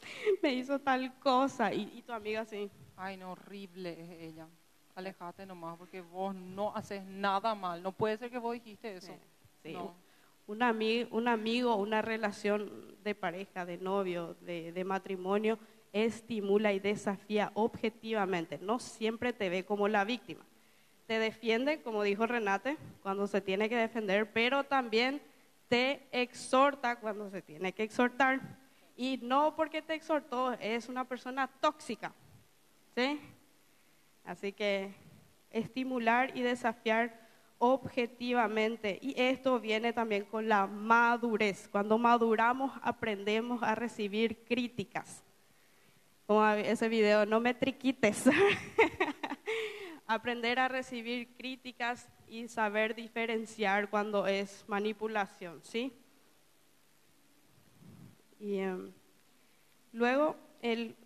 me 0.42 0.54
hizo 0.54 0.78
tal 0.78 1.18
cosa, 1.18 1.70
y, 1.74 1.82
y 1.98 2.00
tu 2.00 2.12
amiga 2.12 2.46
sí. 2.46 2.70
Ay, 2.96 3.18
no, 3.18 3.32
horrible 3.32 3.92
es 3.92 4.32
ella 4.32 4.48
alejate 4.96 5.44
nomás 5.46 5.76
porque 5.76 6.00
vos 6.00 6.34
no 6.34 6.74
haces 6.74 7.04
nada 7.04 7.54
mal. 7.54 7.82
No 7.82 7.92
puede 7.92 8.16
ser 8.16 8.30
que 8.30 8.38
vos 8.38 8.54
dijiste 8.54 8.96
eso. 8.96 9.14
Sí, 9.62 9.76
Un, 10.46 10.62
amigo, 10.62 11.16
un 11.16 11.28
amigo, 11.28 11.76
una 11.76 12.02
relación 12.02 12.96
de 13.04 13.14
pareja, 13.14 13.64
de 13.66 13.76
novio, 13.76 14.36
de, 14.40 14.72
de 14.72 14.84
matrimonio, 14.84 15.58
estimula 15.92 16.72
y 16.72 16.80
desafía 16.80 17.52
objetivamente. 17.54 18.58
No 18.58 18.78
siempre 18.78 19.32
te 19.32 19.48
ve 19.48 19.64
como 19.64 19.86
la 19.86 20.04
víctima. 20.04 20.44
Te 21.06 21.18
defiende, 21.18 21.82
como 21.82 22.02
dijo 22.02 22.26
Renate, 22.26 22.78
cuando 23.02 23.26
se 23.26 23.40
tiene 23.40 23.68
que 23.68 23.76
defender, 23.76 24.32
pero 24.32 24.64
también 24.64 25.20
te 25.68 26.06
exhorta 26.10 26.96
cuando 26.96 27.30
se 27.30 27.42
tiene 27.42 27.72
que 27.72 27.82
exhortar. 27.82 28.40
Y 28.96 29.18
no 29.22 29.54
porque 29.54 29.82
te 29.82 29.94
exhortó, 29.94 30.54
es 30.54 30.88
una 30.88 31.04
persona 31.04 31.48
tóxica. 31.60 32.12
¿Sí? 32.94 33.20
Así 34.26 34.52
que 34.52 34.92
estimular 35.50 36.36
y 36.36 36.42
desafiar 36.42 37.26
objetivamente. 37.58 38.98
Y 39.00 39.14
esto 39.16 39.60
viene 39.60 39.92
también 39.92 40.24
con 40.24 40.48
la 40.48 40.66
madurez. 40.66 41.68
Cuando 41.68 41.96
maduramos 41.96 42.72
aprendemos 42.82 43.62
a 43.62 43.74
recibir 43.74 44.44
críticas. 44.44 45.22
Como 46.26 46.44
ese 46.48 46.88
video, 46.88 47.24
no 47.24 47.40
me 47.40 47.54
triquites. 47.54 48.24
Aprender 50.08 50.58
a 50.58 50.68
recibir 50.68 51.36
críticas 51.36 52.08
y 52.28 52.48
saber 52.48 52.94
diferenciar 52.94 53.88
cuando 53.88 54.26
es 54.26 54.64
manipulación, 54.68 55.60
¿sí? 55.62 55.92
Y 58.38 58.58
em, 58.58 58.92
luego 59.92 60.36
el 60.62 60.96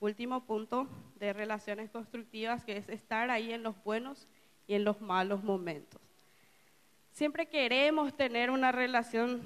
último 0.00 0.44
punto 0.44 0.88
de 1.18 1.32
relaciones 1.32 1.90
constructivas, 1.90 2.64
que 2.64 2.76
es 2.76 2.88
estar 2.88 3.30
ahí 3.30 3.52
en 3.52 3.62
los 3.62 3.82
buenos 3.82 4.26
y 4.66 4.74
en 4.74 4.84
los 4.84 5.00
malos 5.00 5.42
momentos. 5.42 6.00
Siempre 7.12 7.46
queremos 7.46 8.14
tener 8.14 8.50
una 8.50 8.72
relación 8.72 9.40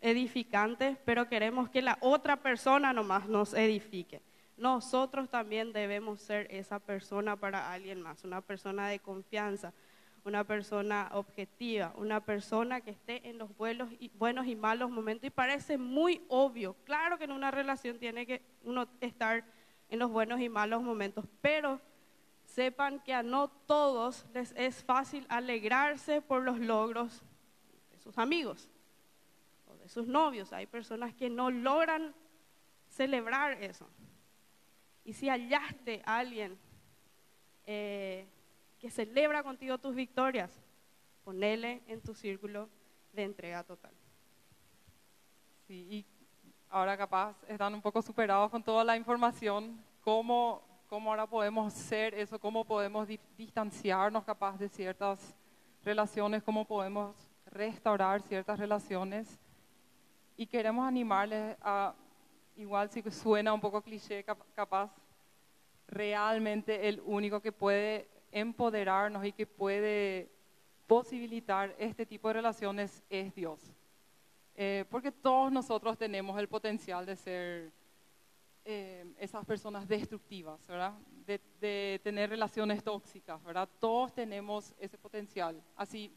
edificante, 0.00 0.96
pero 1.04 1.28
queremos 1.28 1.70
que 1.70 1.82
la 1.82 1.98
otra 2.00 2.36
persona 2.36 2.92
nomás 2.92 3.28
nos 3.28 3.54
edifique. 3.54 4.20
Nosotros 4.56 5.28
también 5.28 5.72
debemos 5.72 6.20
ser 6.20 6.46
esa 6.50 6.78
persona 6.78 7.36
para 7.36 7.72
alguien 7.72 8.00
más, 8.00 8.24
una 8.24 8.40
persona 8.40 8.88
de 8.88 8.98
confianza, 8.98 9.72
una 10.24 10.44
persona 10.44 11.08
objetiva, 11.12 11.92
una 11.96 12.20
persona 12.20 12.80
que 12.80 12.90
esté 12.90 13.28
en 13.28 13.38
los 13.38 13.56
buenos 13.56 13.90
y, 14.00 14.10
buenos 14.10 14.46
y 14.46 14.56
malos 14.56 14.90
momentos. 14.90 15.26
Y 15.26 15.30
parece 15.30 15.78
muy 15.78 16.22
obvio, 16.28 16.74
claro 16.84 17.16
que 17.16 17.24
en 17.24 17.32
una 17.32 17.50
relación 17.50 17.98
tiene 17.98 18.26
que 18.26 18.42
uno 18.64 18.88
estar 19.00 19.44
en 19.88 19.98
los 19.98 20.10
buenos 20.10 20.40
y 20.40 20.48
malos 20.48 20.82
momentos, 20.82 21.26
pero 21.40 21.80
sepan 22.44 23.00
que 23.00 23.12
a 23.12 23.22
no 23.22 23.48
todos 23.48 24.26
les 24.32 24.52
es 24.56 24.82
fácil 24.82 25.26
alegrarse 25.28 26.22
por 26.22 26.42
los 26.42 26.58
logros 26.58 27.22
de 27.90 27.98
sus 27.98 28.18
amigos 28.18 28.68
o 29.66 29.76
de 29.76 29.88
sus 29.88 30.06
novios. 30.06 30.52
Hay 30.52 30.66
personas 30.66 31.14
que 31.14 31.28
no 31.28 31.50
logran 31.50 32.14
celebrar 32.88 33.62
eso. 33.62 33.88
Y 35.04 35.12
si 35.12 35.28
hallaste 35.28 36.02
a 36.04 36.18
alguien 36.18 36.58
eh, 37.66 38.26
que 38.78 38.90
celebra 38.90 39.42
contigo 39.42 39.78
tus 39.78 39.94
victorias, 39.94 40.50
ponele 41.24 41.82
en 41.86 42.00
tu 42.00 42.14
círculo 42.14 42.68
de 43.12 43.24
entrega 43.24 43.64
total. 43.64 43.92
Sí, 45.66 46.06
ahora 46.76 46.94
capaz 46.94 47.34
están 47.48 47.72
un 47.72 47.80
poco 47.80 48.02
superados 48.02 48.50
con 48.50 48.62
toda 48.62 48.84
la 48.84 48.98
información, 48.98 49.82
cómo, 50.02 50.60
cómo 50.90 51.08
ahora 51.08 51.26
podemos 51.26 51.72
ser 51.72 52.12
eso, 52.12 52.38
cómo 52.38 52.66
podemos 52.66 53.08
distanciarnos 53.38 54.24
capaz 54.24 54.58
de 54.58 54.68
ciertas 54.68 55.34
relaciones, 55.82 56.42
cómo 56.42 56.66
podemos 56.66 57.16
restaurar 57.46 58.20
ciertas 58.20 58.58
relaciones. 58.58 59.38
Y 60.36 60.46
queremos 60.46 60.86
animarles 60.86 61.56
a, 61.62 61.94
igual 62.56 62.90
si 62.90 63.02
suena 63.10 63.54
un 63.54 63.60
poco 63.60 63.80
cliché 63.80 64.22
capaz, 64.54 64.90
realmente 65.88 66.88
el 66.88 67.00
único 67.06 67.40
que 67.40 67.52
puede 67.52 68.06
empoderarnos 68.32 69.24
y 69.24 69.32
que 69.32 69.46
puede 69.46 70.30
posibilitar 70.86 71.74
este 71.78 72.04
tipo 72.04 72.28
de 72.28 72.34
relaciones 72.34 73.02
es 73.08 73.34
Dios. 73.34 73.72
Eh, 74.58 74.86
porque 74.90 75.12
todos 75.12 75.52
nosotros 75.52 75.98
tenemos 75.98 76.38
el 76.38 76.48
potencial 76.48 77.04
de 77.04 77.14
ser 77.14 77.72
eh, 78.64 79.04
esas 79.18 79.44
personas 79.44 79.86
destructivas, 79.86 80.58
¿verdad? 80.66 80.94
De, 81.26 81.38
de, 81.60 82.00
tener 82.02 82.30
relaciones 82.30 82.82
tóxicas, 82.82 83.42
¿verdad? 83.44 83.68
Todos 83.78 84.14
tenemos 84.14 84.74
ese 84.78 84.96
potencial. 84.96 85.62
Así, 85.76 86.10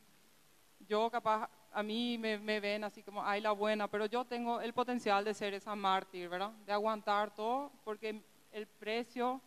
yo 0.88 1.12
capaz, 1.12 1.50
a 1.74 1.84
mí 1.84 2.18
me, 2.18 2.38
me 2.38 2.62
ven 2.62 2.86
así 2.86 3.04
como, 3.04 3.22
ay, 3.22 3.42
la 3.42 3.52
buena, 3.52 3.90
pero 3.90 4.06
yo 4.06 4.24
tengo 4.24 4.62
el 4.62 4.74
potencial 4.74 5.26
de 5.26 5.34
ser 5.34 5.54
esa 5.54 5.76
mártir, 5.76 6.30
¿verdad? 6.30 6.52
De 6.66 6.72
aguantar 6.72 7.36
todo, 7.36 7.74
porque 7.84 8.24
el 8.54 8.68
precio 8.68 9.42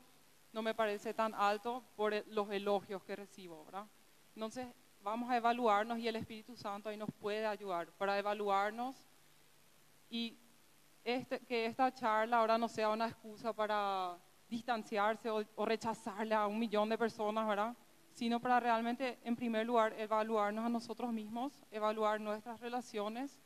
no 0.53 0.61
me 0.61 0.75
parece 0.75 1.15
tan 1.15 1.35
alto 1.35 1.83
por 1.97 2.13
los 2.29 2.51
elogios 2.51 3.03
que 3.05 3.17
recibo, 3.17 3.65
¿verdad? 3.65 3.87
Entonces, 4.35 4.67
vamos 5.03 5.31
a 5.31 5.37
evaluarnos 5.37 5.99
y 5.99 6.09
el 6.09 6.17
Espíritu 6.17 6.57
Santo 6.57 6.89
ahí 6.89 6.97
nos 6.97 7.11
puede 7.13 7.47
ayudar 7.47 7.89
para 7.93 8.19
evaluarnos 8.19 8.97
y 10.09 10.39
este, 11.05 11.41
que 11.41 11.67
esta 11.67 11.93
charla 11.93 12.39
ahora 12.39 12.59
no 12.59 12.69
sea 12.69 12.89
una 12.91 13.09
excusa 13.09 13.53
para 13.53 14.17
distanciarse 14.49 15.31
o, 15.31 15.43
o, 15.57 15.65
rechazarle 15.65 16.35
a 16.35 16.47
un 16.47 16.59
millón 16.59 16.89
de 16.89 16.99
personas, 16.99 17.49
¿verdad? 17.49 17.75
Sino 18.13 18.39
para 18.39 18.61
realmente, 18.61 19.19
en 19.25 19.35
primer 19.35 19.67
lugar, 19.67 19.95
evaluarnos 19.99 20.65
a 20.65 20.69
nosotros 20.69 21.13
mismos, 21.13 21.65
evaluar 21.71 22.21
nuestras 22.21 22.61
relaciones 22.61 23.41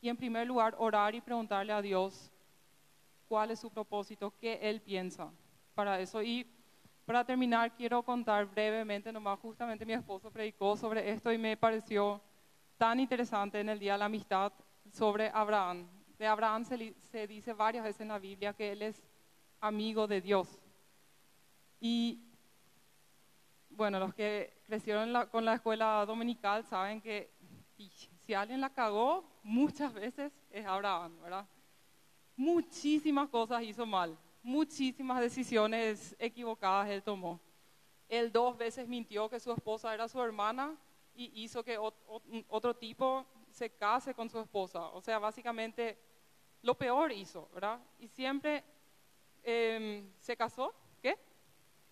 y, 0.00 0.08
en 0.08 0.16
primer 0.16 0.46
lugar, 0.46 0.76
orar 0.78 1.14
y 1.14 1.20
preguntarle 1.20 1.72
a 1.72 1.82
Dios 1.82 2.30
cuál 3.26 3.50
es 3.50 3.58
su 3.58 3.70
propósito, 3.70 4.32
qué 4.38 4.60
Él 4.62 4.80
piensa 4.80 5.32
para 5.74 5.98
eso. 5.98 6.22
Y 6.22 6.46
para 7.06 7.24
terminar, 7.24 7.72
quiero 7.72 8.02
contar 8.02 8.46
brevemente, 8.46 9.12
nomás 9.12 9.38
justamente 9.38 9.86
mi 9.86 9.92
esposo 9.92 10.28
predicó 10.28 10.76
sobre 10.76 11.08
esto 11.08 11.32
y 11.32 11.38
me 11.38 11.56
pareció 11.56 12.20
tan 12.76 12.98
interesante 12.98 13.60
en 13.60 13.68
el 13.68 13.78
Día 13.78 13.92
de 13.92 13.98
la 14.00 14.06
Amistad 14.06 14.52
sobre 14.92 15.30
Abraham. 15.32 15.86
De 16.18 16.26
Abraham 16.26 16.64
se, 16.64 16.94
se 17.12 17.28
dice 17.28 17.52
varias 17.52 17.84
veces 17.84 18.00
en 18.00 18.08
la 18.08 18.18
Biblia 18.18 18.54
que 18.54 18.72
él 18.72 18.82
es 18.82 19.00
amigo 19.60 20.08
de 20.08 20.20
Dios. 20.20 20.58
Y 21.78 22.24
bueno, 23.70 24.00
los 24.00 24.12
que 24.12 24.60
crecieron 24.66 25.28
con 25.28 25.44
la 25.44 25.54
escuela 25.54 26.04
dominical 26.06 26.64
saben 26.64 27.00
que 27.00 27.30
si 28.24 28.34
alguien 28.34 28.60
la 28.60 28.70
cagó, 28.70 29.24
muchas 29.44 29.94
veces 29.94 30.32
es 30.50 30.66
Abraham, 30.66 31.20
¿verdad? 31.22 31.46
Muchísimas 32.34 33.28
cosas 33.28 33.62
hizo 33.62 33.86
mal 33.86 34.18
muchísimas 34.46 35.20
decisiones 35.20 36.14
equivocadas 36.20 36.88
él 36.88 37.02
tomó. 37.02 37.40
Él 38.08 38.30
dos 38.30 38.56
veces 38.56 38.86
mintió 38.86 39.28
que 39.28 39.40
su 39.40 39.50
esposa 39.50 39.92
era 39.92 40.06
su 40.06 40.22
hermana 40.22 40.76
y 41.16 41.42
hizo 41.42 41.64
que 41.64 41.76
otro 42.48 42.76
tipo 42.76 43.26
se 43.50 43.70
case 43.70 44.14
con 44.14 44.30
su 44.30 44.38
esposa. 44.38 44.86
O 44.90 45.00
sea, 45.00 45.18
básicamente 45.18 45.98
lo 46.62 46.76
peor 46.76 47.10
hizo, 47.10 47.48
¿verdad? 47.52 47.80
Y 47.98 48.06
siempre 48.06 48.62
em, 49.42 50.08
se 50.20 50.36
casó, 50.36 50.72
¿qué? 51.02 51.18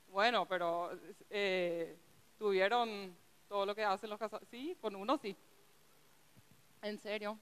Bueno, 0.07 0.47
pero 0.47 0.97
eh, 1.31 1.99
tuvieron 2.39 3.17
todo 3.49 3.67
lo 3.67 3.75
que 3.75 3.83
hacen 3.83 4.11
los 4.11 4.19
casados. 4.19 4.47
Sí, 4.49 4.77
con 4.81 4.95
uno 4.95 5.19
sí. 5.19 5.37
¿En 6.83 6.99
serio? 7.01 7.37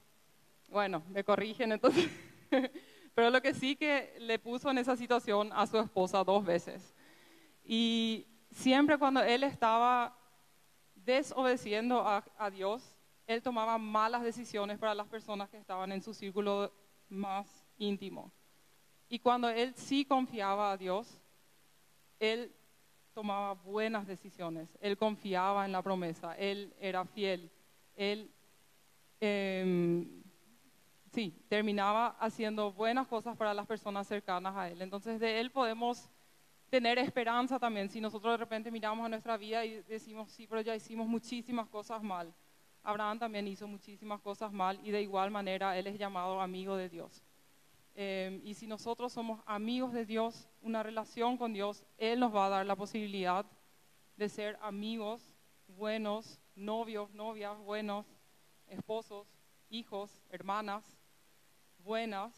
Bueno, 0.69 1.03
me 1.09 1.23
corrigen 1.23 1.73
entonces. 1.73 2.09
Pero 3.13 3.29
lo 3.29 3.41
que 3.41 3.53
sí 3.53 3.75
que 3.75 4.15
le 4.19 4.39
puso 4.39 4.71
en 4.71 4.77
esa 4.79 4.95
situación 4.95 5.51
a 5.53 5.67
su 5.67 5.77
esposa 5.77 6.23
dos 6.23 6.43
veces. 6.43 6.95
Y 7.63 8.27
siempre 8.51 8.97
cuando 8.97 9.21
él 9.21 9.43
estaba 9.43 10.17
desobedeciendo 10.95 12.03
a, 12.07 12.49
Dios, 12.49 12.97
él 13.27 13.41
tomaba 13.41 13.77
malas 13.77 14.23
decisiones 14.23 14.79
para 14.79 14.95
las 14.95 15.07
personas 15.07 15.49
que 15.49 15.57
estaban 15.57 15.91
en 15.91 16.01
su 16.01 16.13
círculo 16.13 16.73
más 17.09 17.65
íntimo. 17.77 18.31
Y 19.09 19.19
cuando 19.19 19.49
él 19.49 19.73
sí 19.75 20.05
confiaba 20.05 20.71
a 20.71 20.77
Dios, 20.77 21.19
él 22.19 22.55
tomaba 23.13 23.53
buenas 23.53 24.07
decisiones, 24.07 24.75
él 24.81 24.97
confiaba 24.97 25.65
en 25.65 25.71
la 25.71 25.83
promesa, 25.83 26.35
él 26.35 26.73
era 26.79 27.05
fiel, 27.05 27.51
él 27.95 28.31
eh, 29.19 30.22
sí, 31.13 31.33
terminaba 31.47 32.17
haciendo 32.19 32.71
buenas 32.73 33.07
cosas 33.07 33.37
para 33.37 33.53
las 33.53 33.67
personas 33.67 34.07
cercanas 34.07 34.55
a 34.55 34.69
Él. 34.69 34.81
Entonces 34.81 35.19
de 35.19 35.39
Él 35.39 35.51
podemos 35.51 36.09
tener 36.69 36.97
esperanza 36.97 37.59
también. 37.59 37.87
Si 37.89 38.01
nosotros 38.01 38.33
de 38.33 38.37
repente 38.37 38.71
miramos 38.71 39.05
a 39.05 39.09
nuestra 39.09 39.37
vida 39.37 39.63
y 39.63 39.83
decimos, 39.83 40.31
sí, 40.31 40.47
pero 40.47 40.61
ya 40.61 40.75
hicimos 40.75 41.07
muchísimas 41.07 41.69
cosas 41.69 42.01
mal. 42.01 42.33
Abraham 42.81 43.19
también 43.19 43.47
hizo 43.47 43.67
muchísimas 43.67 44.19
cosas 44.21 44.51
mal 44.51 44.79
y 44.83 44.91
de 44.91 45.01
igual 45.01 45.29
manera 45.29 45.77
Él 45.77 45.87
es 45.87 45.97
llamado 45.99 46.41
amigo 46.41 46.75
de 46.75 46.89
Dios. 46.89 47.23
Eh, 47.95 48.41
y 48.43 48.55
si 48.55 48.65
nosotros 48.65 49.13
somos 49.13 49.39
amigos 49.45 49.93
de 49.93 50.05
Dios, 50.05 50.49
una 50.61 50.81
relación 50.81 51.37
con 51.37 51.53
Dios, 51.53 51.85
Él 51.97 52.19
nos 52.19 52.33
va 52.33 52.47
a 52.47 52.49
dar 52.49 52.65
la 52.65 52.75
posibilidad 52.75 53.45
de 54.17 54.29
ser 54.29 54.57
amigos 54.61 55.31
buenos, 55.67 56.39
novios, 56.55 57.13
novias 57.13 57.57
buenos, 57.59 58.05
esposos, 58.67 59.27
hijos, 59.69 60.21
hermanas, 60.29 60.83
buenas 61.83 62.33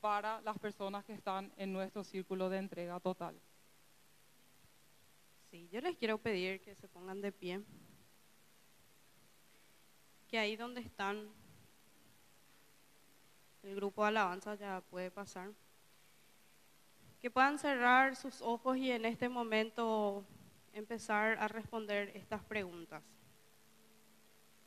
para 0.00 0.40
las 0.42 0.58
personas 0.58 1.04
que 1.04 1.12
están 1.12 1.52
en 1.56 1.72
nuestro 1.72 2.04
círculo 2.04 2.48
de 2.48 2.58
entrega 2.58 3.00
total. 3.00 3.40
Sí, 5.50 5.68
yo 5.72 5.80
les 5.80 5.96
quiero 5.96 6.18
pedir 6.18 6.60
que 6.60 6.74
se 6.74 6.88
pongan 6.88 7.20
de 7.20 7.32
pie. 7.32 7.62
Que 10.28 10.38
ahí 10.38 10.56
donde 10.56 10.82
están, 10.82 11.28
el 13.62 13.74
grupo 13.74 14.02
de 14.02 14.08
alabanza 14.08 14.54
ya 14.54 14.82
puede 14.82 15.10
pasar. 15.10 15.52
Que 17.20 17.30
puedan 17.30 17.58
cerrar 17.58 18.14
sus 18.14 18.42
ojos 18.42 18.76
y 18.76 18.92
en 18.92 19.04
este 19.06 19.28
momento 19.28 20.24
empezar 20.72 21.38
a 21.38 21.48
responder 21.48 22.12
estas 22.14 22.44
preguntas. 22.44 23.02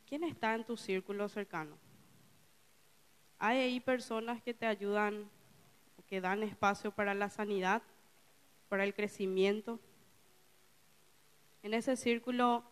¿Quién 0.06 0.24
está 0.24 0.54
en 0.54 0.64
tu 0.64 0.76
círculo 0.76 1.28
cercano? 1.28 1.78
Hay 3.44 3.58
ahí 3.58 3.80
personas 3.80 4.40
que 4.40 4.54
te 4.54 4.66
ayudan, 4.66 5.28
que 6.06 6.20
dan 6.20 6.44
espacio 6.44 6.92
para 6.92 7.12
la 7.12 7.28
sanidad, 7.28 7.82
para 8.68 8.84
el 8.84 8.94
crecimiento. 8.94 9.80
En 11.64 11.74
ese 11.74 11.96
círculo 11.96 12.62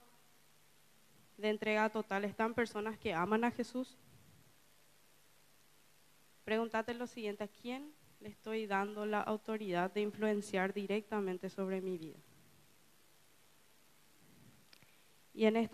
de 1.39 1.49
entrega 1.49 1.91
total 1.91 2.25
están 2.25 2.55
personas 2.55 2.97
que 3.01 3.12
aman 3.12 3.43
a 3.43 3.51
Jesús. 3.51 3.99
Pregúntate 6.45 6.95
lo 6.95 7.09
siguiente, 7.09 7.43
¿a 7.43 7.49
quién 7.49 7.93
le 8.21 8.29
estoy 8.29 8.68
dando 8.68 9.07
la 9.07 9.23
autoridad 9.23 9.91
de 9.91 10.03
influenciar 10.03 10.73
directamente 10.73 11.51
sobre 11.51 11.81
mi 11.81 11.99
vida? 11.99 12.21
Y 15.35 15.47
en 15.47 15.57
esta 15.57 15.68